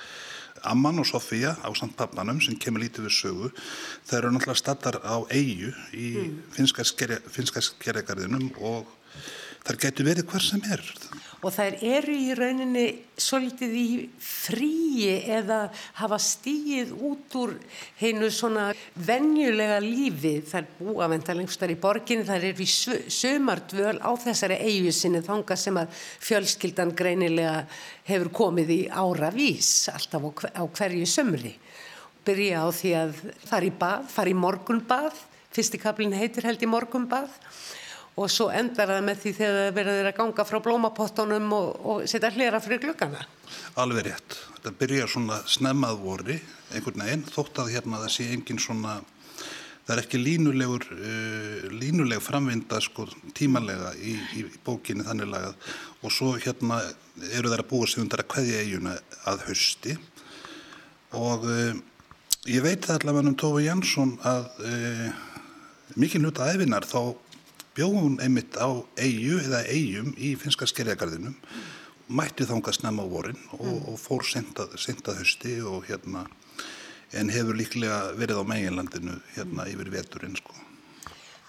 Amman 0.63 1.01
og 1.03 1.07
Sofía 1.07 1.57
á 1.59 1.69
samt 1.75 1.97
pappanum 1.99 2.39
sem 2.41 2.55
kemur 2.55 2.83
lítið 2.85 3.09
við 3.09 3.15
sögu 3.17 3.49
það 4.07 4.17
eru 4.17 4.31
náttúrulega 4.31 4.61
stattar 4.61 4.97
á 5.03 5.15
eigu 5.27 5.73
í 5.91 6.09
mm. 6.21 6.37
finska 6.55 7.63
skerjagarðinum 7.67 8.53
og 8.63 8.87
þar 9.63 9.79
getur 9.85 10.07
verið 10.07 10.29
hver 10.31 10.43
sem 10.43 10.63
er. 10.71 10.83
Og 11.43 11.51
þær 11.51 11.75
eru 11.83 12.13
í 12.15 12.35
rauninni 12.39 12.83
svolítið 13.19 13.71
í 13.75 13.87
fríi 14.23 15.17
eða 15.35 15.65
hafa 15.99 16.19
stíið 16.23 16.93
út 17.03 17.35
úr 17.35 17.57
heinu 17.99 18.29
svona 18.31 18.69
venjulega 18.95 19.81
lífi. 19.83 20.37
Þær 20.47 20.69
búa 20.77 21.09
ventalengstar 21.11 21.73
í 21.73 21.77
borginni. 21.83 22.23
Þær 22.23 22.47
eru 22.47 22.63
í 22.63 22.69
sömardvöl 23.17 23.97
á 23.99 24.11
þessari 24.23 24.61
eigu 24.69 24.95
sinni 24.95 25.19
þanga 25.25 25.59
sem 25.59 25.81
að 25.83 25.91
fjölskyldan 26.23 26.95
greinilega 26.95 27.65
hefur 28.07 28.31
komið 28.39 28.73
í 28.77 28.81
áravís 28.87 29.73
alltaf 29.91 30.31
á 30.55 30.63
hverju 30.63 31.11
sömri 31.11 31.57
byrja 32.23 32.63
á 32.63 32.67
því 32.71 32.91
að 32.95 33.15
fara 33.43 33.67
í 33.67 33.71
bað, 33.75 34.07
fara 34.07 34.31
í 34.31 34.35
morgunbað. 34.37 35.23
Fyrsti 35.53 35.77
kaplin 35.77 36.15
heitir 36.15 36.47
held 36.47 36.63
í 36.63 36.71
morgunbað 36.71 37.35
og 38.13 38.29
svo 38.29 38.49
endar 38.53 38.91
það 38.91 39.05
með 39.07 39.21
því 39.23 39.31
þegar 39.39 39.55
það 39.59 39.77
verður 39.77 40.09
að 40.09 40.17
ganga 40.19 40.45
frá 40.45 40.57
blómapottunum 40.67 41.55
og, 41.57 41.69
og 41.89 42.03
setja 42.09 42.29
hlera 42.33 42.61
fyrir 42.61 42.81
glukkana. 42.83 43.23
Alveg 43.81 44.09
rétt. 44.09 44.37
Þetta 44.57 44.75
byrjar 44.81 45.09
svona 45.11 45.39
snemmað 45.49 46.03
voru, 46.03 46.37
einhvern 46.73 47.05
veginn, 47.05 47.25
þótt 47.33 47.63
að 47.63 47.73
hérna 47.73 48.03
það 48.03 48.13
sé 48.13 48.27
engin 48.35 48.61
svona, 48.61 48.99
það 49.83 49.95
er 49.95 50.03
ekki 50.03 50.21
línulegur, 50.21 50.85
uh, 50.93 51.65
línuleg 51.73 52.21
framvinda 52.23 52.81
sko 52.85 53.07
tímanlega 53.35 53.95
í, 53.97 54.13
í, 54.37 54.45
í 54.45 54.61
bókinni 54.65 55.07
þannig 55.07 55.33
lagað 55.33 55.73
og 56.03 56.13
svo 56.13 56.35
hérna 56.37 56.83
eru 57.33 57.49
þær 57.49 57.65
að 57.65 57.69
búa 57.73 57.89
sig 57.89 58.03
undar 58.03 58.23
að 58.23 58.31
hvaðja 58.35 58.61
eiguna 58.61 58.95
að 59.29 59.43
hausti 59.49 59.97
og 61.17 61.45
uh, 61.49 61.73
ég 62.49 62.63
veit 62.63 62.85
það 62.85 63.01
allavega 63.01 63.33
um 63.33 63.37
Tófi 63.41 63.67
Jansson 63.67 64.15
að 64.27 64.47
uh, 64.69 65.21
mikið 65.99 66.25
hluta 66.25 66.49
æfinar 66.53 66.87
þá 66.87 67.13
bjóð 67.77 67.95
hún 67.99 68.19
einmitt 68.21 68.57
á 68.59 68.69
eigu 68.97 69.39
eða 69.41 69.63
eigum 69.69 70.13
í 70.17 70.33
finska 70.39 70.67
skerjagarðinum 70.69 71.35
mætti 72.13 72.45
þánga 72.45 72.73
snemma 72.75 73.05
á 73.05 73.07
vorin 73.09 73.39
og, 73.55 73.63
mm. 73.63 73.81
og 73.93 73.99
fór 74.01 74.25
sentað 74.27 75.19
hösti 75.21 75.57
og 75.65 75.87
hérna 75.89 76.27
en 77.13 77.29
hefur 77.33 77.57
líklega 77.57 78.13
verið 78.17 78.41
á 78.41 78.43
meginlandinu 78.49 79.17
hérna 79.35 79.67
yfir 79.69 79.91
veturinn 79.93 80.37
sko. 80.37 80.55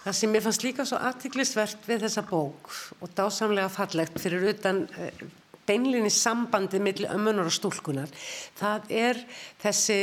Það 0.05 0.17
sem 0.19 0.35
ég 0.37 0.43
fannst 0.45 0.65
líka 0.65 0.85
svo 0.85 0.99
aðtiklisvert 1.01 1.87
við 1.89 2.05
þessa 2.05 2.23
bók 2.29 2.69
og 3.01 3.13
dásamlega 3.17 3.71
fallegt 3.73 4.19
fyrir 4.21 4.45
utan 4.51 4.83
eh, 5.01 5.23
beinlinni 5.65 6.11
sambandi 6.13 6.79
millir 6.81 7.09
ömmunar 7.13 7.49
og 7.49 7.55
stúlkunar 7.55 8.11
það 8.59 8.91
er 8.93 9.21
þessi, 9.63 9.99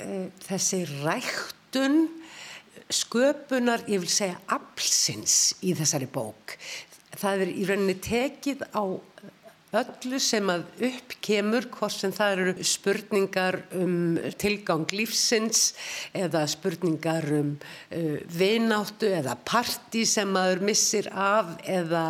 uh, 0.00 0.28
þessi 0.46 0.80
ræktun 1.04 2.06
sköpunar, 2.94 3.84
ég 3.90 4.02
vil 4.04 4.10
segja, 4.10 4.38
absins 4.54 5.54
í 5.64 5.74
þessari 5.76 6.08
bók. 6.10 6.56
Það 7.14 7.44
er 7.44 7.52
í 7.52 7.66
rauninni 7.68 7.96
tekið 8.02 8.64
á 8.74 8.84
öllu 9.78 10.18
sem 10.22 10.50
að 10.52 10.64
upp 10.88 11.14
kemur, 11.24 11.66
hvort 11.74 11.94
sem 11.96 12.12
það 12.14 12.34
eru 12.34 12.66
spurningar 12.66 13.58
um 13.78 14.18
tilgang 14.40 14.84
lífsins 14.94 15.72
eða 16.16 16.44
spurningar 16.50 17.26
um 17.38 17.54
uh, 17.56 18.18
vináttu 18.30 19.10
eða 19.20 19.36
parti 19.46 20.04
sem 20.08 20.30
maður 20.30 20.64
missir 20.68 21.08
af 21.10 21.54
eða, 21.66 22.04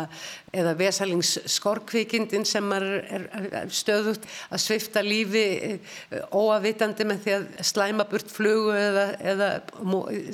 eða 0.55 0.75
vesalingsskorkvikindin 0.81 2.45
sem 2.47 2.67
maður 2.69 2.99
er, 3.03 3.25
er 3.63 3.73
stöðut 3.73 4.27
að 4.49 4.63
svifta 4.65 5.03
lífi 5.05 5.47
uh, 5.71 6.21
óavitandi 6.35 7.07
með 7.07 7.25
því 7.25 7.35
að 7.39 7.49
slæma 7.71 8.05
burt 8.11 8.31
flugu 8.31 8.75
eða, 8.77 9.07
eða 9.33 9.49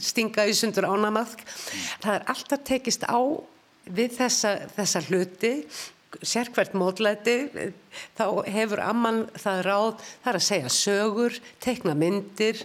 stinga 0.02 0.50
í 0.50 0.58
sundur 0.58 0.90
ánamaðk. 0.90 1.46
Það 2.04 2.14
er 2.18 2.30
alltaf 2.36 2.68
tekist 2.68 3.08
á 3.08 3.22
við 3.92 4.14
þessa, 4.20 4.56
þessa 4.76 5.02
hluti 5.08 5.56
sérkvært 6.20 6.76
mótlæti 6.78 7.38
þá 8.18 8.26
hefur 8.52 8.82
amman 8.84 9.24
það 9.40 9.62
ráð 9.68 9.92
það 10.02 10.32
er 10.32 10.40
að 10.40 10.48
segja 10.48 10.74
sögur, 10.76 11.38
tekna 11.64 11.96
myndir 11.98 12.64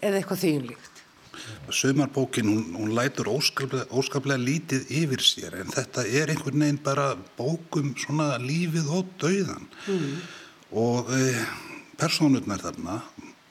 eða 0.00 0.20
eitthvað 0.20 0.42
þýjumlíkt. 0.44 0.94
Sumarbókin, 1.72 2.48
hún, 2.50 2.74
hún 2.76 2.94
lætur 2.96 3.28
óskaplega, 3.30 3.86
óskaplega 3.94 4.40
lítið 4.40 4.90
yfir 5.02 5.22
sér 5.24 5.58
en 5.60 5.70
þetta 5.72 6.04
er 6.04 6.32
einhvern 6.32 6.64
veginn 6.64 6.80
bara 6.84 7.12
bókum 7.38 7.94
svona 8.00 8.34
lífið 8.42 8.90
og 8.98 9.12
dauðan 9.20 9.68
mm. 9.86 10.14
og 10.82 11.12
e, 11.14 11.22
personurnar 12.00 12.64
þarna, 12.64 12.98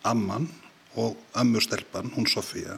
amman 0.05 0.49
og 0.97 1.17
ömmustelpan, 1.37 2.11
hún 2.17 2.29
Sofía 2.29 2.77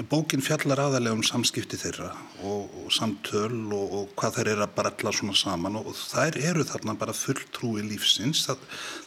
Bókin 0.00 0.40
fjallar 0.40 0.80
aðalega 0.80 1.12
um 1.12 1.22
samskipti 1.26 1.76
þeirra 1.76 2.14
og, 2.48 2.70
og 2.80 2.92
samtöl 2.96 3.58
og, 3.76 3.90
og 3.98 4.14
hvað 4.16 4.38
þeir 4.38 4.48
eru 4.54 4.64
að 4.64 4.70
bralla 4.78 5.10
svona 5.12 5.34
saman 5.36 5.74
og 5.82 5.90
þær 5.92 6.38
eru 6.40 6.64
þarna 6.64 6.94
bara 6.96 7.12
fulltrúi 7.12 7.82
lífsins. 7.84 8.46
Það, 8.46 8.62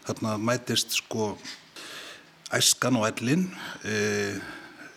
þarna 0.06 0.36
mætist 0.38 0.93
sko 1.00 1.32
æskan 2.54 3.00
og 3.00 3.08
ellin, 3.10 3.48
e, 3.82 4.38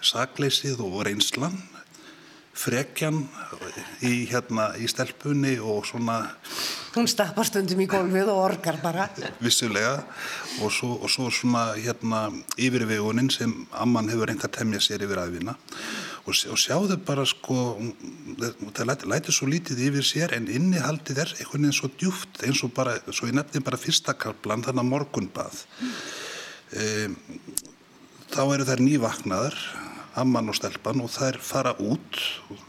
sakleysið 0.04 0.82
og 0.84 0.98
reynslan, 1.08 1.56
frekjan 2.52 3.22
í, 4.04 4.28
hérna, 4.28 4.74
í 4.76 4.90
stelpunni 4.92 5.56
og 5.56 5.88
svona... 5.88 6.26
Hún 6.94 7.08
stappar 7.10 7.46
stundum 7.46 7.80
í 7.84 7.86
gólfið 7.90 8.30
og 8.32 8.38
orgar 8.42 8.78
bara. 8.82 9.08
Vissulega 9.44 9.98
og 10.64 10.72
svo, 10.72 10.94
og 10.96 11.10
svo 11.12 11.28
svona 11.34 11.72
hérna 11.76 12.28
yfirvegunin 12.56 13.28
sem 13.32 13.52
amman 13.76 14.08
hefur 14.08 14.30
reynd 14.30 14.44
að 14.46 14.56
temja 14.56 14.80
sér 14.82 15.04
yfir 15.04 15.20
aðvina 15.20 15.54
og, 16.28 16.32
og 16.52 16.60
sjáðu 16.60 16.98
bara 17.08 17.24
sko, 17.28 17.58
það 18.76 18.88
læti, 18.90 19.10
læti 19.12 19.34
svo 19.34 19.48
lítið 19.50 19.84
yfir 19.88 20.06
sér 20.06 20.34
en 20.36 20.48
innihaldið 20.52 21.22
er 21.24 21.34
einhvern 21.36 21.68
veginn 21.68 21.76
svo 21.76 21.90
djúft 22.00 22.42
eins 22.46 22.62
og 22.66 22.72
bara, 22.76 22.96
svo 23.10 23.28
ég 23.28 23.36
nefndi 23.36 23.62
bara 23.64 23.80
fyrsta 23.80 24.16
kaplan, 24.16 24.64
þannig 24.66 24.84
að 24.84 24.90
morgunbað. 24.92 25.60
Um, 26.78 27.14
þá 28.28 28.42
eru 28.44 28.66
þær 28.68 28.84
nývaknaðar 28.84 29.60
amman 30.18 30.50
og 30.50 30.56
stelpan 30.58 31.00
og 31.04 31.12
þær 31.14 31.38
fara 31.44 31.72
út 31.78 32.18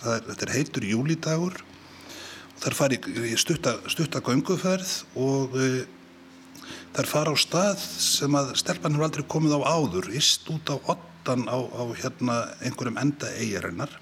er, 0.06 0.24
þetta 0.28 0.46
er 0.46 0.56
heitur 0.56 0.86
júlidagur 0.88 1.58
fara 2.78 2.96
í, 2.96 3.00
í 3.32 3.36
stutta, 3.40 3.78
og 5.16 5.56
uh, 5.56 5.80
þær 6.96 7.10
fara 7.10 7.34
á 7.34 7.38
stað 7.40 7.84
sem 7.84 8.36
að 8.36 8.56
stelpan 8.60 8.96
hefur 8.96 9.08
aldrei 9.08 9.26
komið 9.30 9.58
á 9.60 9.62
áður 9.70 10.10
ist 10.18 10.50
út 10.52 10.72
á 10.74 10.76
ottan 10.80 11.46
á, 11.48 11.58
á 11.58 11.84
hérna 11.96 12.40
einhverjum 12.66 13.00
enda 13.02 13.30
eigarinnar 13.38 13.94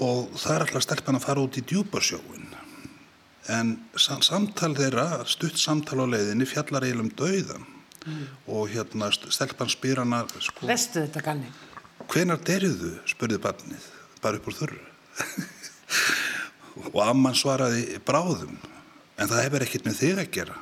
og 0.00 0.30
það 0.38 0.54
er 0.54 0.64
alltaf 0.66 0.86
stelpan 0.86 1.18
að 1.18 1.26
fara 1.26 1.44
út 1.44 1.58
í 1.60 1.64
djúbarsjóin 1.66 2.48
en 3.50 3.74
samtal 3.98 4.72
þeirra 4.78 5.24
stutt 5.28 5.58
samtal 5.58 6.04
á 6.06 6.12
leiðinni 6.14 6.46
fjallar 6.46 6.86
eiginum 6.86 7.10
dauðan 7.18 7.66
mm. 8.06 8.22
og 8.54 8.70
hérna 8.70 9.10
stelpan 9.12 9.72
spyr 9.72 10.04
hana 10.04 10.22
sko, 10.38 10.68
Vestu 10.70 11.02
þetta 11.02 11.24
ganni? 11.26 11.50
hvenar 12.10 12.40
derjuðu, 12.46 12.94
spurði 13.10 13.38
barnið, 13.42 13.86
bara 14.22 14.40
upp 14.40 14.48
úr 14.50 14.56
þurru. 14.62 14.80
Og 16.92 17.00
amman 17.04 17.36
svaraði 17.38 18.00
bráðum, 18.06 18.56
en 19.20 19.30
það 19.30 19.44
hefur 19.44 19.64
ekkert 19.66 19.86
með 19.88 19.98
þig 20.00 20.20
að 20.22 20.32
gera. 20.36 20.58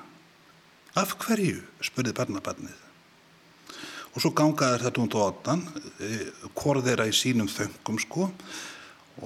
Af 0.98 1.14
hverju, 1.22 1.62
spurði 1.84 2.14
barnabarnið. 2.16 2.84
Og 4.14 4.22
svo 4.24 4.32
gangaði 4.34 4.80
þetta 4.82 5.04
út 5.04 5.14
á 5.14 5.20
ottan, 5.28 5.62
hvort 6.56 6.86
þeirra 6.86 7.06
í 7.06 7.14
sínum 7.14 7.50
þöngum 7.52 8.00
sko, 8.02 8.28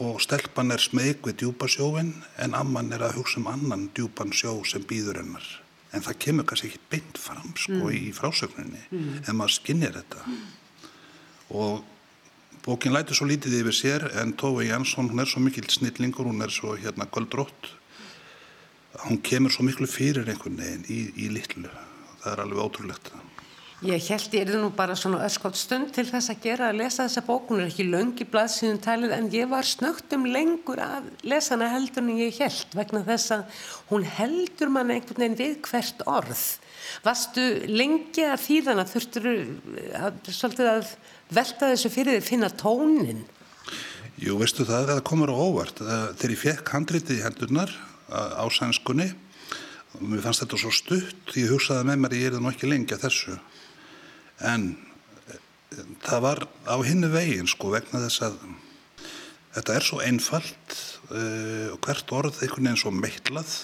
og 0.02 0.18
stelpan 0.24 0.72
er 0.74 0.82
smeg 0.82 1.22
við 1.24 1.38
djúpasjóin, 1.42 2.12
en 2.44 2.56
amman 2.58 2.92
er 2.92 3.04
að 3.06 3.18
hugsa 3.20 3.40
um 3.40 3.48
annan 3.52 3.88
djúpan 3.96 4.32
sjó 4.36 4.58
sem 4.68 4.84
býður 4.88 5.22
hennar. 5.22 5.46
En 5.92 6.04
það 6.04 6.20
kemur 6.24 6.48
kannski 6.48 6.70
ekki 6.72 6.84
beint 6.92 7.20
fram 7.20 7.52
sko 7.52 7.78
mm. 7.78 7.96
í 7.98 8.12
frásögninni, 8.16 8.84
mm. 8.88 9.16
en 9.28 9.38
maður 9.38 9.56
skinnir 9.58 9.96
þetta. 9.98 10.24
Og 11.52 11.82
Bókin 12.62 12.92
læti 12.94 13.10
svo 13.18 13.26
lítið 13.26 13.56
yfir 13.58 13.74
sér 13.74 14.04
en 14.20 14.36
Tói 14.38 14.68
Jansson, 14.68 15.08
hún 15.10 15.18
er 15.18 15.26
svo 15.26 15.40
mikil 15.42 15.66
snillingur, 15.66 16.28
hún 16.30 16.44
er 16.44 16.52
svo 16.54 16.76
hérna 16.78 17.08
göldrótt. 17.10 17.72
Hún 19.02 19.18
kemur 19.18 19.50
svo 19.50 19.66
miklu 19.66 19.88
fyrir 19.90 20.30
einhvern 20.30 20.60
veginn 20.60 20.84
í, 20.86 21.00
í 21.24 21.26
litlu. 21.34 21.66
Það 22.22 22.32
er 22.32 22.42
alveg 22.44 22.62
ótrúlegt. 22.62 23.10
Ég 23.82 23.98
held 24.12 24.34
ég 24.36 24.46
er 24.46 24.60
nú 24.62 24.68
bara 24.78 24.94
svona 24.94 25.24
öskot 25.26 25.56
stund 25.58 25.88
til 25.90 26.04
þess 26.06 26.30
að 26.30 26.44
gera 26.44 26.68
að 26.70 26.76
lesa 26.84 27.02
þessa 27.02 27.22
bók. 27.26 27.48
Hún 27.50 27.64
er 27.64 27.70
ekki 27.72 27.88
löngi 27.88 28.26
blaðsíðum 28.30 28.78
talið 28.78 29.14
en 29.16 29.24
ég 29.34 29.48
var 29.50 29.66
snögtum 29.66 30.28
lengur 30.30 30.78
að 30.78 31.08
lesa 31.26 31.56
hana 31.56 31.72
heldur 31.72 32.04
en 32.04 32.20
ég 32.20 32.38
held 32.38 32.76
vegna 32.78 33.00
þess 33.08 33.32
að 33.34 33.64
hún 33.88 34.06
heldur 34.06 34.70
mann 34.70 34.92
einhvern 34.94 35.24
veginn 35.24 35.34
við 35.40 35.56
hvert 35.66 36.06
orð. 36.06 36.44
Vastu 37.02 37.48
lengi 37.66 38.22
að 38.22 38.44
þýðana 38.44 38.86
þurftur 38.86 39.28
að, 39.32 40.22
svolítið 40.30 40.70
að 40.76 40.94
velta 41.34 41.74
þessu 41.74 41.90
fyrir 41.96 42.14
því 42.14 42.22
að 42.22 42.30
finna 42.30 42.54
tónin? 42.62 43.24
Jú, 44.22 44.38
veistu 44.38 44.62
það, 44.68 44.92
það 44.92 45.06
komur 45.10 45.34
á 45.34 45.42
óvart. 45.42 45.82
Þegar 45.82 46.36
ég 46.36 46.44
fekk 46.44 46.76
handritið 46.76 47.18
í 47.18 47.24
hendurnar 47.26 47.74
á 48.14 48.46
sænskunni, 48.46 49.10
mér 49.98 50.22
fannst 50.22 50.44
þetta 50.44 50.60
svo 50.62 50.70
stutt, 50.70 51.34
ég 51.34 51.50
hugsaði 51.50 51.88
með 51.90 52.04
mér 52.04 52.14
að 52.14 52.22
ég 52.22 52.30
er 52.30 52.38
það 52.38 52.46
nú 52.46 52.54
ekki 52.54 52.70
lengi 52.70 52.94
að 52.94 53.08
þessu. 53.08 53.42
En 54.42 54.72
það 56.02 56.24
var 56.26 56.42
á 56.68 56.76
hinnu 56.84 57.10
veginn, 57.12 57.48
sko, 57.50 57.72
vegna 57.72 58.02
þess 58.04 58.26
að 58.26 58.40
þetta 59.52 59.76
er 59.76 59.86
svo 59.86 60.00
einfalt 60.02 60.76
uh, 61.12 61.72
og 61.74 61.78
hvert 61.84 62.12
orð 62.16 62.42
einhvern 62.42 62.68
veginn 62.68 62.82
svo 62.82 62.92
meitlað 62.96 63.54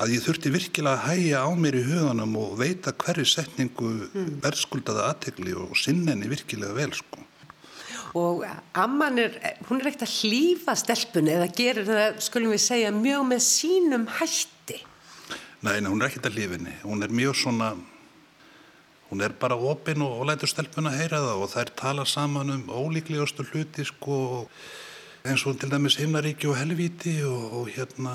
að 0.00 0.14
ég 0.14 0.22
þurfti 0.24 0.52
virkilega 0.54 0.96
að 0.96 1.08
hæja 1.10 1.40
á 1.44 1.50
mér 1.58 1.76
í 1.80 1.86
huganum 1.88 2.36
og 2.40 2.54
veita 2.60 2.94
hverju 2.96 3.26
setningu 3.28 3.90
mm. 4.06 4.30
verðskuldaða 4.44 5.08
aðtegli 5.10 5.56
og 5.58 5.74
sinnenni 5.78 6.30
virkilega 6.30 6.76
vel 6.76 6.92
sko. 6.96 7.26
Og 8.18 8.42
amman 8.74 9.20
er, 9.22 9.36
hún 9.68 9.78
er 9.78 9.90
ekkert 9.90 10.08
að 10.08 10.14
hlýfa 10.24 10.74
stelpunni 10.78 11.34
eða 11.36 11.50
gerir 11.54 11.86
það, 11.86 12.16
skulum 12.26 12.54
við 12.54 12.62
segja, 12.64 12.94
mjög 12.94 13.26
með 13.28 13.42
sínum 13.46 14.06
hætti? 14.16 14.80
Nei, 15.60 15.76
nei 15.78 15.90
hún 15.90 16.00
er 16.00 16.08
ekkert 16.08 16.30
að 16.30 16.38
hlýfinni. 16.38 16.74
Hún 16.82 17.06
er 17.06 17.14
mjög 17.14 17.36
svona, 17.38 17.74
hún 19.10 19.24
er 19.26 19.34
bara 19.34 19.58
opinn 19.58 20.02
og, 20.06 20.20
og 20.20 20.28
lætur 20.30 20.50
stelpunna 20.50 20.94
heyra 20.94 21.22
það 21.24 21.42
og 21.44 21.50
þær 21.54 21.74
tala 21.82 22.06
saman 22.06 22.54
um 22.54 22.70
ólíklegustu 22.70 23.46
hluti 23.50 23.84
sko 23.88 24.20
eins 25.26 25.44
og 25.44 25.58
til 25.60 25.68
dæmis 25.72 25.98
himnaríki 26.00 26.48
og 26.48 26.56
helvíti 26.56 27.18
og, 27.28 27.42
og 27.60 27.70
hérna 27.74 28.14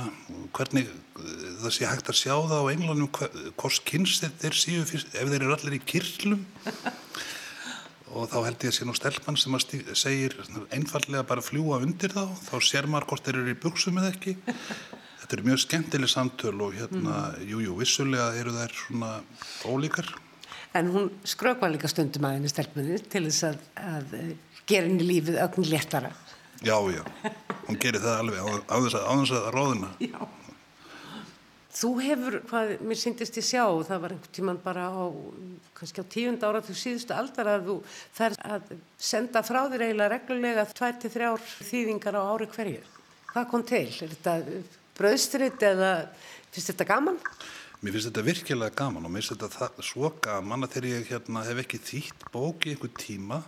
hvernig 0.55 0.87
eh, 0.87 1.47
það 1.61 1.75
sé 1.75 1.89
hægt 1.89 2.09
að 2.09 2.21
sjá 2.21 2.33
það 2.33 2.63
á 2.65 2.71
englanum 2.73 3.11
hvors 3.59 3.81
kynst 3.85 4.25
þeir 4.41 4.57
séu 4.57 4.85
fyrst, 4.89 5.13
ef 5.13 5.29
þeir 5.29 5.43
eru 5.43 5.57
allir 5.57 5.77
í 5.77 5.83
kyrlum 5.85 6.45
og 8.15 8.29
þá 8.31 8.37
held 8.47 8.63
ég 8.63 8.71
að 8.71 8.77
sé 8.77 8.87
nú 8.87 8.95
stelpann 8.95 9.37
sem 9.39 9.55
segir 9.97 10.37
einfallega 10.73 11.25
bara 11.27 11.43
fljúa 11.43 11.81
undir 11.83 12.13
þá 12.15 12.29
þá 12.47 12.55
sér 12.63 12.87
maður 12.87 13.09
hvort 13.11 13.27
þeir 13.27 13.41
eru 13.41 13.51
í 13.51 13.59
buksum 13.59 13.99
eða 13.99 14.13
ekki. 14.13 14.35
Þetta 15.19 15.35
er 15.35 15.43
mjög 15.47 15.61
skemmtileg 15.63 16.11
samtöl 16.11 16.53
og 16.61 16.75
hérna, 16.77 17.15
mm. 17.33 17.47
jújú, 17.49 17.65
jú, 17.65 17.77
vissulega 17.81 18.27
eru 18.39 18.53
þær 18.55 18.75
svona 18.77 19.11
ólíkar 19.67 20.11
En 20.75 20.91
hún 20.91 21.09
skrökva 21.27 21.69
líka 21.71 21.87
stundum 21.87 22.27
að 22.27 22.37
henni 22.37 22.51
stelpunni 22.51 22.99
til 23.07 23.25
þess 23.29 23.45
að, 23.47 23.59
að 23.79 24.15
gera 24.67 24.89
henni 24.89 25.07
lífið 25.07 25.39
ögn 25.45 25.69
léttara 25.71 26.11
Já, 26.63 26.79
já, 26.89 27.03
hún 27.67 27.77
gerir 27.77 28.01
það 28.01 28.21
alveg 28.23 28.39
á 28.71 28.75
þess 28.79 28.95
að, 28.97 29.05
að, 29.11 29.31
að 29.37 29.47
ráðina. 29.53 29.89
Já. 29.99 30.19
Þú 31.75 31.89
hefur, 31.99 32.37
hvað 32.47 32.69
mér 32.87 32.99
syndist 33.01 33.35
ég 33.35 33.43
sjá, 33.43 33.63
það 33.83 34.03
var 34.05 34.13
einhvern 34.15 34.35
tíman 34.37 34.59
bara 34.63 34.85
á, 34.87 35.03
kannski 35.75 35.99
á 35.99 36.05
tíund 36.07 36.45
ára 36.47 36.61
til 36.63 36.75
síðustu 36.79 37.11
aldar 37.11 37.49
að 37.51 37.67
þú 37.67 37.75
þarf 38.15 38.45
að 38.47 38.71
senda 39.09 39.43
frá 39.43 39.59
þér 39.73 39.83
eiginlega 39.89 40.13
reglulega 40.13 40.65
2-3 40.71 41.33
þýðingar 41.67 42.15
á 42.15 42.21
ári 42.23 42.47
hverju. 42.55 42.85
Hvað 43.33 43.49
kom 43.51 43.67
til? 43.67 43.83
Er 43.91 44.15
þetta 44.15 44.37
bröðstritt 44.95 45.67
eða 45.67 45.91
finnst 46.55 46.71
þetta 46.71 46.87
gaman? 46.95 47.19
Mér 47.81 47.95
finnst 47.95 48.09
þetta 48.09 48.25
virkilega 48.25 48.77
gaman 48.77 49.05
og 49.05 49.13
mér 49.13 49.25
finnst 49.25 49.43
þetta 49.43 49.85
svo 49.85 50.11
gaman 50.23 50.65
að 50.65 50.75
þegar 50.77 50.89
ég 50.91 51.11
hérna, 51.11 51.45
hef 51.47 51.61
ekki 51.65 51.81
þýtt 51.89 52.27
bók 52.33 52.67
í 52.67 52.75
einhver 52.75 52.93
tíma 52.99 53.41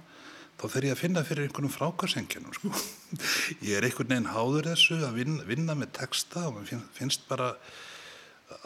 þá 0.57 0.65
fer 0.73 0.87
ég 0.87 0.95
að 0.95 1.03
finna 1.03 1.23
fyrir 1.25 1.47
einhvernum 1.47 1.73
frákarsengjunum 1.73 2.55
sko. 2.57 2.71
ég 3.67 3.77
er 3.77 3.85
einhvern 3.85 4.13
veginn 4.13 4.31
háður 4.33 4.71
þessu 4.71 4.97
að 5.05 5.19
vinna, 5.21 5.45
vinna 5.47 5.77
með 5.77 5.93
texta 5.99 6.47
og 6.49 6.57
mér 6.57 6.81
finnst 6.97 7.27
bara 7.29 7.53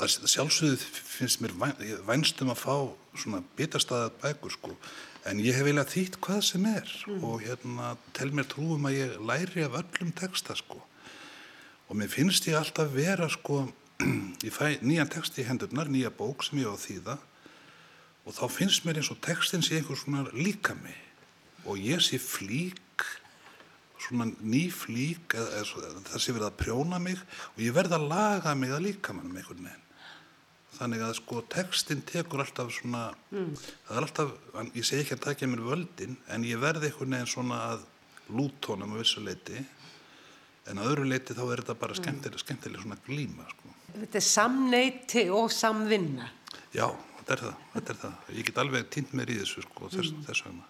að 0.02 0.28
sjálfsögðu 0.30 0.78
finnst 0.78 1.42
mér 1.42 1.56
vænstum 2.08 2.52
að 2.54 2.62
fá 2.62 2.76
svona 3.18 3.42
bitastæðat 3.58 4.20
bækur 4.22 4.54
sko 4.54 4.76
en 5.30 5.42
ég 5.42 5.58
hef 5.58 5.68
viljað 5.68 5.92
þýtt 5.94 6.18
hvað 6.24 6.42
sem 6.46 6.66
er 6.70 6.94
mm. 7.08 7.26
og 7.26 7.44
hérna 7.46 7.96
tel 8.18 8.32
mér 8.34 8.48
trúum 8.50 8.88
að 8.90 8.98
ég 8.98 9.20
læri 9.28 9.66
af 9.66 9.78
öllum 9.82 10.14
texta 10.18 10.56
sko 10.58 10.80
og 11.90 11.98
mér 11.98 12.12
finnst 12.14 12.48
ég 12.50 12.58
alltaf 12.58 12.94
vera 12.94 13.28
sko 13.30 13.66
ég 14.48 14.54
fæ 14.56 14.80
nýjan 14.82 15.12
text 15.12 15.40
í 15.42 15.46
hendurnar, 15.48 15.92
nýja 15.92 16.12
bók 16.14 16.46
sem 16.46 16.62
ég 16.62 16.72
á 16.72 16.78
þýða 16.78 17.18
og 18.26 18.38
þá 18.38 18.46
finnst 18.54 18.86
mér 18.86 19.02
eins 19.02 19.12
og 19.14 19.22
textin 19.26 19.66
sé 19.66 19.80
einhvers 19.80 20.06
svona 20.06 20.28
líka 20.36 20.76
mig 20.82 20.98
og 21.66 21.82
ég 21.82 22.02
sé 22.04 22.20
flík 22.22 23.06
svona 24.02 24.28
nýflík 24.42 25.36
eða, 25.38 25.62
eða 25.62 26.04
það 26.10 26.24
sé 26.24 26.34
verið 26.36 26.50
að 26.50 26.60
prjóna 26.62 27.00
mig 27.02 27.22
og 27.22 27.62
ég 27.62 27.76
verð 27.76 27.98
að 27.98 28.10
laga 28.12 28.56
mig 28.58 28.74
að 28.74 28.86
líka 28.90 29.16
mannum 29.16 29.38
einhvern 29.38 29.66
veginn 29.68 29.88
þannig 30.78 31.04
að 31.06 31.18
sko 31.20 31.44
textin 31.52 32.02
tekur 32.08 32.42
alltaf 32.42 32.72
svona 32.74 33.10
mm. 33.30 33.52
það 33.88 33.98
er 33.98 34.08
alltaf, 34.08 34.32
ég 34.74 34.88
segi 34.88 35.04
ekki 35.06 35.18
að 35.18 35.26
takja 35.28 35.50
mér 35.52 35.66
völdin 35.68 36.18
en 36.34 36.48
ég 36.48 36.62
verði 36.62 36.90
einhvern 36.90 37.18
veginn 37.18 37.34
svona 37.36 37.60
að 37.74 37.86
lútónum 38.32 38.96
á 38.96 39.02
vissu 39.02 39.22
leiti 39.24 39.62
en 40.70 40.82
að 40.82 40.94
öðru 40.94 41.10
leiti 41.10 41.36
þá 41.38 41.44
er 41.46 41.64
þetta 41.64 41.78
bara 41.84 41.96
mm. 41.96 42.02
skemmtileg, 42.02 42.42
skemmtileg 42.42 42.84
svona 42.84 43.00
glíma 43.06 43.48
sko. 43.52 43.76
Þetta 43.96 44.20
er 44.22 44.28
samneiti 44.28 45.26
og 45.34 45.52
samvinna 45.54 46.30
Já, 46.72 46.88
þetta 47.20 47.34
er 47.36 47.42
það, 47.46 47.64
þetta 47.74 47.94
er 47.94 48.02
það. 48.06 48.20
ég 48.38 48.48
get 48.48 48.62
alveg 48.64 48.92
týnt 48.94 49.16
mér 49.18 49.34
í 49.34 49.40
þessu 49.42 49.66
sko, 49.66 49.90
þess, 49.92 50.14
mm. 50.14 50.28
þess 50.30 50.46
vegna 50.48 50.70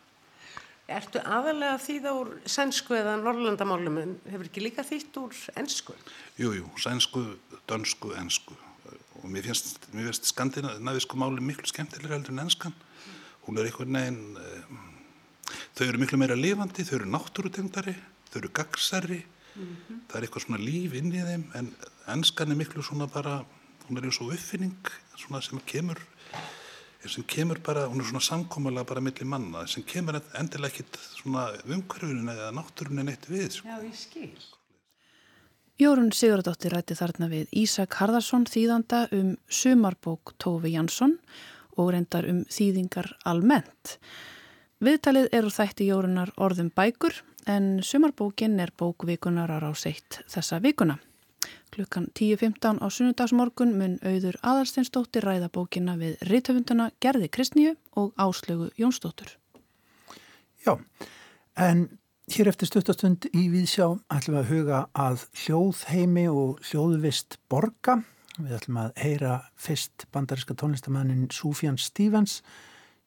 Ertu 0.92 1.22
aðalega 1.24 1.78
þýða 1.80 2.12
úr 2.20 2.32
sænsku 2.52 2.98
eða 2.98 3.14
norrlandamálum 3.22 4.00
en 4.02 4.18
hefur 4.28 4.50
ekki 4.50 4.64
líka 4.66 4.84
þýtt 4.84 5.20
úr 5.22 5.38
ennsku? 5.62 5.96
Jú, 6.42 6.52
jú, 6.58 6.66
sænsku, 6.84 7.22
dönsku, 7.70 8.12
ennsku 8.20 8.58
og 9.22 9.30
mér 9.30 9.46
finnst, 9.46 9.86
mér 9.94 10.10
finnst 10.10 10.30
skandinavísku 10.32 11.20
máli 11.20 11.44
miklu 11.46 11.70
skemmtilega 11.70 12.16
heldur 12.16 12.34
en 12.34 12.44
ennskan. 12.46 12.74
Hún 13.46 13.60
er 13.60 13.70
einhvern 13.70 13.98
veginn, 13.98 14.38
um, 14.38 14.80
þau 15.78 15.86
eru 15.88 16.02
miklu 16.02 16.20
meira 16.22 16.38
lifandi, 16.38 16.86
þau 16.88 16.98
eru 17.00 17.12
náttúrutengdari, 17.14 17.96
þau 18.32 18.40
eru 18.42 18.52
gagsari, 18.58 19.22
mm 19.56 19.64
-hmm. 19.64 20.00
það 20.08 20.18
er 20.18 20.24
eitthvað 20.24 20.46
svona 20.46 20.64
líf 20.64 20.94
inn 20.94 21.12
í 21.12 21.26
þeim 21.30 21.44
en 21.56 21.76
ennskan 22.08 22.52
er 22.52 22.56
miklu 22.56 22.84
svona 22.84 23.08
bara, 23.08 23.46
hún 23.88 23.98
er 23.98 24.04
eins 24.04 24.22
og 24.22 24.34
uppfinning 24.34 24.92
svona 25.16 25.42
sem 25.42 25.60
kemur 25.66 26.00
sem 27.10 27.24
kemur 27.24 27.60
bara, 27.64 27.88
hún 27.88 28.00
er 28.00 28.06
svona 28.06 28.22
samkómulega 28.22 28.86
bara 28.86 29.02
millir 29.02 29.26
manna, 29.26 29.66
sem 29.68 29.84
kemur 29.84 30.22
endilega 30.38 30.70
ekkit 30.70 30.98
svona 31.18 31.48
umhverfunu 31.66 32.32
eða 32.32 32.52
náttúrunu 32.54 33.04
neitt 33.04 33.26
við. 33.30 33.50
Sko. 33.50 33.68
Já, 33.68 33.80
ég 33.82 33.96
skil. 33.98 34.36
Jórun 35.82 36.12
Sigurdóttir 36.14 36.76
rætti 36.76 36.94
þarna 36.94 37.26
við 37.32 37.50
Ísak 37.58 37.96
Harðarsson 37.98 38.46
þýðanda 38.46 39.08
um 39.18 39.34
sumarbók 39.50 40.36
Tófi 40.38 40.76
Jansson 40.76 41.16
og 41.80 41.90
reyndar 41.96 42.28
um 42.30 42.44
þýðingar 42.46 43.16
almennt. 43.26 43.98
Viðtalið 44.82 45.32
eru 45.34 45.50
þætti 45.54 45.88
Jórunar 45.90 46.30
orðum 46.38 46.70
bækur 46.76 47.18
en 47.48 47.80
sumarbókin 47.84 48.60
er 48.60 48.74
bókvikunar 48.78 49.52
á 49.52 49.58
ráseitt 49.62 50.22
þessa 50.30 50.62
vikuna. 50.62 50.98
Klukkan 51.72 52.08
10.15 52.20 52.84
á 52.84 52.88
sunnudagsmorgun 52.92 53.72
mun 53.80 53.96
auður 54.04 54.38
aðalsteinsdóttir 54.44 55.24
ræða 55.24 55.48
bókina 55.50 55.96
við 55.98 56.20
rítöfunduna 56.28 56.92
Gerði 57.00 57.30
Kristníu 57.32 57.78
og 57.96 58.12
Áslögu 58.20 58.70
Jónsdóttur. 58.78 59.38
Já, 60.66 60.78
en 61.56 61.88
hér 62.32 62.52
eftir 62.52 62.70
stuttastund 62.70 63.30
í 63.32 63.48
Víðsjá 63.54 63.88
ætlum 64.12 64.38
við 64.38 64.42
að 64.42 64.52
huga 64.52 64.82
að 64.94 65.24
hljóðheimi 65.44 66.28
og 66.30 66.60
hljóðvist 66.70 67.40
borga. 67.50 68.02
Við 68.38 68.58
ætlum 68.60 68.82
að 68.84 68.92
heyra 69.02 69.38
fyrst 69.56 70.06
bandariska 70.12 70.56
tónlistamannin 70.60 71.32
Súfjan 71.32 71.80
Stevens 71.80 72.42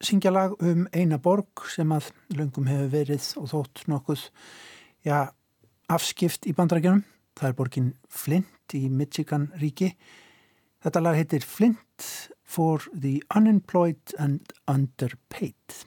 syngja 0.04 0.32
lag 0.32 0.54
um 0.62 0.84
eina 0.92 1.18
borg 1.22 1.64
sem 1.72 1.90
að 1.94 2.10
löngum 2.36 2.68
hefur 2.68 2.90
verið 2.92 3.30
og 3.40 3.48
þótt 3.52 3.84
nokkuð 3.90 4.26
ja, 5.06 5.24
afskipt 5.92 6.48
í 6.48 6.54
bandarækjunum. 6.56 7.04
Það 7.34 7.48
er 7.48 7.56
borgin 7.58 7.88
Flint 8.08 8.76
í 8.76 8.86
Michigan 8.92 9.48
ríki. 9.60 9.94
Þetta 10.84 11.02
lag 11.02 11.18
heitir 11.18 11.46
Flint 11.46 12.08
for 12.44 12.84
the 12.92 13.22
Unemployed 13.34 14.14
and 14.18 14.52
Underpaid. 14.68 15.84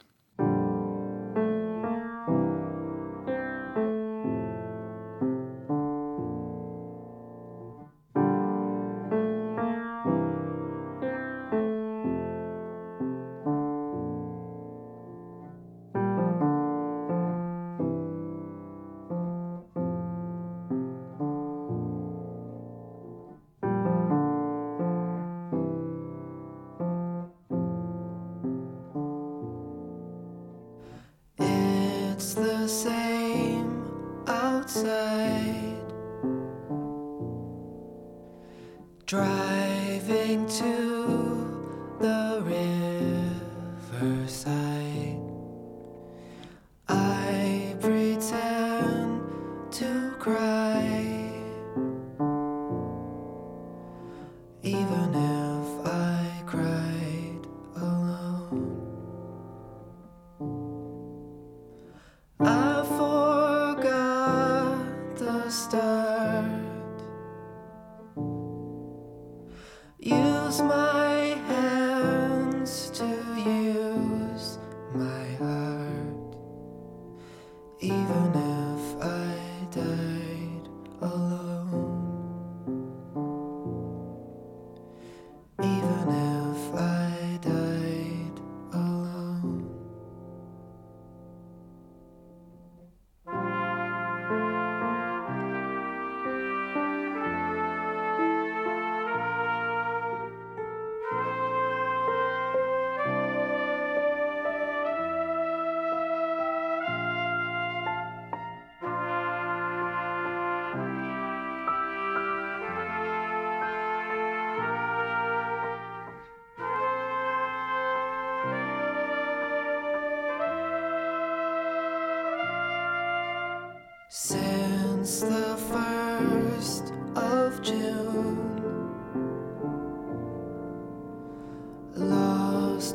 the 32.67 32.73
same 32.73 33.85
outside. 34.27 35.77
Driving 39.05 40.45
to 40.47 40.86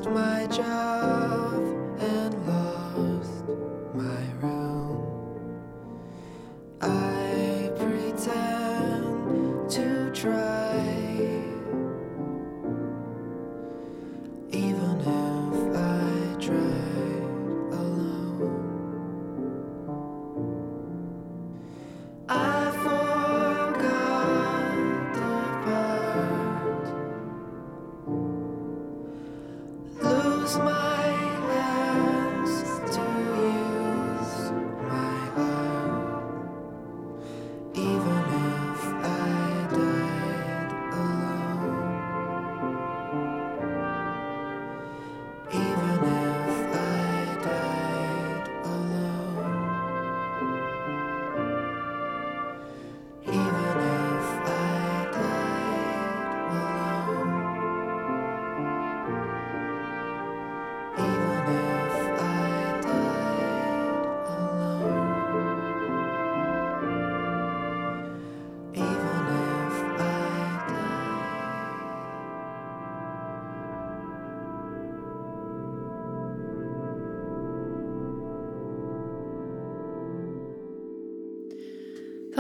my 0.07 0.47
job. 0.47 1.02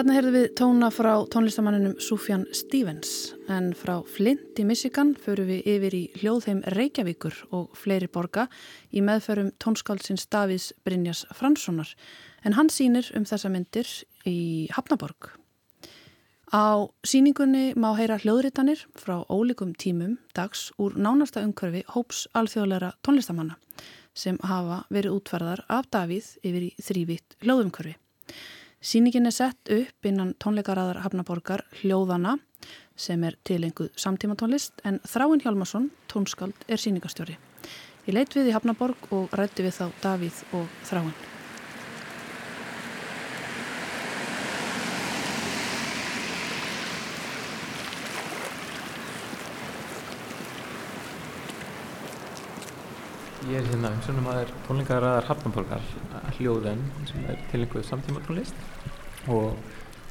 Þannig 0.03 0.16
heyrðum 0.18 0.34
við 0.34 0.46
tóna 0.59 0.86
frá 0.90 1.11
tónlistamanninum 1.30 1.92
Sufjan 2.03 2.40
Stevens 2.50 3.36
en 3.46 3.68
frá 3.78 4.00
Flint 4.03 4.59
í 4.59 4.64
Michigan 4.66 5.12
förum 5.14 5.46
við 5.46 5.68
yfir 5.70 5.94
í 5.94 6.00
hljóðheim 6.16 6.64
Reykjavíkur 6.74 7.36
og 7.55 7.76
fleiri 7.78 8.09
borga 8.11 8.48
í 8.90 8.98
meðferum 8.98 9.53
tónskáldsins 9.62 10.24
Davís 10.26 10.72
Brynjas 10.82 11.20
Franssonar 11.38 11.92
en 12.42 12.57
hann 12.57 12.66
sínir 12.66 13.12
um 13.14 13.22
þessa 13.30 13.53
myndir 13.55 13.86
í 14.26 14.66
Hafnaborg. 14.74 15.28
Á 16.50 16.82
síningunni 17.07 17.76
má 17.78 17.92
heyra 17.94 18.16
hljóðritanir 18.18 18.82
frá 18.98 19.20
ólíkum 19.30 19.70
tímum 19.78 20.16
dags 20.34 20.72
úr 20.82 20.96
nánasta 20.98 21.44
umhverfi 21.46 21.84
hóps 21.94 22.24
alþjóðleira 22.34 22.96
tónlistamanna 23.07 23.55
sem 24.18 24.42
hafa 24.42 24.80
verið 24.90 25.20
útferðar 25.20 25.62
af 25.70 25.86
Davíð 25.94 26.32
yfir 26.42 26.66
í 26.72 26.72
þrývitt 26.82 27.38
hljóðumhverfi. 27.46 27.94
Sýningin 28.83 29.28
er 29.30 29.35
sett 29.35 29.70
upp 29.70 30.07
innan 30.11 30.33
tónleikaraðar 30.43 31.05
Hafnaborgar 31.05 31.62
Hljóðana 31.78 32.33
sem 32.99 33.22
er 33.22 33.37
tilenguð 33.47 33.93
samtíma 33.95 34.35
tónlist 34.35 34.83
en 34.83 34.99
Þráinn 35.07 35.45
Hjalmarsson, 35.45 35.93
tónskald, 36.11 36.66
er 36.66 36.83
sýningastjóri. 36.83 37.39
Ég 38.09 38.16
leitt 38.16 38.35
við 38.35 38.51
í 38.51 38.57
Hafnaborg 38.57 39.07
og 39.14 39.37
rætti 39.39 39.62
við 39.62 39.78
þá 39.78 40.03
Davíð 40.03 40.43
og 40.59 40.66
Þráinn. 40.91 41.32
Ég 53.53 53.59
er 53.59 53.66
hérna 53.68 53.90
umsönum 53.92 54.28
að 54.30 54.36
það 54.36 54.42
er 54.42 54.50
tónleikaraðar 54.64 55.26
Hafnaborgar 55.28 55.88
hljóðen 56.38 56.78
sem 57.11 57.26
er 57.28 57.40
tilenguð 57.50 57.82
samtíma 57.84 58.22
tónlist 58.24 59.26
og 59.28 59.59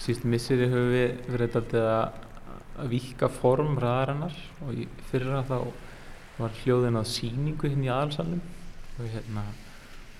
síst 0.03 0.27
missiri 0.29 0.67
höfum 0.69 0.91
við 0.93 1.23
verið 1.25 1.57
alltaf 1.57 2.19
að 2.83 2.91
vika 2.91 3.31
form 3.39 3.79
ræðarinnar 3.81 4.37
og 4.61 4.83
í 4.83 4.85
fyrra 5.09 5.41
þá 5.49 5.57
var 6.37 6.53
hljóðin 6.59 7.01
að 7.01 7.09
síningu 7.15 7.71
hérna 7.71 7.87
í 7.87 7.91
aðalsalum 7.95 8.45
og, 8.45 9.09
hérna, 9.15 9.47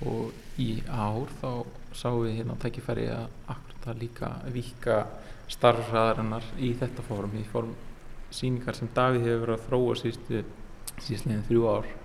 og 0.10 0.58
í 0.66 0.70
ár 0.90 1.38
þá 1.44 1.50
sáum 1.94 2.24
við 2.26 2.38
hérna 2.40 2.60
tækifæri 2.66 3.08
að 3.20 3.30
akkurat 3.54 3.90
að 3.94 4.06
líka 4.08 4.34
vika 4.58 5.00
starfræðarinnar 5.60 6.54
í 6.58 6.74
þetta 6.82 7.06
form, 7.06 7.38
í 7.38 7.46
form 7.54 7.78
síningar 8.34 8.82
sem 8.82 8.90
Davíð 8.98 9.30
hefur 9.30 9.46
verið 9.46 9.60
að 9.60 9.68
þróa 9.70 10.04
sístu 10.08 10.48
síðustleginn 10.98 11.50
þrjú 11.52 11.70
ár 11.70 11.98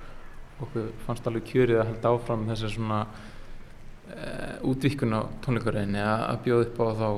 okkur 0.65 0.93
fannst 1.07 1.27
alveg 1.29 1.49
kjörið 1.51 1.81
að 1.81 1.91
halda 1.91 2.13
áfram 2.15 2.47
þessar 2.51 2.73
svona 2.75 3.01
uh, 3.07 4.71
útvíkun 4.71 5.19
á 5.19 5.21
tónleikuröðinni 5.45 6.05
að 6.07 6.41
bjóða 6.47 6.69
upp 6.69 6.81
á 6.81 6.87
þá 7.03 7.09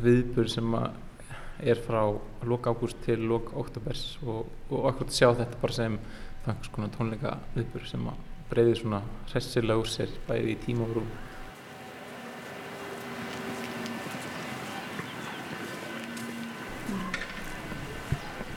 viðbur 0.00 0.50
sem 0.50 0.76
er 1.60 1.80
frá 1.84 2.02
lok 2.48 2.68
ágúst 2.70 3.00
til 3.04 3.20
lok 3.28 3.52
óttobers 3.58 4.18
og, 4.24 4.46
og 4.70 4.90
okkur 4.92 5.10
sjá 5.12 5.28
þetta 5.28 5.60
bara 5.60 5.76
sem 5.76 5.98
þannig 6.44 6.68
svona 6.70 6.92
tónleika 6.96 7.34
viðbur 7.54 7.88
sem 7.88 8.06
að 8.08 8.28
breyði 8.50 8.78
svona 8.80 9.02
hressilega 9.30 9.82
úr 9.82 9.90
sér 9.90 10.14
bæði 10.28 10.54
í 10.54 10.60
tíma 10.64 10.86
og 10.86 10.96
rúm 10.98 11.10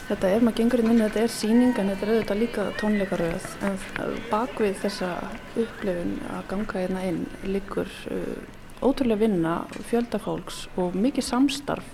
Þetta 0.04 0.30
er, 0.36 0.42
maður 0.44 0.58
gengur 0.58 0.82
inn 0.84 0.92
inn, 0.92 1.02
þetta 1.06 1.22
er 1.24 1.32
síning 1.32 1.78
en 1.80 1.90
þetta 1.94 2.04
er 2.04 2.10
auðvitað 2.12 2.40
líka 2.42 2.64
tónleikaröð 2.82 3.46
en 3.64 3.78
bakvið 4.28 4.74
þessa 4.82 5.12
upplifun 5.56 6.18
að 6.28 6.50
ganga 6.50 6.82
hérna 6.82 7.04
inn 7.08 7.22
líkur 7.48 7.92
uh, 8.12 8.42
ótrúlega 8.84 9.22
vinna 9.24 9.54
fjöldafólks 9.88 10.66
og 10.76 10.98
mikið 11.00 11.28
samstarf. 11.30 11.88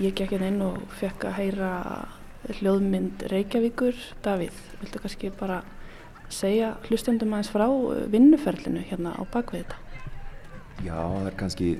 Ég 0.00 0.16
gekk 0.16 0.32
hérna 0.32 0.48
inn 0.48 0.64
og 0.64 0.80
fekk 0.96 1.28
að 1.28 1.36
heyra 1.42 1.70
hljóðmynd 2.56 3.26
Reykjavíkur. 3.28 4.00
Davíð, 4.24 4.56
viltu 4.80 5.04
kannski 5.04 5.32
bara 5.36 5.60
segja 6.32 6.72
hlustendum 6.88 7.36
aðeins 7.36 7.52
frá 7.52 7.66
vinnuferlinu 8.16 8.80
hérna 8.88 9.12
á 9.12 9.22
bakvið 9.28 9.66
þetta? 9.66 9.82
Já, 10.88 10.96
það 10.96 11.28
er 11.28 11.40
kannski 11.44 11.70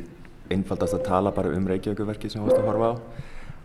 einfaldast 0.52 1.00
að 1.00 1.06
tala 1.08 1.32
bara 1.34 1.56
um 1.56 1.66
Reykjavíkurverki 1.72 2.28
sem 2.28 2.44
hóst 2.44 2.60
að 2.60 2.68
horfa 2.68 2.92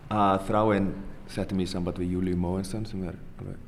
á 0.08 0.16
að 0.22 0.46
þráinn 0.48 0.92
settum 1.30 1.60
í 1.62 1.68
samband 1.70 2.00
við 2.00 2.16
Júliu 2.16 2.38
Móinsson 2.38 2.86
sem 2.88 3.04
er 3.06 3.18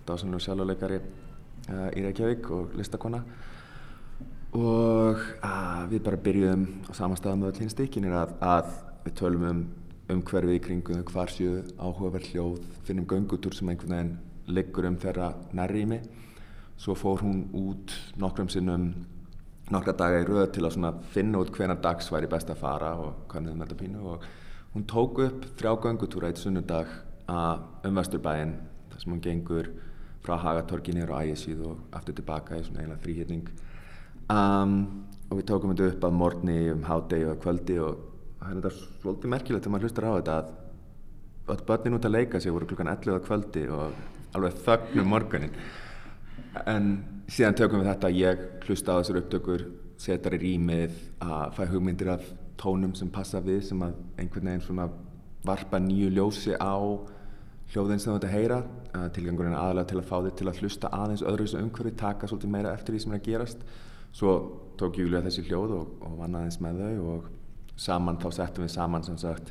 dásanlega 0.06 0.46
sjálfuleikari 0.46 0.98
uh, 1.00 1.88
í 1.94 2.04
Reykjavík 2.04 2.50
og 2.54 2.74
listakonna 2.78 3.22
og 4.54 5.22
uh, 5.42 5.86
við 5.90 6.04
bara 6.06 6.20
byrjuðum 6.26 6.66
á 6.86 6.92
samanstæða 6.94 7.38
með 7.40 7.52
öll 7.52 7.62
hinn 7.64 7.72
stikkinir 7.72 8.14
að, 8.14 8.36
að 8.42 8.76
við 9.06 9.16
tölum 9.18 9.48
um 9.48 9.64
umhverfið 10.12 10.58
í 10.58 10.60
kringum 10.62 11.02
hvar 11.08 11.32
séu 11.32 11.62
áhugaverð 11.78 12.30
hljóð, 12.32 12.60
finnum 12.84 13.08
göngutúr 13.08 13.56
sem 13.56 13.70
einhvern 13.72 13.94
veginn 13.94 14.14
liggur 14.52 14.88
um 14.88 14.98
þeirra 15.00 15.30
nærrými. 15.56 16.00
Svo 16.76 16.96
fór 16.98 17.22
hún 17.24 17.46
út 17.56 17.94
nokkrum 18.20 18.50
sinnum 18.52 18.90
nokkra 19.72 19.94
daga 19.96 20.20
í 20.20 20.26
röð 20.28 20.50
til 20.52 20.66
að 20.68 21.00
finna 21.14 21.40
út 21.40 21.52
hvena 21.54 21.76
dags 21.80 22.10
væri 22.12 22.28
best 22.28 22.52
að 22.52 22.60
fara 22.60 22.92
og 23.00 23.24
hvernig 23.32 23.54
það 23.54 23.58
með 23.58 23.66
þetta 23.66 23.80
pínu. 23.80 24.02
Og 24.12 24.26
hún 24.74 24.86
tók 24.90 25.22
upp 25.24 25.46
þrjá 25.56 25.72
göngutúra 25.86 26.28
eitt 26.28 26.42
sunnudag 26.42 26.90
um 27.28 28.00
Vesturbæinn 28.00 28.54
þar 28.90 29.02
sem 29.02 29.12
hún 29.14 29.22
gengur 29.24 29.70
frá 30.24 30.36
Hagatorgi 30.40 30.94
nýra 30.96 31.20
á 31.20 31.24
ægisíð 31.24 31.62
og 31.68 31.78
aftur 31.92 32.16
tilbaka 32.16 32.58
í 32.58 32.64
svona 32.64 32.82
eiginlega 32.82 33.04
þrýhitning 33.04 33.48
um, 34.32 34.74
og 35.28 35.38
við 35.38 35.46
tókum 35.50 35.72
þetta 35.72 35.90
upp 35.92 36.04
að 36.08 36.18
morgni 36.18 36.58
um 36.72 36.84
hádegi 36.88 37.30
og 37.30 37.40
kvöldi 37.44 37.78
og 37.84 38.02
það 38.40 38.50
er 38.50 38.60
þetta 38.60 38.74
svolítið 39.02 39.32
merkilegt 39.34 39.64
þegar 39.64 39.74
maður 39.74 39.88
hlustar 39.88 40.08
á 40.08 40.12
þetta 40.18 40.36
að 40.40 40.52
öll 41.54 41.64
börnin 41.68 41.96
út 41.98 42.08
að 42.08 42.14
leika 42.16 42.40
sig 42.40 42.52
voru 42.52 42.68
klukkan 42.68 42.92
11 42.92 43.20
á 43.20 43.26
kvöldi 43.26 43.64
og 43.72 43.98
alveg 44.34 44.60
þögnum 44.66 45.10
morgunin 45.12 45.56
en 46.66 46.92
síðan 47.28 47.56
tökum 47.58 47.82
við 47.82 47.90
þetta 47.92 48.10
að 48.10 48.20
ég 48.20 48.44
hlusta 48.66 48.96
á 48.96 48.98
þessar 49.00 49.20
upptökur 49.22 49.66
setar 50.00 50.36
í 50.36 50.40
rýmið 50.44 50.96
að 51.24 51.58
fæ 51.58 51.62
hugmyndir 51.72 52.12
af 52.14 52.24
tónum 52.60 52.94
sem 52.96 53.10
passa 53.12 53.40
við 53.44 53.60
sem 53.68 53.82
að 53.84 53.96
einhvern 54.18 54.50
veginn 54.50 54.64
svona 54.64 54.88
varpa 55.44 55.80
nýju 55.80 56.10
ljósi 56.16 56.56
á 56.56 56.76
hljóðin 57.72 58.02
sem 58.02 58.12
þú 58.12 58.18
ert 58.18 58.28
að 58.28 58.34
heyra 58.34 58.58
tilgangurinn 59.14 59.56
aðalega 59.56 59.90
til 59.90 59.98
að 59.98 60.08
fá 60.10 60.16
þig 60.26 60.36
til 60.38 60.48
að 60.50 60.60
hlusta 60.62 60.90
aðeins 60.94 61.24
öðru 61.24 61.46
þessu 61.46 61.62
umhverfi, 61.62 61.94
taka 61.98 62.28
svolítið 62.30 62.52
meira 62.54 62.74
eftir 62.76 62.94
því 62.94 63.02
sem 63.02 63.14
er 63.14 63.20
að 63.20 63.28
gerast. 63.28 63.64
Svo 64.14 64.34
tók 64.78 64.98
Júlia 65.00 65.22
þessi 65.24 65.42
hljóð 65.48 65.74
og, 65.78 65.94
og 66.06 66.18
vann 66.20 66.38
aðeins 66.38 66.60
með 66.62 66.82
þau 66.84 67.08
og 67.14 67.28
saman 67.80 68.20
þá 68.22 68.28
settum 68.36 68.66
við 68.66 68.74
saman 68.76 69.06
sem 69.06 69.16
sagt 69.18 69.50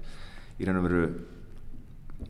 í 0.60 0.68
raun 0.68 0.80
og 0.80 0.86
veru 0.88 1.04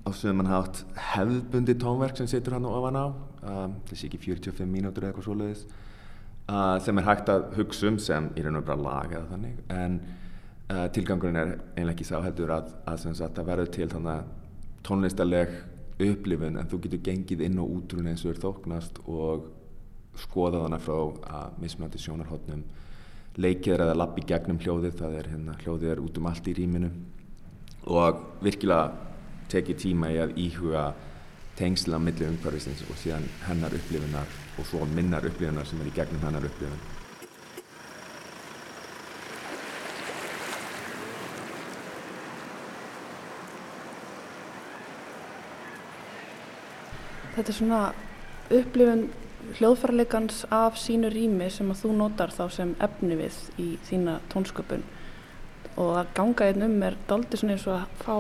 á 0.02 0.10
sögumannhátt 0.18 0.82
hefðbundi 1.12 1.76
tónverk 1.78 2.18
sem 2.18 2.30
situr 2.32 2.56
hann 2.58 2.66
ofan 2.66 2.98
á 2.98 3.06
um, 3.06 3.76
þessi 3.90 4.08
ekki 4.10 4.22
45 4.24 4.70
mínútur 4.70 5.06
eða 5.06 5.12
eitthvað 5.12 5.28
svoleiðis 5.28 5.66
uh, 6.50 6.80
sem 6.82 6.98
er 6.98 7.08
hægt 7.08 7.30
að 7.30 7.46
hugsa 7.60 7.92
um 7.92 8.00
sem 8.02 8.32
í 8.34 8.46
raun 8.46 8.58
og 8.58 8.64
veru 8.64 8.70
bara 8.72 8.88
lag 8.88 9.14
eða 9.14 9.30
þannig. 9.36 9.60
En 9.74 10.00
uh, 10.72 10.88
tilgangurinn 10.96 11.42
er 11.44 11.54
einlega 11.76 11.94
ekki 11.94 12.10
sáhættur 12.10 12.56
að, 12.56 12.74
að, 12.90 13.06
að, 13.14 13.22
að 13.30 13.52
verður 13.52 13.72
til 13.78 13.90
tónlistarleg 14.84 15.54
upplifun 16.12 16.60
en 16.60 16.70
þú 16.70 16.80
getur 16.84 17.04
gengið 17.08 17.44
inn 17.48 17.60
og 17.62 17.76
út 17.78 17.94
úr 17.94 18.02
henni 18.02 18.14
eins 18.14 18.26
og 18.26 18.34
er 18.34 18.42
þóknast 18.44 19.02
og 19.08 19.48
skoða 20.20 20.64
þannig 20.66 20.84
frá 20.86 20.98
að 21.40 21.60
mismunandi 21.64 22.02
sjónarhóttnum 22.02 22.64
leikið 23.38 23.74
er 23.74 23.84
að 23.88 23.98
lappi 23.98 24.26
gegnum 24.30 24.60
hljóðið 24.62 25.00
það 25.00 25.18
er 25.20 25.30
hérna 25.32 25.56
hljóðið 25.64 25.92
er 25.94 26.02
út 26.04 26.18
um 26.20 26.28
allt 26.30 26.50
í 26.50 26.54
rýminu. 26.58 26.90
Og 27.90 28.20
virkilega 28.46 28.92
tekið 29.52 29.80
tíma 29.82 30.12
í 30.14 30.20
að 30.22 30.36
íhuga 30.40 30.84
tengsla 31.58 32.00
millir 32.02 32.30
umhverfisins 32.30 32.84
og 32.90 32.98
síðan 33.02 33.26
hennar 33.48 33.74
upplifunar 33.78 34.30
og 34.58 34.68
svo 34.70 34.86
minnar 34.94 35.26
upplifunar 35.26 35.68
sem 35.70 35.82
er 35.82 35.90
í 35.90 35.96
gegnum 35.98 36.24
hennar 36.26 36.46
upplifun 36.48 37.03
Þetta 47.34 47.50
er 47.50 47.58
svona 47.58 47.82
upplifun 48.54 49.08
hljóðfærarleikans 49.58 50.44
af 50.54 50.78
sínu 50.80 51.10
rými 51.12 51.50
sem 51.52 51.72
að 51.72 51.84
þú 51.84 51.96
notar 51.98 52.32
þá 52.34 52.44
sem 52.54 52.76
efni 52.84 53.18
við 53.20 53.40
í 53.60 53.68
þína 53.88 54.20
tónsköpun. 54.32 54.86
Og 55.74 55.98
að 55.98 56.14
ganga 56.18 56.48
einn 56.48 56.68
um 56.68 56.78
er 56.86 56.98
daldi 57.10 57.40
svona 57.40 57.58
eins 57.58 57.68
og 57.68 57.80
að 57.80 58.00
fá 58.04 58.16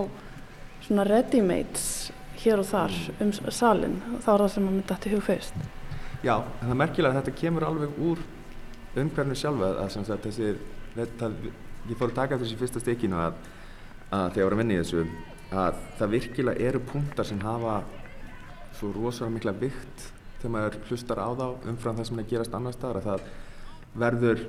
svona 0.88 1.06
ready-mates 1.08 2.12
hér 2.44 2.60
og 2.60 2.68
þar 2.68 2.96
um 3.24 3.32
salin 3.54 4.00
þá 4.26 4.30
er 4.34 4.44
það 4.44 4.54
sem 4.56 4.68
að 4.68 4.74
mynda 4.74 4.98
þetta 4.98 5.14
hug 5.14 5.26
fyrst. 5.30 5.60
Já, 6.24 6.36
en 6.40 6.64
það 6.66 6.74
er 6.74 6.80
merkilega 6.82 7.14
að 7.14 7.20
þetta 7.22 7.40
kemur 7.40 7.68
alveg 7.68 8.00
úr 8.04 8.24
umhverfnu 9.00 9.38
sjálfa 9.38 9.74
að 9.84 9.92
sem 9.94 10.06
sagt 10.08 10.28
þessi 10.28 10.54
það, 11.20 11.38
ég 11.90 12.00
fór 12.00 12.12
að 12.12 12.18
taka 12.20 12.40
þessi 12.42 12.60
fyrsta 12.60 12.82
stekinu 12.84 13.20
að, 13.20 13.38
að 14.10 14.28
þegar 14.34 14.42
ég 14.42 14.48
var 14.48 14.56
að 14.56 14.62
vinna 14.64 14.76
í 14.76 14.82
þessu 14.82 15.06
að 15.64 15.82
það 16.00 16.14
virkilega 16.18 16.68
eru 16.70 16.82
punktar 16.90 17.30
sem 17.30 17.42
hafa 17.44 17.82
svo 18.80 18.92
rosalega 18.96 19.36
mikla 19.38 19.56
vikt 19.62 20.06
þegar 20.40 20.54
maður 20.56 20.78
hlustar 20.90 21.22
á 21.24 21.30
þá 21.40 21.48
umfram 21.72 21.98
það 21.98 22.08
sem 22.10 22.20
er 22.20 22.26
að 22.26 22.32
gerast 22.34 22.58
annar 22.58 22.76
staðar 22.76 23.00
að 23.00 23.10
það 23.10 23.28
verður 24.04 24.48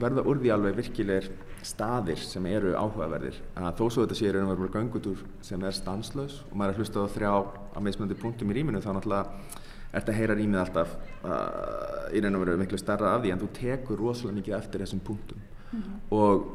verða 0.00 0.24
úr 0.26 0.40
því 0.42 0.52
alveg 0.54 0.78
virkilegir 0.78 1.28
staðir 1.64 2.20
sem 2.20 2.46
eru 2.50 2.74
áhugaverðir 2.76 3.36
að 3.56 3.76
þó 3.78 3.84
svo 3.86 4.04
þetta 4.04 4.16
sé 4.18 4.32
raun 4.32 4.48
og 4.50 4.58
veru 4.58 4.72
gangutur 4.74 5.20
sem 5.44 5.62
er 5.64 5.76
stanslaus 5.76 6.40
og 6.50 6.56
maður 6.58 6.74
er 6.74 6.80
hlustað 6.80 7.06
á 7.06 7.14
þrjá 7.14 7.30
að 7.34 7.84
meðsmjöndi 7.86 8.18
punktum 8.20 8.50
í 8.50 8.56
rýminu 8.58 8.82
þá 8.84 8.90
náttúrulega 8.96 9.62
ert 9.94 10.10
að 10.10 10.18
heyra 10.18 10.36
rýmið 10.38 10.60
alltaf 10.64 10.96
uh, 11.22 12.10
í 12.10 12.22
raun 12.24 12.36
og 12.36 12.44
veru 12.44 12.58
miklu 12.60 12.80
starra 12.80 13.14
af 13.14 13.22
því 13.22 13.32
en 13.34 13.44
þú 13.44 13.50
tekur 13.60 14.02
rosalega 14.02 14.38
mikið 14.40 14.56
eftir 14.58 14.84
þessum 14.84 15.04
punktum 15.06 15.38
mm 15.38 15.80
-hmm. 15.80 16.00
og 16.18 16.50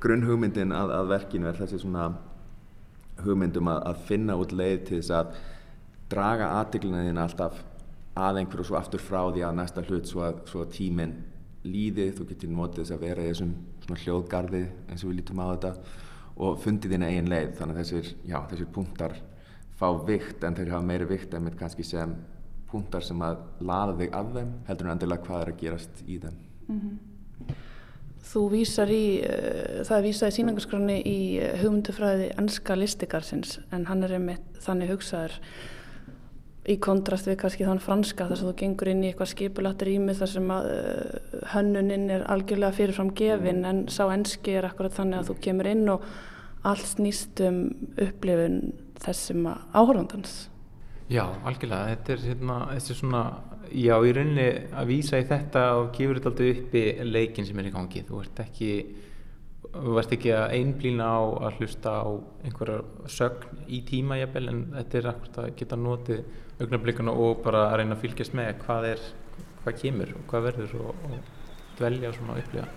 grunnhugmyndin 0.00 0.72
að, 0.72 0.94
að 1.00 1.10
verkinu 1.12 1.48
er 1.48 1.58
þessi 1.58 1.82
svona 1.82 2.12
hugmyndum 3.24 3.68
að, 3.68 3.82
að 3.90 4.06
finna 4.08 4.36
út 4.36 4.52
leið 4.52 4.86
til 4.88 5.00
þess 5.02 5.10
að 5.10 5.34
draga 6.14 6.50
aðtiklina 6.60 7.04
þín 7.04 7.22
alltaf 7.24 7.60
að 8.14 8.40
einhverju 8.40 8.62
og 8.62 8.70
svo 8.70 8.78
aftur 8.78 9.02
frá 9.02 9.20
því 9.26 9.44
að 9.44 9.56
næsta 9.58 9.84
hlut 9.88 10.08
svo 10.08 10.24
að, 10.24 10.42
svo 10.50 10.62
að 10.62 10.74
tíminn 10.76 11.14
líði, 11.66 12.10
þú 12.14 12.26
getur 12.30 12.52
notið 12.52 12.82
þess 12.82 12.94
að 12.94 13.06
vera 13.08 13.24
í 13.24 13.30
þessum 13.32 13.54
svona 13.84 14.02
hljóðgarði 14.02 14.64
eins 14.88 15.04
og 15.04 15.10
við 15.10 15.18
lítum 15.20 15.40
á 15.42 15.46
þetta 15.50 15.72
og 16.44 16.60
fundið 16.62 16.94
þín 16.94 17.06
eigin 17.08 17.30
leið 17.32 17.56
þannig 17.58 17.76
að 17.76 17.80
þessir, 17.82 18.12
já, 18.28 18.38
þessir 18.50 18.70
punktar 18.74 19.16
fá 19.78 19.88
vikt 20.06 20.44
en 20.46 20.56
þeir 20.58 20.72
hafa 20.74 20.86
meiri 20.86 21.08
vikt 21.10 21.34
en 21.34 21.46
mitt 21.46 21.58
kannski 21.58 21.86
sem 21.86 22.14
punktar 22.70 23.04
sem 23.06 23.20
að 23.22 23.42
laða 23.64 23.98
þig 24.00 24.16
af 24.18 24.32
þeim 24.34 24.54
heldur 24.68 24.88
en 24.88 24.94
endilega 24.94 25.26
hvað 25.26 25.44
er 25.44 25.52
að 25.52 25.62
gerast 25.62 26.04
í 26.06 26.18
þeim 26.22 26.40
mm 26.68 26.80
-hmm. 26.80 27.62
Þú 28.24 28.42
vísar 28.50 28.88
í, 28.88 29.20
uh, 29.20 29.84
það 29.84 29.98
er 29.98 30.04
vísað 30.04 30.38
í 31.04 31.18
uh, 31.38 31.58
hugmyndufræði 31.60 32.30
ennska 32.38 32.74
listikarsins 32.74 33.58
en 33.70 33.84
hann 33.86 34.02
er 34.02 34.14
einmitt 34.16 34.62
þannig 34.64 34.90
hugsaður 34.90 35.40
í 36.64 36.76
kontrast 36.80 37.28
við 37.28 37.36
kannski 37.42 37.66
þann 37.68 37.82
franska 37.82 38.26
þar 38.28 38.40
sem 38.40 38.48
þú 38.48 38.54
gengur 38.62 38.90
inn 38.90 39.02
í 39.04 39.10
eitthvað 39.10 39.32
skipulagt 39.34 39.82
rými 39.84 40.14
þar 40.16 40.30
sem 40.32 40.52
að 40.54 40.68
uh, 40.70 41.42
hönnuninn 41.52 42.06
er 42.14 42.24
algjörlega 42.32 42.76
fyrirfram 42.78 43.10
gefin 43.16 43.60
mm. 43.60 43.68
en 43.70 43.82
sá 43.92 44.06
enski 44.06 44.56
er 44.58 44.68
akkurat 44.70 44.96
þannig 44.96 45.20
að 45.20 45.30
þú 45.30 45.38
kemur 45.44 45.68
inn 45.68 45.84
og 45.92 46.06
allt 46.64 46.88
snýst 46.88 47.42
um 47.44 47.58
upplifun 48.00 48.60
þessum 49.04 49.48
áhörðandans. 49.52 50.36
Já, 51.12 51.26
algjörlega. 51.44 51.90
Þetta 51.92 52.14
er, 52.14 52.22
hérna, 52.30 52.60
þetta 52.70 52.94
er 52.94 52.98
svona, 53.02 53.24
já, 53.68 53.94
í 54.00 54.14
rauninni 54.16 54.46
að 54.72 54.88
vísa 54.88 55.20
í 55.20 55.26
þetta 55.28 55.64
og 55.76 55.90
gefur 55.96 56.20
þetta 56.20 56.30
alltaf 56.32 56.52
upp 56.54 56.78
í 56.80 56.84
leikin 57.10 57.48
sem 57.48 57.60
er 57.60 57.68
í 57.68 57.74
gangi. 57.74 58.04
Þú 58.08 58.22
ert 58.24 58.40
ekki 58.46 58.70
þú 59.74 59.94
varst 59.96 60.12
ekki 60.14 60.32
að 60.34 60.54
einblýna 60.58 61.06
á 61.10 61.22
að 61.48 61.60
hlusta 61.60 61.92
á 61.98 62.06
einhverja 62.46 63.10
sögn 63.10 63.62
í 63.66 63.80
tíma 63.86 64.18
jafnvel 64.20 64.46
en 64.52 64.60
þetta 64.76 65.00
er 65.00 65.08
akkurat 65.10 65.40
að 65.42 65.54
geta 65.58 65.78
notið 65.80 66.20
augnablikuna 66.62 67.14
og 67.24 67.42
bara 67.44 67.68
að 67.68 67.78
reyna 67.80 67.96
að 67.96 68.04
fylgjast 68.04 68.36
með 68.38 68.52
hvað 68.64 68.88
er, 68.92 69.04
hvað 69.64 69.78
kemur 69.82 70.14
og 70.14 70.26
hvað 70.30 70.48
verður 70.48 70.74
og, 70.80 71.06
og 71.10 71.78
dvelja 71.78 72.10
og 72.10 72.18
svona 72.18 72.38
upplifa 72.42 72.68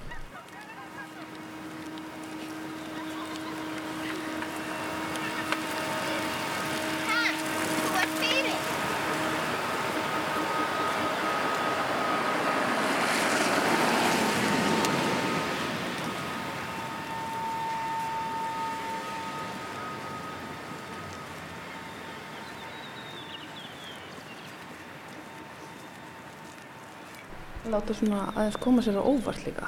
láta 27.88 27.96
svona 27.96 28.24
aðeins 28.36 28.58
koma 28.60 28.82
sér 28.84 29.00
á 29.00 29.04
óvart 29.04 29.46
líka? 29.46 29.68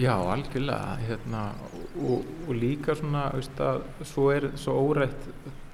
Já, 0.00 0.12
algjörlega 0.12 0.98
hérna, 1.00 1.40
og, 1.96 2.26
og 2.46 2.52
líka 2.54 2.94
svona 2.96 3.30
veist, 3.32 3.56
að, 3.60 3.82
svo 4.04 4.28
er 4.34 4.50
svo 4.60 4.76
órætt 4.84 5.28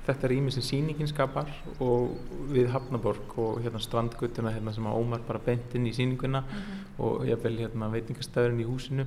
þetta 0.06 0.30
rými 0.30 0.52
sem 0.54 0.62
síningin 0.62 1.10
skapar 1.10 1.50
og 1.82 2.14
við 2.52 2.70
Hafnaborg 2.70 3.34
og 3.42 3.58
hérna 3.64 3.82
strandgutuna 3.82 4.54
hérna, 4.54 4.74
sem 4.74 4.86
að 4.86 4.98
Ómar 5.00 5.24
bara 5.26 5.42
bent 5.42 5.74
inn 5.74 5.86
í 5.86 5.94
síninguna 5.94 6.44
mm 6.44 6.46
-hmm. 6.46 6.84
og 7.02 7.26
ég 7.26 7.42
vel 7.42 7.58
hérna 7.58 7.90
veitingastæðurinn 7.90 8.62
í 8.62 8.70
húsinu. 8.70 9.06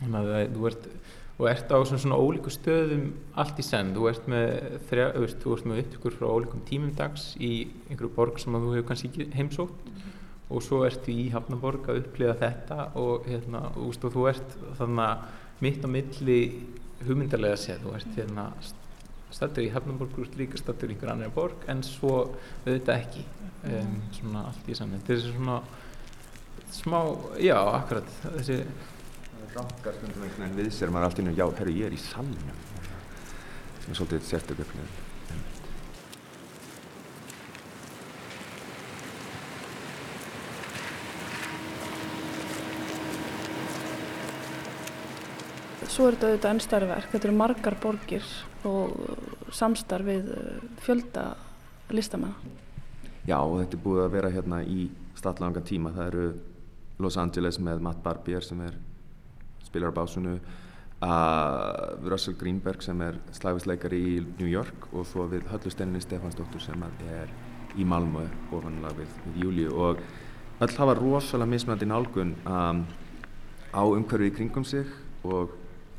Þannig 0.00 0.32
að 0.32 0.54
þú 0.56 0.66
ert 0.66 0.88
og 1.38 1.48
ert 1.48 1.72
á 1.72 1.76
svona, 1.84 2.00
svona 2.00 2.16
ólíku 2.20 2.50
stöðum 2.50 3.12
allt 3.36 3.58
í 3.58 3.62
senn, 3.62 3.94
þú 3.94 4.08
ert 4.08 4.26
með 4.28 4.80
þrjá, 4.88 5.06
þú, 5.40 5.52
ert 5.54 5.64
með 5.66 5.78
upptökur 5.84 6.12
frá 6.12 6.26
ólíkum 6.26 6.64
tímum 6.68 6.94
dags 6.96 7.36
í 7.40 7.68
einhverju 7.88 8.14
borg 8.16 8.38
sem 8.40 8.54
að 8.54 8.60
þú 8.60 8.74
hefur 8.74 8.88
kannski 8.88 9.28
heimsótt 9.32 9.99
og 10.50 10.62
svo 10.66 10.82
ertu 10.86 11.12
í 11.14 11.28
Hafnaborg 11.30 11.88
að 11.90 12.02
upplifa 12.02 12.36
þetta 12.40 12.90
og, 12.98 13.26
hérna, 13.30 13.64
og, 13.76 13.94
og 13.94 14.14
þú 14.16 14.26
ert 14.30 14.54
þannig 14.80 15.26
mitt 15.60 15.84
á 15.84 15.88
milli 15.92 16.38
hugmyndarlega 17.06 17.58
séð, 17.60 17.84
þú 17.84 17.96
ert 17.98 18.14
hérna 18.18 18.46
stættur 19.30 19.64
í 19.66 19.72
Hafnaborg, 19.74 20.16
ert 20.24 20.38
líka 20.40 20.58
stættur 20.58 20.90
í 20.90 20.96
einhver 20.96 21.12
annar 21.14 21.34
borg 21.34 21.68
en 21.70 21.84
svo 21.86 22.14
auðvitað 22.64 22.96
ekki 22.96 23.26
um, 23.70 23.98
svona 24.16 24.46
allt 24.50 24.70
í 24.70 24.78
saman 24.78 25.00
þetta 25.00 25.16
er 25.16 25.26
svona 25.28 25.60
smá, 26.74 26.98
já, 27.38 27.58
akkurat 27.58 28.16
þessi 28.24 28.62
Rankar 29.50 29.96
stundum 29.96 30.22
einhvern 30.22 30.44
veginn 30.44 30.58
við 30.60 30.74
sér 30.76 30.92
maður 30.94 31.08
alltaf 31.08 31.22
inn 31.24 31.32
og 31.32 31.38
já, 31.40 31.46
herru, 31.58 31.72
ég 31.74 31.88
er 31.88 31.94
í 31.96 31.98
salnum. 31.98 32.58
Sem 33.82 33.90
er 33.90 33.98
svolítið 33.98 34.28
sérstök 34.28 34.62
upplifin 34.62 35.09
svo 45.90 46.08
er 46.08 46.16
þetta 46.16 46.30
auðvitað 46.30 46.54
ennstæðarverk, 46.54 47.10
þetta 47.12 47.28
eru 47.28 47.36
margar 47.36 47.76
borgir 47.82 48.30
og 48.68 49.52
samstarf 49.54 50.06
við 50.06 50.30
eh, 50.36 50.62
fjölda 50.84 51.24
listamanna. 51.94 52.56
Já 53.28 53.36
og 53.40 53.58
þetta 53.60 53.76
er 53.76 53.84
búið 53.84 54.04
að 54.04 54.14
vera 54.14 54.32
hérna 54.32 54.62
í 54.64 54.88
statlangan 55.18 55.66
tíma, 55.66 55.92
það 55.96 56.10
eru 56.12 56.26
Los 57.00 57.16
Angeles 57.20 57.58
með 57.60 57.82
Matt 57.84 58.02
Barbier 58.04 58.44
sem 58.44 58.60
er 58.64 58.76
spilar 59.64 59.92
á 59.92 59.98
básunu, 60.00 60.38
uh, 61.04 62.08
Russell 62.08 62.36
Greenberg 62.40 62.82
sem 62.84 63.00
er 63.04 63.18
slæfisleikari 63.36 64.00
í 64.00 64.16
New 64.38 64.48
York 64.50 64.90
og 64.92 65.06
svo 65.08 65.26
við 65.30 65.46
Höllusteninni 65.52 66.02
Stefansdóttur 66.04 66.62
sem 66.64 66.82
er 67.12 67.30
í 67.78 67.86
Malmö 67.86 68.26
ofanlega 68.50 68.96
við, 68.98 69.14
við 69.26 69.44
Júliu 69.44 69.76
og 69.78 70.02
öll 70.60 70.74
hafa 70.76 70.96
rosalega 70.98 71.52
mismöndi 71.54 71.88
nálgun 71.88 72.34
um, 72.44 72.84
á 73.70 73.82
umhverfið 73.84 74.32
í 74.32 74.36
kringum 74.36 74.66
sig 74.66 74.88
og 75.24 75.54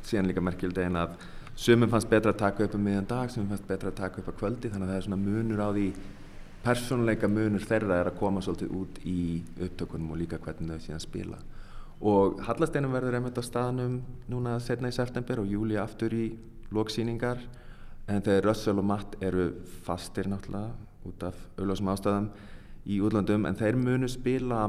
síðan 0.08 0.30
líka 0.30 0.44
merkjuldegin 0.44 0.98
að 1.00 1.16
sumum 1.54 1.90
fannst 1.92 2.10
betra 2.10 2.32
að 2.32 2.42
taka 2.42 2.66
upp 2.66 2.74
um 2.74 2.84
miðjan 2.86 3.08
dag, 3.08 3.30
sumum 3.30 3.48
fannst 3.52 3.68
betra 3.68 3.92
að 3.92 4.00
taka 4.00 4.22
upp 4.22 4.30
á 4.32 4.38
kvöldi 4.40 4.70
þannig 4.72 4.88
að 4.88 4.92
það 4.92 5.00
er 5.00 5.06
svona 5.06 5.22
munur 5.22 5.62
á 5.62 5.68
því 5.72 5.86
persónuleika 6.62 7.28
munur 7.28 7.66
þeirra 7.66 7.98
er 8.00 8.10
að 8.10 8.18
koma 8.20 8.42
svolítið 8.44 8.76
út 8.78 9.00
í 9.08 9.42
upptökunum 9.66 10.14
og 10.14 10.20
líka 10.22 10.38
hvernig 10.42 10.70
þau 10.70 10.86
síðan 10.86 11.02
spila 11.02 11.40
og 12.02 12.40
Hallasteinum 12.46 12.94
verður 12.94 13.18
einmitt 13.18 13.38
á 13.38 13.44
staðnum 13.46 14.00
núna 14.30 14.56
setna 14.62 14.90
í 14.90 14.94
september 14.94 15.42
og 15.42 15.50
júli 15.50 15.78
aftur 15.78 16.14
í 16.14 16.30
lóksýningar 16.74 17.42
en 18.10 18.22
þegar 18.22 18.48
Russell 18.48 18.80
og 18.80 18.88
Matt 18.88 19.18
eru 19.22 19.50
fastir 19.86 20.30
náttúrulega 20.30 20.72
út 21.06 21.26
af 21.26 21.38
auðvitað 21.58 21.92
ástæðum 21.94 22.30
í 22.86 22.98
útlandum 23.02 23.46
en 23.46 23.58
þeir 23.58 23.78
munu 23.78 24.10
spila 24.10 24.64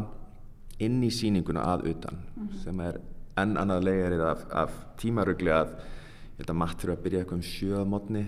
inn 0.83 1.01
í 1.05 1.09
síninguna 1.13 1.65
að 1.73 1.89
utan 1.93 2.17
mm 2.21 2.47
-hmm. 2.47 2.63
sem 2.63 2.79
er 2.79 2.99
enn 3.41 3.57
annað 3.57 3.87
legar 3.87 4.15
er 4.15 4.23
af, 4.29 4.45
af 4.51 4.77
tímarugli 5.01 5.51
að 5.53 5.73
ég 5.73 6.39
held 6.41 6.53
að 6.53 6.59
matt 6.61 6.79
fyrir 6.81 6.95
að 6.95 7.03
byrja 7.05 7.23
eitthvað 7.23 7.39
um 7.39 7.47
sjöða 7.47 7.83
mótni 7.89 8.23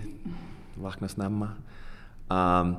vakna 0.82 1.10
snemma. 1.10 1.50
Um, 2.32 2.74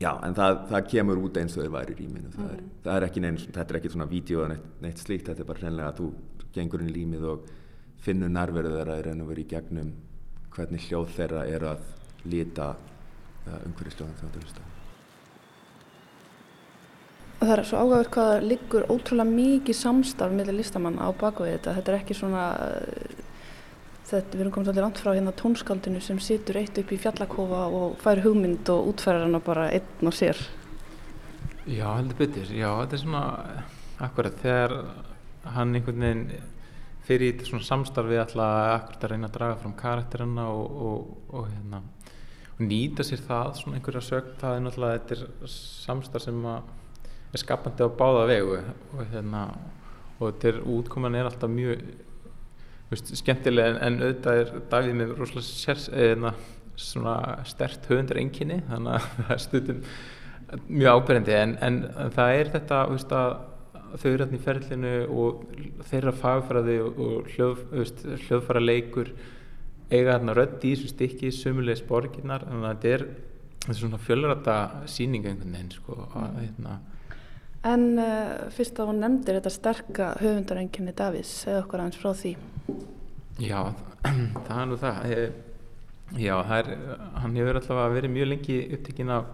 já 0.00 0.10
en 0.26 0.36
það, 0.36 0.60
það 0.70 0.88
kemur 0.92 1.20
út 1.24 1.40
eins 1.40 1.56
og 1.56 1.66
þau 1.66 1.74
væri 1.74 1.96
í 1.96 1.98
rýminu. 2.02 2.32
Það 2.34 2.52
er, 2.52 2.62
mm. 2.62 2.70
það 2.86 2.96
er 2.96 3.08
ekki 3.08 3.24
neins, 3.24 3.48
þetta 3.50 3.66
er 3.66 3.80
ekki 3.80 3.92
svona 3.94 4.10
vídeo 4.10 4.44
eða 4.44 4.54
neitt, 4.54 4.70
neitt 4.84 5.02
slíkt, 5.02 5.28
þetta 5.30 5.44
er 5.44 5.50
bara 5.50 5.64
hreinlega 5.64 5.92
að 5.92 6.00
þú 6.00 6.10
gengur 6.54 6.84
inn 6.84 6.92
í 6.92 6.96
rýmið 6.98 7.28
og 7.32 7.48
finnur 8.04 8.32
nærverðu 8.32 8.76
þeirra 8.78 9.00
í 9.00 9.06
raun 9.08 9.24
og 9.24 9.32
veru 9.32 9.44
í 9.44 9.50
gegnum 9.50 9.90
hvernig 10.54 10.86
hljóð 10.86 11.10
þeirra 11.16 11.48
er 11.50 11.66
að 11.72 11.90
lita 12.30 12.70
uh, 12.76 13.58
umhverju 13.64 13.96
sljóðan 13.96 14.16
þegar 14.20 14.36
þú 14.36 14.46
hlusta 14.46 14.73
Og 17.44 17.50
það 17.50 17.58
er 17.60 17.66
svo 17.68 17.80
ágæður 17.84 18.06
hvað 18.14 18.28
það 18.30 18.44
liggur 18.48 18.84
ótrúlega 18.88 19.28
mikið 19.28 19.76
samstarf 19.76 20.32
með 20.32 20.50
listamann 20.56 20.94
á 20.96 21.12
bakvið 21.12 21.50
þetta. 21.50 21.72
Þetta 21.76 21.90
er 21.92 21.96
ekki 21.98 22.14
svona, 22.16 22.44
þetta, 24.08 24.30
við 24.32 24.44
erum 24.44 24.52
komið 24.54 24.70
allir 24.70 24.84
langt 24.86 25.00
frá 25.02 25.10
hérna 25.10 25.34
tónskaldinu 25.36 26.00
sem 26.00 26.22
situr 26.24 26.56
eitt 26.56 26.78
upp 26.80 26.94
í 26.96 26.96
fjallakofa 27.02 27.58
og 27.68 27.98
fær 28.00 28.22
hugmynd 28.24 28.70
og 28.72 28.88
útfærar 28.94 29.26
hana 29.26 29.42
bara 29.44 29.66
einn 29.76 30.08
og 30.08 30.16
sér. 30.16 30.40
Já, 31.68 31.84
heldur 31.90 32.16
betur. 32.22 32.48
Já, 32.48 32.70
þetta 32.78 32.96
er 32.96 33.02
svona, 33.02 33.24
akkurat, 34.06 34.38
þegar 34.40 34.74
hann 35.58 35.76
einhvern 35.76 36.06
veginn 36.06 36.24
fyrir 37.04 37.26
í 37.26 37.34
þetta 37.34 37.50
svona 37.50 37.66
samstarfi 37.68 38.22
alltaf 38.22 38.70
akkurat 38.78 39.04
að 39.04 39.12
reyna 39.12 39.28
að 39.28 39.34
draga 39.34 39.58
fram 39.60 39.74
karakterina 39.82 40.46
og, 40.48 40.80
og, 40.88 41.12
og, 41.28 41.44
hérna, 41.50 41.82
og 42.54 42.64
nýta 42.72 43.04
sér 43.04 43.20
það, 43.28 43.52
svona 43.60 43.82
einhverja 43.82 44.02
sögt, 44.08 44.32
það 44.40 44.56
er 44.56 44.64
náttúrulega, 44.64 45.04
þetta 45.04 45.20
er 45.20 45.54
samstarf 45.58 46.24
sem 46.24 46.40
að 46.54 46.72
er 47.34 47.42
skapandi 47.42 47.86
á 47.86 47.90
báða 48.00 48.26
vegu 48.30 48.58
og, 48.58 49.04
hérna, 49.12 49.44
og 50.18 50.26
þetta 50.28 50.50
er, 50.50 50.60
útkoman 50.76 51.18
er 51.18 51.28
alltaf 51.28 51.50
mjög 51.50 51.84
veist, 52.90 53.14
skemmtilega 53.20 53.74
en, 53.74 53.80
en 53.86 54.02
auðvitað 54.02 54.42
er 54.42 54.52
Davíð 54.72 54.98
með 55.00 55.16
rosalega 55.18 56.04
eða, 56.10 56.34
svona 56.74 57.16
stert 57.46 57.86
höfundur 57.90 58.18
enginni 58.18 58.60
þannig 58.68 58.96
að 58.96 59.08
það 59.18 59.34
er 59.34 59.42
stundum 59.44 59.82
mjög 60.68 60.98
ábyrgandi 60.98 61.36
en, 61.38 61.58
en, 61.64 61.82
það 62.14 62.38
er 62.38 62.50
þetta 62.54 62.80
veist, 62.90 63.14
þau 63.94 64.08
eru 64.10 64.24
hérna 64.24 64.38
í 64.38 64.42
ferlinu 64.42 64.94
og 65.22 65.44
þeirra 65.90 66.14
fagfræði 66.18 66.80
og, 66.82 66.98
og 67.04 67.30
hljóð, 67.34 67.62
veist, 67.72 68.02
hljóðfæra 68.26 68.62
leikur 68.64 69.12
eiga 69.92 70.16
hérna 70.16 70.34
rödd 70.36 70.64
í 70.64 70.74
þessu 70.74 70.90
stykki 70.94 71.30
sömulegis 71.34 71.84
borginnar 71.86 72.46
þannig 72.48 72.68
að 72.68 72.74
þetta 72.74 72.96
er, 72.96 73.06
þetta 73.54 73.74
er 73.74 73.80
svona 73.82 74.02
fjölrata 74.02 74.58
síning 74.90 75.28
einhvern 75.28 75.54
veginn 75.54 75.72
sko, 75.74 75.98
að, 76.10 76.40
hérna, 76.42 76.78
En 77.64 77.84
uh, 77.96 78.50
fyrst 78.52 78.76
að 78.76 78.90
hún 78.90 79.00
nefndir 79.00 79.38
þetta 79.38 79.52
sterka 79.52 80.10
höfundarenginni 80.20 80.92
Davís, 80.96 81.30
segð 81.44 81.62
okkur 81.62 81.80
aðeins 81.80 82.00
frá 82.00 82.10
því. 82.18 82.34
Já, 83.40 83.60
það 84.46 84.58
er 84.58 84.68
nú 84.68 84.76
það. 84.82 84.98
Eh, 85.08 85.30
já, 86.20 86.34
það 86.44 86.58
er, 86.58 86.98
hann 87.22 87.38
hefur 87.40 87.60
alltaf 87.60 87.80
verið 87.94 88.14
mjög 88.18 88.30
lengi 88.34 88.58
upptekinn 88.76 89.14
af 89.14 89.32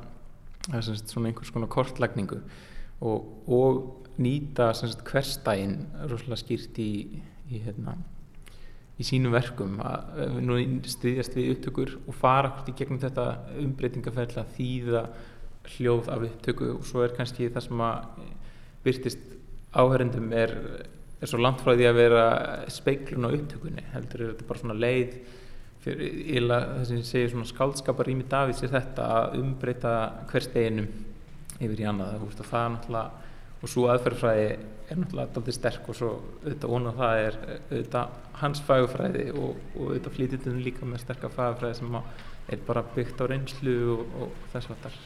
sagt, 0.69 1.11
svona 1.11 1.31
einhvers 1.31 1.51
konar 1.51 1.73
kortlagningu 1.73 2.39
og, 3.01 3.27
og 3.51 3.83
nýta 4.21 4.71
sagt, 4.77 5.03
hverstægin 5.09 5.77
rosalega 6.05 6.39
skýrt 6.39 6.79
í, 6.79 6.93
í, 7.51 7.63
hérna, 7.65 7.97
í 9.01 9.07
sínum 9.07 9.35
verkum 9.35 9.79
að 9.83 10.39
nú 10.45 10.61
stiðjast 10.87 11.35
við 11.39 11.55
upptökur 11.57 11.97
og 12.05 12.17
fara 12.21 12.53
hvort 12.53 12.71
í 12.71 12.77
gegnum 12.79 13.01
þetta 13.03 13.27
umbreytingaferðla 13.59 14.47
þýða 14.55 15.05
hljóð 15.77 16.09
af 16.13 16.25
upptöku 16.29 16.71
og 16.77 16.87
svo 16.89 17.05
er 17.05 17.15
kannski 17.17 17.51
það 17.53 17.67
sem 17.67 17.85
að 17.85 18.23
byrtist 18.85 19.27
áhörendum 19.77 20.33
er, 20.33 20.55
er 21.21 21.31
svo 21.31 21.41
langt 21.41 21.61
frá 21.63 21.75
því 21.75 21.87
að 21.91 22.01
vera 22.01 22.25
speiklun 22.73 23.29
á 23.29 23.31
upptökunni 23.31 23.85
heldur 23.93 24.25
er 24.25 24.33
þetta 24.33 24.49
bara 24.49 24.63
svona 24.63 24.79
leið 24.81 25.15
fyrir 25.85 26.49
það 26.51 26.83
sem 26.89 27.05
segir 27.09 27.31
svona 27.33 27.49
skáldskapar 27.49 28.11
ími 28.13 28.27
Davids 28.29 28.65
er 28.65 28.73
þetta 28.75 29.07
að 29.17 29.39
umbreyta 29.41 29.95
hver 30.29 30.45
steginum 30.45 30.91
yfir 31.61 31.85
í 31.85 31.87
annað. 31.89 32.25
Og 32.25 32.35
það 32.41 32.65
er 32.65 32.75
náttúrulega 32.75 33.29
og 33.61 33.69
svo 33.69 33.87
aðferðfræði 33.93 34.51
er 34.91 34.99
náttúrulega 34.99 35.27
alltaf 35.29 35.55
sterk 35.57 35.89
og 35.93 35.97
svo 35.97 36.11
auðvitað 36.43 36.75
óna 36.77 36.93
það 36.97 37.23
er 37.27 37.39
auðvitað 37.53 38.19
hans 38.41 38.63
fagfræði 38.67 39.25
og, 39.35 39.57
og 39.77 39.81
auðvitað 39.87 40.17
flýtitun 40.17 40.63
líka 40.65 40.89
með 40.89 41.05
sterkar 41.05 41.35
fagfræði 41.35 41.81
sem 41.81 41.99
er 42.01 42.63
bara 42.67 42.85
byggt 42.97 43.21
á 43.21 43.25
reynslu 43.31 43.77
og, 43.95 44.15
og 44.25 44.39
þess 44.55 44.73
að 44.73 44.87
það 44.87 45.01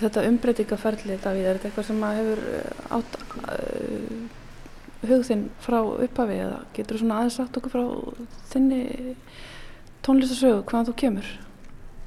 Þetta 0.00 0.24
umbreytingaferli, 0.26 1.18
Davíð, 1.22 1.44
er 1.46 1.58
þetta 1.58 1.68
eitthvað 1.70 1.86
sem 1.86 2.00
hefur 2.02 2.40
eh, 2.50 2.94
átt 2.96 3.18
uh, 3.44 4.24
hugðinn 5.06 5.44
frá 5.62 5.78
upphafi 5.82 6.38
eða 6.42 6.62
getur 6.74 6.98
þú 6.98 7.02
svona 7.04 7.18
aðeins 7.20 7.36
sagt 7.38 7.58
okkur 7.60 7.74
frá 7.74 7.84
þinni 8.50 8.80
tónlistasögu, 10.04 10.64
hvaðan 10.66 10.88
þú 10.88 10.96
kemur? 11.04 11.28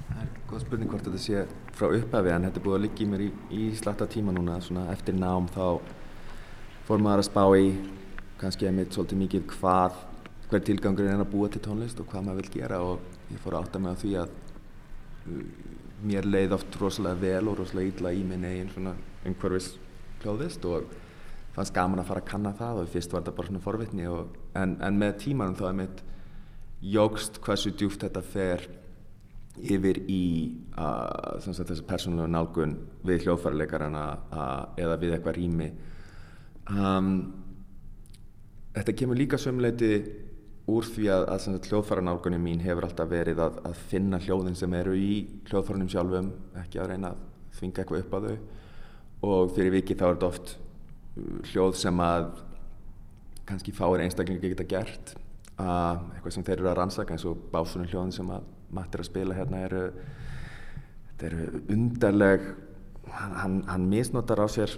Það 0.08 0.24
er 0.24 0.34
góð 0.50 0.66
spurning 0.66 0.92
hvort 0.92 1.08
þetta 1.08 1.22
sé 1.24 1.46
frá 1.78 1.88
upphafi 1.88 2.34
en 2.34 2.48
þetta 2.48 2.60
er 2.60 2.66
búið 2.66 2.78
að 2.78 2.84
liggja 2.88 3.06
í 3.06 3.10
mér 3.14 3.24
í, 3.24 3.30
í 3.56 3.64
slatta 3.78 4.10
tíma 4.12 4.36
núna 4.36 4.60
svona 4.66 4.88
eftir 4.94 5.18
nám 5.18 5.48
þá 5.54 5.80
fór 6.88 7.04
maður 7.04 7.24
að 7.24 7.30
spá 7.30 7.44
í 7.60 7.72
kannski 8.42 8.68
að 8.70 8.78
mitt 8.78 8.96
svolítið 8.96 9.24
mikið 9.24 9.48
hvað 9.56 9.98
hver 10.48 10.64
tilgangur 10.64 11.08
er 11.08 11.20
að 11.20 11.32
búa 11.32 11.50
til 11.52 11.64
tónlist 11.64 12.00
og 12.00 12.08
hvað 12.12 12.28
maður 12.28 12.44
vil 12.44 12.54
gera 12.60 12.84
og 12.84 13.32
ég 13.32 13.42
fór 13.44 13.58
að 13.58 13.66
átta 13.66 13.82
mig 13.84 13.96
á 13.96 14.02
því 14.04 14.14
að 14.22 14.36
mér 16.08 16.28
leið 16.28 16.56
oft 16.58 16.80
rosalega 16.82 17.22
vel 17.22 17.52
og 17.52 17.60
rosalega 17.62 17.94
illa 17.94 18.14
í 18.16 18.24
minn 18.28 18.48
eigin 18.48 18.72
svona 18.74 18.96
umhverfis 19.28 19.74
hljóðvist 20.22 20.66
og 20.70 20.90
fannst 21.56 21.74
gaman 21.76 22.02
að 22.02 22.10
fara 22.12 22.24
að 22.24 22.30
kanna 22.32 22.54
það 22.58 22.82
og 22.84 22.92
fyrst 22.94 23.14
var 23.14 23.24
þetta 23.24 23.38
bara 23.38 23.52
svona 23.52 23.64
forvitni 23.64 24.10
og, 24.12 24.36
en, 24.58 24.78
en 24.84 25.00
með 25.00 25.18
tímanum 25.24 25.58
þá 25.58 25.66
er 25.72 25.80
mitt 25.82 26.04
jógst 26.86 27.42
hversu 27.44 27.74
djúft 27.74 28.06
þetta 28.06 28.22
fer 28.26 28.68
yfir 29.58 30.04
í 30.06 30.24
uh, 30.78 31.40
þessi 31.42 31.82
persónulega 31.88 32.30
nálgun 32.30 32.76
við 33.08 33.26
hljóðfærleikarana 33.26 34.04
uh, 34.30 34.64
eða 34.78 34.98
við 35.02 35.16
eitthvað 35.16 35.38
rými. 35.40 35.70
Um, 36.70 37.12
þetta 38.76 38.96
kemur 39.00 39.18
líka 39.18 39.40
sömuleiti 39.42 39.92
úr 40.68 40.88
því 40.88 41.08
að, 41.14 41.26
að 41.32 41.68
hljóðfæranálgunum 41.70 42.44
mín 42.44 42.64
hefur 42.64 42.88
alltaf 42.88 43.10
verið 43.12 43.40
að, 43.44 43.62
að 43.70 43.84
finna 43.92 44.20
hljóðin 44.24 44.58
sem 44.60 44.74
eru 44.76 44.96
í 45.00 45.12
hljóðfæranum 45.48 45.92
sjálfum 45.92 46.32
ekki 46.64 46.82
að 46.82 46.92
reyna 46.92 47.14
að 47.14 47.22
þvinga 47.60 47.84
eitthvað 47.84 48.04
upp 48.04 48.18
á 48.18 48.20
þau. 48.26 48.36
Og 49.28 49.56
fyrir 49.56 49.74
viki 49.78 49.96
þá 49.98 50.04
er 50.10 50.18
þetta 50.18 50.30
oft 50.32 50.54
uh, 50.58 51.40
hljóð 51.54 51.80
sem 51.80 52.04
að 52.04 52.28
kannski 53.48 53.74
fáir 53.76 54.04
einstaklingi 54.04 54.52
geta 54.52 54.68
gert. 54.68 55.16
Uh, 55.58 56.04
eitthvað 56.14 56.36
sem 56.36 56.46
þeir 56.46 56.60
eru 56.60 56.72
að 56.74 56.80
rannsaka 56.82 57.16
eins 57.16 57.26
og 57.26 57.48
básunum 57.54 57.88
hljóðin 57.90 58.16
sem 58.20 58.36
að 58.36 58.54
Matt 58.76 58.96
er 58.96 59.00
að 59.00 59.08
spila 59.08 59.36
hérna 59.38 59.62
eru 59.64 59.82
þetta 61.18 61.28
eru 61.30 61.62
undarleg 61.72 62.44
hann, 63.16 63.62
hann 63.70 63.86
misnotar 63.90 64.42
á 64.44 64.48
sér 64.52 64.74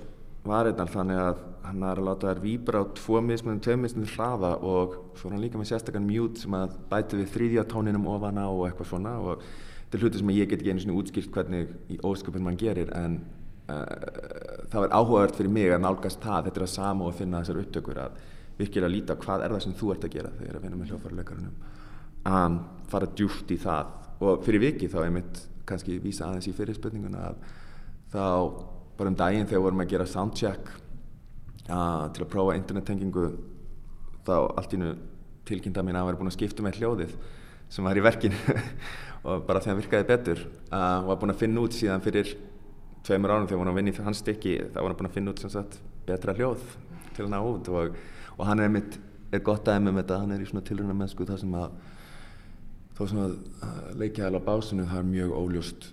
varirnar 0.45 0.91
þannig 0.91 1.21
að 1.21 1.41
hann 1.65 1.83
er 1.85 1.99
að 1.99 2.07
láta 2.07 2.29
þær 2.29 2.43
výbra 2.43 2.81
á 2.81 2.85
tvo 2.97 3.21
mismunum, 3.21 3.59
tvei 3.63 3.75
mismunum 3.77 4.11
hraða 4.13 4.53
og 4.65 4.95
svo 5.19 5.29
er 5.29 5.35
hann 5.35 5.43
líka 5.43 5.59
með 5.59 5.71
sérstakann 5.73 6.07
mjút 6.07 6.39
sem 6.41 6.55
að 6.55 6.77
bæti 6.89 7.19
við 7.19 7.33
þrýðja 7.33 7.65
tóninum 7.69 8.07
ofana 8.09 8.47
og 8.49 8.63
eitthvað 8.67 8.91
svona 8.93 9.17
og 9.19 9.43
þetta 9.43 9.99
er 9.99 10.05
hluti 10.05 10.21
sem 10.21 10.31
ég 10.35 10.49
get 10.49 10.63
ekki 10.63 10.73
einu 10.73 10.85
svona 10.85 11.01
útskilt 11.01 11.35
hvernig 11.35 11.75
í 11.91 11.99
ósköpun 12.07 12.45
mann 12.45 12.59
gerir 12.59 12.93
en 12.95 13.19
uh, 13.69 13.83
það 14.71 14.87
er 14.87 14.95
áhugavert 14.95 15.37
fyrir 15.37 15.53
mig 15.59 15.73
að 15.73 15.83
nálgast 15.85 16.23
það, 16.23 16.47
þetta 16.47 16.61
er 16.63 16.67
að 16.67 16.73
sama 16.77 17.09
og 17.09 17.19
finna 17.19 17.43
þessar 17.43 17.61
upptökur 17.65 18.01
að 18.05 18.23
virkilega 18.59 18.93
líta 18.93 19.19
hvað 19.19 19.45
er 19.45 19.55
það 19.55 19.63
sem 19.65 19.77
þú 19.79 19.93
ert 19.93 20.07
að 20.07 20.15
gera 20.15 20.33
þegar 20.39 20.57
að 20.57 20.65
vinna 20.65 20.79
með 20.79 20.91
hljóðfæruleikarunum 20.93 21.77
að 22.29 22.57
fara 22.91 23.07
djúft 23.15 23.53
í 23.53 23.57
það. 23.61 23.93
Og 24.19 24.43
fyrir 24.43 24.63
viki 24.65 24.89
þá 24.91 24.99
er 25.05 25.13
mitt 25.15 25.39
kannski 25.69 25.99
vísa 26.03 26.27
aðeins 26.27 26.49
í 26.49 26.55
fyrirspurninguna 26.57 27.21
að 27.29 27.37
þá 28.11 28.25
bara 28.99 29.11
um 29.13 29.17
daginn 29.17 29.47
þegar 29.47 29.65
vorum 29.65 29.83
að 29.83 29.91
gera 29.93 30.07
soundcheck 30.09 30.71
uh, 31.69 32.05
til 32.13 32.25
að 32.25 32.31
prófa 32.31 32.57
internettengingu 32.59 33.25
þá 34.27 34.35
allt 34.37 34.75
í 34.75 34.79
nú 34.81 34.93
tilkynnta 35.49 35.83
mín 35.85 35.97
að 35.97 36.09
vera 36.09 36.19
búin 36.19 36.29
að 36.29 36.37
skipta 36.37 36.65
með 36.65 36.81
hljóðið 36.81 37.15
sem 37.69 37.85
var 37.85 37.97
í 37.97 38.03
verkinu. 38.03 38.37
Og 39.27 39.43
bara 39.47 39.59
þegar 39.59 39.73
hann 39.73 39.81
virkaði 39.81 40.07
betur 40.09 40.45
uh, 40.71 41.01
var 41.09 41.19
búin 41.19 41.33
að 41.33 41.41
finna 41.41 41.63
út 41.65 41.75
síðan 41.75 42.03
fyrir 42.03 42.35
tveimur 43.07 43.33
árum 43.33 43.47
þegar 43.49 43.59
hann 43.59 43.67
var 43.67 43.73
að 43.73 43.79
vinna 43.81 43.91
í 43.93 44.05
hans 44.05 44.23
stykki 44.23 44.55
þá 44.69 44.79
var 44.79 44.89
hann 44.91 44.99
búin 45.01 45.09
að 45.09 45.17
finna 45.17 45.33
út 45.33 45.43
sem 45.43 45.51
sagt 45.53 45.79
betra 46.07 46.35
hljóð 46.37 46.63
til 47.15 47.25
að 47.25 47.31
ná 47.33 47.39
út. 47.41 47.71
Og, 47.71 47.99
og 48.37 48.43
hann 48.47 48.63
er 48.63 48.73
mitt 48.73 48.99
er 49.29 49.43
gott 49.45 49.67
aðeins 49.67 49.91
með 49.91 50.01
þetta, 50.01 50.19
hann 50.23 50.33
er 50.33 50.43
í 50.43 50.49
svona 50.49 50.65
tilruna 50.65 50.97
mennsku 50.97 51.27
þar 51.27 51.41
sem 51.43 51.55
að 51.59 51.79
þó 52.97 53.01
sem 53.11 53.21
að 53.23 53.35
uh, 53.63 53.83
leikjaðal 54.01 54.41
á 54.41 54.47
básinu 54.47 54.87
það 54.89 55.01
er 55.01 55.09
mjög 55.13 55.35
óljóst 55.37 55.89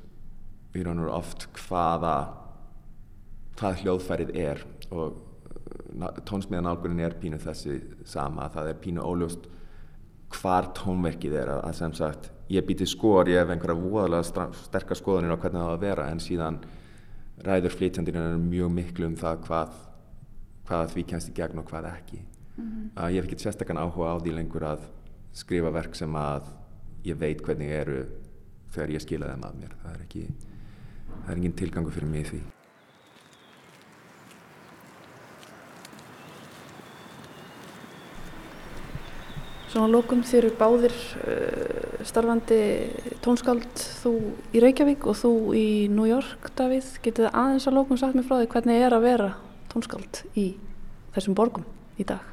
í 0.77 0.85
raun 0.85 1.03
og 1.05 1.13
oft 1.19 1.49
hvaða 1.61 2.15
hvað 3.57 3.83
hljóðfærið 3.83 4.33
er 4.39 4.63
og 4.91 5.17
uh, 5.17 6.23
tónsmíðanálgunin 6.29 7.05
er 7.07 7.17
pínu 7.21 7.39
þessi 7.43 7.79
sama, 8.09 8.49
það 8.53 8.73
er 8.73 8.81
pínu 8.83 9.05
óljóst 9.05 9.49
hvar 10.37 10.71
tónverkið 10.77 11.37
er 11.41 11.53
að 11.57 11.77
sem 11.79 11.95
sagt, 11.97 12.31
ég 12.53 12.67
býti 12.67 12.87
skor, 12.89 13.29
ég 13.31 13.41
hef 13.41 13.53
einhverja 13.53 13.79
voðalega 13.79 14.49
sterkar 14.67 14.99
skoðanir 14.99 15.37
á 15.37 15.41
hvernig 15.41 15.63
það 15.63 15.71
á 15.71 15.75
að 15.77 15.85
vera 15.85 16.09
en 16.11 16.23
síðan 16.23 16.59
ræður 17.47 17.77
flytjandina 17.77 18.25
mjög 18.41 18.73
miklu 18.75 19.11
um 19.11 19.17
það 19.19 19.41
hvað, 19.47 19.79
hvað 20.69 20.93
því 20.95 21.07
kennst 21.13 21.31
í 21.31 21.37
gegn 21.37 21.63
og 21.63 21.71
hvað 21.71 21.91
ekki. 21.93 22.21
Mm 22.57 22.65
-hmm. 22.65 22.91
uh, 22.97 23.09
ég 23.13 23.21
hef 23.21 23.29
ekkert 23.29 23.45
sérstaklega 23.45 23.85
áhuga 23.85 24.13
á 24.13 24.17
því 24.19 24.35
lengur 24.35 24.65
að 24.65 24.89
skrifa 25.33 25.71
verk 25.71 25.95
sem 25.95 26.15
að 26.15 26.43
ég 27.05 27.19
veit 27.19 27.43
hvernig 27.43 27.71
eru 27.71 28.07
þegar 28.73 28.91
ég 28.91 29.01
skila 29.01 29.31
þeim 29.31 29.45
að 29.45 29.57
mér. 29.61 29.73
Það 29.83 29.95
er 29.95 30.03
ekki 30.03 30.27
það 31.25 31.31
er 31.31 31.37
engin 31.37 31.53
tilgangu 31.53 31.91
fyrir 31.91 32.09
mig 32.09 32.27
því 32.27 32.56
Svona 39.77 39.93
lókum 39.93 40.23
þér 40.25 40.47
báðir 40.57 40.93
uh, 41.21 41.97
starfandi 42.09 42.57
tónskáld, 43.21 43.67
þú 44.01 44.13
í 44.57 44.63
Reykjavík 44.65 45.03
og 45.05 45.19
þú 45.21 45.33
í 45.53 45.65
New 45.93 46.07
York, 46.09 46.47
Davíð. 46.57 46.95
Getið 47.05 47.27
þið 47.27 47.37
aðeins 47.43 47.67
að 47.69 47.77
lókum 47.77 47.99
sagt 48.01 48.17
mér 48.17 48.25
frá 48.25 48.39
því 48.39 48.47
hvernig 48.55 48.85
er 48.87 48.97
að 48.97 49.05
vera 49.05 49.27
tónskáld 49.69 50.23
í 50.33 50.47
þessum 51.13 51.37
borgum 51.37 51.67
í 52.01 52.07
dag? 52.09 52.25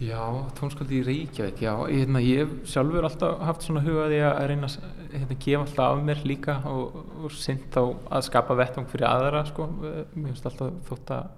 Já, 0.00 0.22
tónskáld 0.56 0.96
í 0.96 1.02
Reykjavík, 1.10 1.60
já. 1.60 1.74
Hérna, 1.90 2.24
ég 2.24 2.46
hef 2.46 2.72
sjálfur 2.72 3.10
alltaf 3.10 3.44
haft 3.44 3.68
svona 3.68 3.84
hugaði 3.84 4.22
að 4.30 4.40
reyna 4.54 4.72
að 4.72 4.88
hérna, 5.12 5.40
gefa 5.44 5.66
alltaf 5.66 5.90
af 5.90 6.02
mér 6.08 6.24
líka 6.24 6.56
og, 6.72 7.02
og 7.20 7.36
synd 7.36 7.76
á 7.76 7.84
að 7.84 8.24
skapa 8.30 8.56
vettung 8.64 8.88
fyrir 8.88 9.10
aðra, 9.12 9.44
sko. 9.52 9.68
Mér 9.76 10.30
finnst 10.30 10.48
alltaf 10.48 10.72
þótt 10.88 11.16
að 11.18 11.28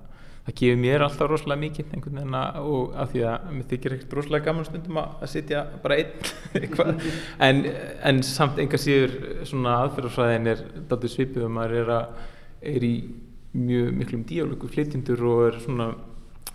það 0.47 0.55
gefur 0.59 0.79
mér 0.83 1.05
alltaf 1.07 1.31
rosalega 1.31 1.63
mikið 1.63 1.93
einhvern 1.95 2.19
veginn 2.19 2.37
og 2.63 2.95
af 2.99 3.13
því 3.13 3.25
að 3.31 3.51
mér 3.57 3.67
þykir 3.71 3.97
ekkert 3.97 4.17
rosalega 4.19 4.47
gaman 4.49 4.67
stundum 4.67 5.01
að 5.03 5.27
sitja 5.31 5.65
bara 5.83 5.99
einn. 6.03 7.03
En, 7.47 7.63
en 8.09 8.23
samt 8.27 8.59
enga 8.63 8.81
síður 8.81 9.15
svona 9.49 9.77
aðferðarsvæðin 9.85 10.51
er 10.53 10.65
daldur 10.91 11.13
svipið 11.13 11.47
og 11.47 11.55
maður 11.55 11.77
er, 11.83 11.93
að, 11.97 12.25
er 12.73 12.87
í 12.87 12.95
mjög 13.53 13.93
miklum 14.01 14.25
díalöku 14.29 14.71
flytjendur 14.73 15.23
og 15.29 15.45
er 15.51 15.61
svona 15.63 15.93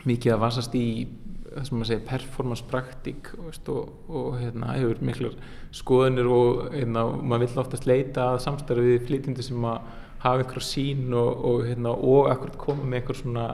mikið 0.07 0.35
að 0.35 0.43
vasast 0.43 0.75
í 0.77 0.88
það 1.57 1.67
sem 1.67 1.77
maður 1.77 1.89
segir 1.89 2.07
performance 2.07 2.65
praktík 2.69 3.29
og, 3.39 3.77
og 4.11 4.35
hérna, 4.41 4.73
hefur 4.75 4.99
miklu 5.05 5.31
skoðunir 5.75 6.29
og 6.31 6.67
hérna, 6.75 7.05
maður 7.17 7.45
vill 7.45 7.63
oftast 7.63 7.88
leita 7.89 8.33
að 8.33 8.43
samstarfi 8.45 8.91
við 8.91 9.07
flytjandi 9.07 9.45
sem 9.45 9.65
að 9.67 9.88
hafa 10.21 10.43
einhver 10.43 10.65
sín 10.65 11.13
og, 11.15 11.45
og, 11.49 11.65
hérna, 11.67 11.93
og 11.93 12.29
akkurat 12.31 12.59
koma 12.61 12.85
með 12.85 13.01
einhver 13.01 13.19
svona 13.21 13.47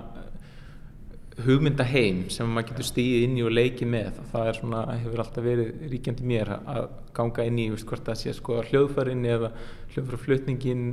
hugmyndaheim 1.41 2.27
sem 2.33 2.49
maður 2.49 2.69
getur 2.69 2.87
stíðið 2.87 3.23
inn 3.25 3.37
í 3.39 3.45
og 3.45 3.53
leikið 3.55 3.89
með 3.89 4.19
og 4.21 4.27
það 4.33 4.49
er 4.49 4.57
svona, 4.59 4.81
hefur 5.01 5.23
alltaf 5.23 5.45
verið 5.45 5.87
ríkjandi 5.89 6.27
mér 6.29 6.51
að 6.57 6.83
ganga 7.17 7.47
inn 7.49 7.61
í 7.63 7.65
veist, 7.73 7.87
hvort 7.89 8.05
það 8.05 8.19
sé 8.19 8.35
sko 8.37 8.59
hljóðfærin 8.67 9.25
eða 9.25 9.49
hljóðfæraflutningin 9.93 10.85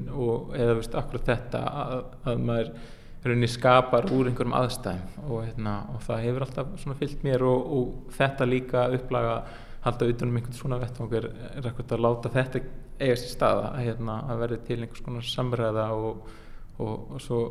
eða 0.56 0.78
veist, 0.78 0.96
akkurat 0.96 1.28
þetta 1.28 1.62
að, 1.82 1.94
að 2.24 2.42
maður 2.48 2.72
rauninni 3.20 3.50
skapar 3.52 4.08
úr 4.16 4.30
einhverjum 4.30 4.56
aðstæðum 4.56 5.26
og, 5.28 5.42
hérna, 5.44 5.74
og 5.92 6.04
það 6.06 6.24
hefur 6.24 6.46
alltaf 6.46 6.72
svona 6.80 6.98
fyllt 7.02 7.26
mér 7.26 7.44
og, 7.44 7.74
og 7.76 8.16
þetta 8.16 8.48
líka 8.48 8.86
upplaga 8.96 9.36
halda 9.84 10.08
utanum 10.08 10.40
einhvern 10.40 10.56
svona 10.56 10.80
vettvangur 10.80 11.28
er 11.28 11.68
ekkert 11.68 11.92
að 11.96 12.04
láta 12.06 12.32
þetta 12.32 12.64
eigast 13.00 13.28
í 13.28 13.32
staða 13.34 13.74
að, 13.74 13.84
hérna, 13.90 14.16
að 14.28 14.44
verði 14.46 14.60
til 14.68 14.80
einhvers 14.80 15.04
konar 15.04 15.28
samræða 15.28 15.86
og, 15.96 16.36
og 16.80 17.20
svo 17.20 17.44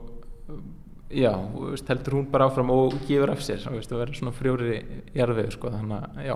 já, 1.10 1.34
veist, 1.56 1.90
heldur 1.90 2.20
hún 2.20 2.32
bara 2.32 2.50
áfram 2.50 2.72
og 2.74 2.98
gefur 3.08 3.34
af 3.34 3.44
sér 3.46 3.68
og 3.70 3.78
verður 3.80 4.18
svona 4.18 4.36
frjóri 4.36 4.82
jarðvegu 5.16 5.56
sko, 5.56 5.72
þannig 5.76 6.02
að 6.02 6.26
já 6.30 6.36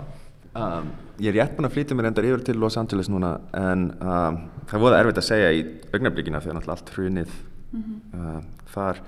Um, 0.53 0.91
ég 1.17 1.32
er 1.32 1.39
rétt 1.39 1.55
búin 1.57 1.65
að 1.65 1.74
flytja 1.74 1.95
mér 1.97 2.11
endar 2.11 2.28
yfir 2.30 2.43
til 2.45 2.59
Los 2.61 2.76
Angeles 2.78 3.07
núna 3.09 3.32
en 3.57 3.88
um, 3.97 4.36
það 4.69 4.84
voða 4.84 4.99
erfitt 5.01 5.17
að 5.17 5.26
segja 5.26 5.47
í 5.49 5.63
augnablikina 5.89 6.41
því 6.43 6.51
að 6.51 6.57
náttúrulega 6.59 6.76
allt 6.76 6.91
hrunið 6.93 7.32
mm 7.71 7.80
-hmm. 7.82 8.19
uh, 8.19 8.67
þar 8.76 8.99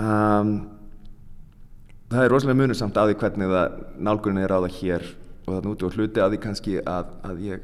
um, 0.00 0.54
það 2.08 2.24
er 2.24 2.32
rosalega 2.32 2.60
munur 2.62 2.78
samt 2.80 2.96
að 2.96 3.10
því 3.10 3.18
hvernig 3.20 3.52
það 3.52 3.76
nálgunin 4.08 4.44
er 4.44 4.56
á 4.56 4.58
það 4.64 4.78
hér 4.80 5.04
og 5.46 5.52
þannig 5.52 5.70
út 5.74 5.82
og 5.82 5.92
hluti 5.92 6.20
að 6.20 6.30
því 6.30 6.40
kannski 6.46 6.78
að, 6.80 7.12
að 7.22 7.44
ég, 7.44 7.60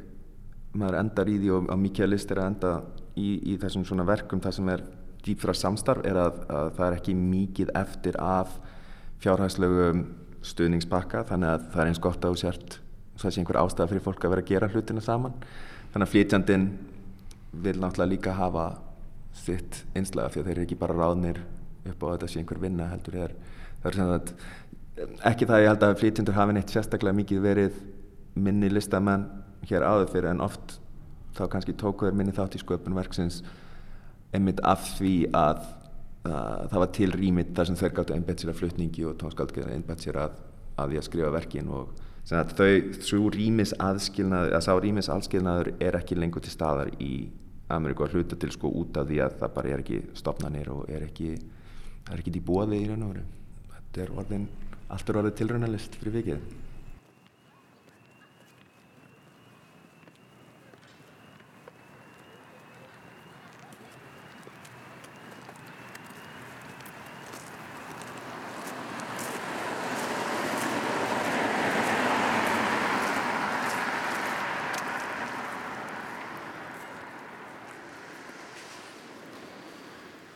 maður 0.73 0.99
endar 0.99 1.29
í 1.29 1.39
því 1.39 1.49
og, 1.57 1.77
mikið 1.79 2.05
að 2.05 2.13
list 2.13 2.31
er 2.31 2.37
að 2.43 2.51
enda 2.51 2.81
í, 3.17 3.29
í 3.49 3.57
þessum 3.57 3.85
svona 3.85 4.05
verkum 4.05 4.39
það 4.39 4.57
sem 4.59 4.69
er 4.69 4.83
dýpfra 5.23 5.55
samstarf 5.55 6.05
er 6.07 6.19
að, 6.19 6.39
að 6.51 6.71
það 6.77 6.85
er 6.87 6.97
ekki 6.97 7.15
mikið 7.17 7.73
eftir 7.79 8.17
af 8.21 8.57
fjárhagslegu 9.23 9.91
stuðningsbakka 10.43 11.23
þannig 11.29 11.53
að 11.53 11.67
það 11.73 11.83
er 11.83 11.91
eins 11.91 12.01
gott 12.03 12.25
að 12.25 12.33
þú 12.33 12.41
sért 12.43 12.79
það 13.21 13.35
sé 13.35 13.41
einhver 13.41 13.59
ástæða 13.61 13.89
fyrir 13.91 14.03
fólk 14.03 14.25
að 14.25 14.33
vera 14.33 14.43
að 14.43 14.49
gera 14.49 14.69
hlutina 14.73 15.03
saman. 15.03 15.35
Þannig 15.93 16.07
að 16.07 16.13
flytjandin 16.13 16.65
vil 17.63 17.75
náttúrulega 17.79 18.11
líka 18.11 18.35
hafa 18.35 18.65
sitt 19.37 19.83
einslega 19.97 20.33
því 20.33 20.41
að 20.41 20.47
þeir 20.47 20.55
eru 20.55 20.65
ekki 20.65 20.79
bara 20.81 20.97
ráðnir 20.97 21.39
upp 21.89 22.03
á 22.03 22.05
að 22.07 22.13
þetta 22.15 22.29
sé 22.31 22.41
einhver 22.41 22.61
vinna 22.63 22.89
heldur 22.89 23.17
er, 23.23 23.33
það 23.81 23.89
er 23.89 23.97
sem 23.97 24.13
að 24.13 24.33
ekki 25.29 25.49
það 25.49 25.63
ég 25.63 25.71
held 25.71 25.85
að 25.87 25.97
flytjendur 26.01 26.37
hafi 26.37 26.55
neitt 26.57 26.73
sérstaklega 26.73 27.17
mikið 27.17 27.43
verið 27.43 27.79
minni 28.33 28.69
listamenn 28.71 29.25
hér 29.69 29.85
áður 29.85 30.11
fyrir 30.13 30.31
en 30.33 30.43
oft 30.45 30.77
þá 31.37 31.45
kannski 31.49 31.75
tókuður 31.77 32.17
minni 32.17 32.35
þátt 32.35 32.57
í 32.57 32.61
sköpun 32.61 32.97
verksins 32.97 33.41
einmitt 34.33 34.61
af 34.65 34.85
því 34.97 35.13
að 35.37 35.61
uh, 36.27 36.63
það 36.71 36.79
var 36.83 36.91
til 36.97 37.11
rýmit 37.13 37.53
þar 37.57 37.69
sem 37.69 37.77
þeir 37.79 37.93
gáttu 37.99 38.15
einbett 38.15 38.41
sér 38.41 38.53
að 38.53 38.59
flutningi 38.61 39.05
og 39.09 39.19
tónskaldgeðar 39.21 39.75
einbett 39.75 40.03
sér 40.03 40.19
að, 40.23 40.41
að 40.79 40.93
því 40.93 40.99
að 41.01 41.07
skrifa 41.09 41.31
verkin 41.35 41.71
og 41.73 41.93
þau, 42.23 42.69
svo 43.03 43.29
rýmis 43.33 43.75
aðskilnaður, 43.83 44.57
að 44.57 44.65
sá 44.65 44.73
rýmis 44.79 45.11
aðskilnaður 45.11 45.73
er 45.83 45.99
ekki 45.99 46.17
lengur 46.17 46.43
til 46.43 46.53
staðar 46.53 46.91
í 47.03 47.13
Ameríku 47.73 48.05
að 48.05 48.17
hluta 48.17 48.37
til 48.39 48.51
sko 48.53 48.69
út 48.81 48.97
af 48.99 49.07
því 49.09 49.21
að 49.23 49.37
það 49.39 49.53
bara 49.55 49.71
er 49.71 49.83
ekki 49.83 50.01
stopnarnir 50.19 50.69
og 50.73 50.89
er 50.91 51.05
ekki 51.07 51.29
það 51.37 52.11
er 52.15 52.21
ekki 52.21 52.35
í 52.35 52.43
bóði 52.43 52.81
í 52.83 52.89
raun 52.89 53.05
og 53.05 53.13
veru. 53.13 53.23
Þetta 53.73 54.03
er 54.03 54.11
orðin, 54.19 54.45
allt 54.93 55.09
er 55.09 55.19
orðið 55.21 55.37
tilraunalist 55.39 55.97
fyrir 55.99 56.17
vikið 56.19 56.62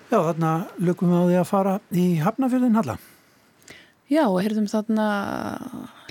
Já, 0.08 0.22
þarna 0.24 0.50
lukum 0.80 1.10
við 1.12 1.20
á 1.20 1.24
því 1.28 1.38
að 1.42 1.48
fara 1.50 1.72
í 1.92 2.04
Hafnafjörðin 2.24 2.78
Halla. 2.80 2.94
Já, 4.08 4.22
og 4.24 4.38
heyrðum 4.40 4.70
þarna 4.72 5.08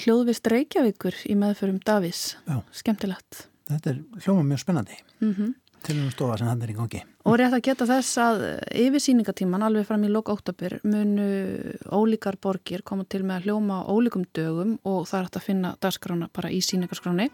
hljóðvist 0.03 0.51
Reykjavíkur 0.53 1.17
í 1.25 1.37
meðförum 1.41 1.79
Davís. 1.81 2.35
Já. 2.45 2.59
Skemtilegt. 2.77 3.47
Þetta 3.71 3.95
er 3.95 4.03
hljóma 4.21 4.45
mjög 4.51 4.61
spennandi. 4.61 4.99
Mm 5.23 5.33
-hmm. 5.33 5.55
Til 5.87 5.97
um 6.03 6.11
stofa 6.11 6.37
sem 6.37 6.47
hann 6.47 6.63
er 6.63 6.71
í 6.71 6.77
gangi. 6.77 7.03
Og 7.25 7.39
rétt 7.39 7.55
að 7.55 7.63
geta 7.63 7.87
þess 7.87 8.19
að 8.19 8.45
yfir 8.75 9.01
síningatíman 9.01 9.63
alveg 9.63 9.87
fram 9.87 10.05
í 10.05 10.09
lok 10.09 10.29
óttabur 10.29 10.81
munu 10.85 11.73
ólíkar 11.89 12.37
borgir 12.37 12.83
koma 12.83 13.05
til 13.05 13.23
með 13.23 13.37
að 13.37 13.45
hljóma 13.45 13.87
ólíkum 13.87 14.27
dögum 14.35 14.79
og 14.85 15.07
það 15.07 15.19
er 15.19 15.25
hægt 15.25 15.37
að 15.37 15.47
finna 15.47 15.77
dagskrána 15.81 16.29
bara 16.33 16.51
í 16.51 16.61
síningarskráni 16.61 17.31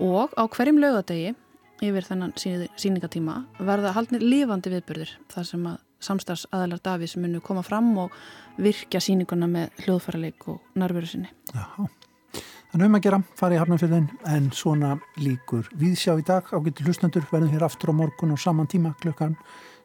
og 0.00 0.30
á 0.34 0.42
hverjum 0.48 0.78
lögadegi 0.78 1.34
yfir 1.84 2.06
þennan 2.06 2.32
síningatíma 2.36 3.40
verða 3.58 3.92
haldnir 3.96 4.24
lifandi 4.24 4.72
viðbyrðir 4.72 5.12
þar 5.32 5.48
sem 5.50 5.68
að 5.68 5.82
samstags 6.06 6.46
aðalar 6.52 6.80
Davís 6.84 7.16
munu 7.20 7.40
koma 7.44 7.64
fram 7.66 7.92
og 8.00 8.16
virkja 8.60 9.00
síninguna 9.02 9.48
með 9.50 9.84
hljóðfæraleik 9.84 10.48
og 10.52 10.76
nærveru 10.78 11.08
sinni. 11.10 11.32
Jáhá. 11.52 11.88
Þannig 12.72 12.90
um 12.90 12.96
að 12.98 13.04
gera, 13.06 13.18
fara 13.38 13.56
í 13.56 13.58
Hafnarfjörðin 13.60 14.08
en 14.28 14.48
svona 14.52 14.96
líkur 15.22 15.68
viðsjá 15.80 16.16
í 16.20 16.24
dag 16.26 16.48
ágættu 16.52 16.84
hlustendur 16.84 17.24
verðum 17.30 17.54
hér 17.54 17.64
aftur 17.68 17.94
á 17.94 17.98
morgun 18.02 18.34
og 18.34 18.42
saman 18.42 18.68
tíma 18.68 18.92
klukkan 19.00 19.36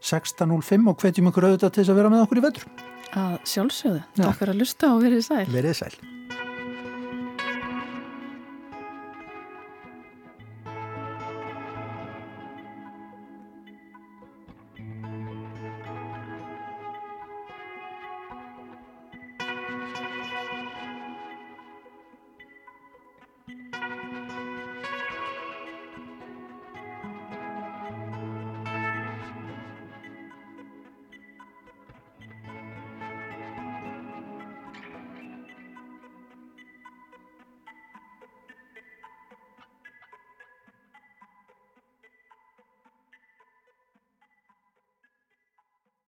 16.05 0.01 0.89
og 0.89 0.97
hvetjum 0.99 1.29
ykkur 1.29 1.47
auðvitað 1.47 1.75
til 1.75 1.83
þess 1.83 1.93
að 1.93 2.01
vera 2.01 2.11
með 2.11 2.25
okkur 2.25 2.41
í 2.41 2.45
vetur. 2.47 2.65
Að 3.11 3.37
sjálfsögðu. 3.53 4.01
Takk 4.17 4.41
fyrir 4.41 4.55
að 4.55 4.63
lusta 4.63 4.91
og 4.95 5.05
verið 5.05 5.23
sæl. 5.27 5.45
Verið 5.53 5.77
sæl. 5.83 5.93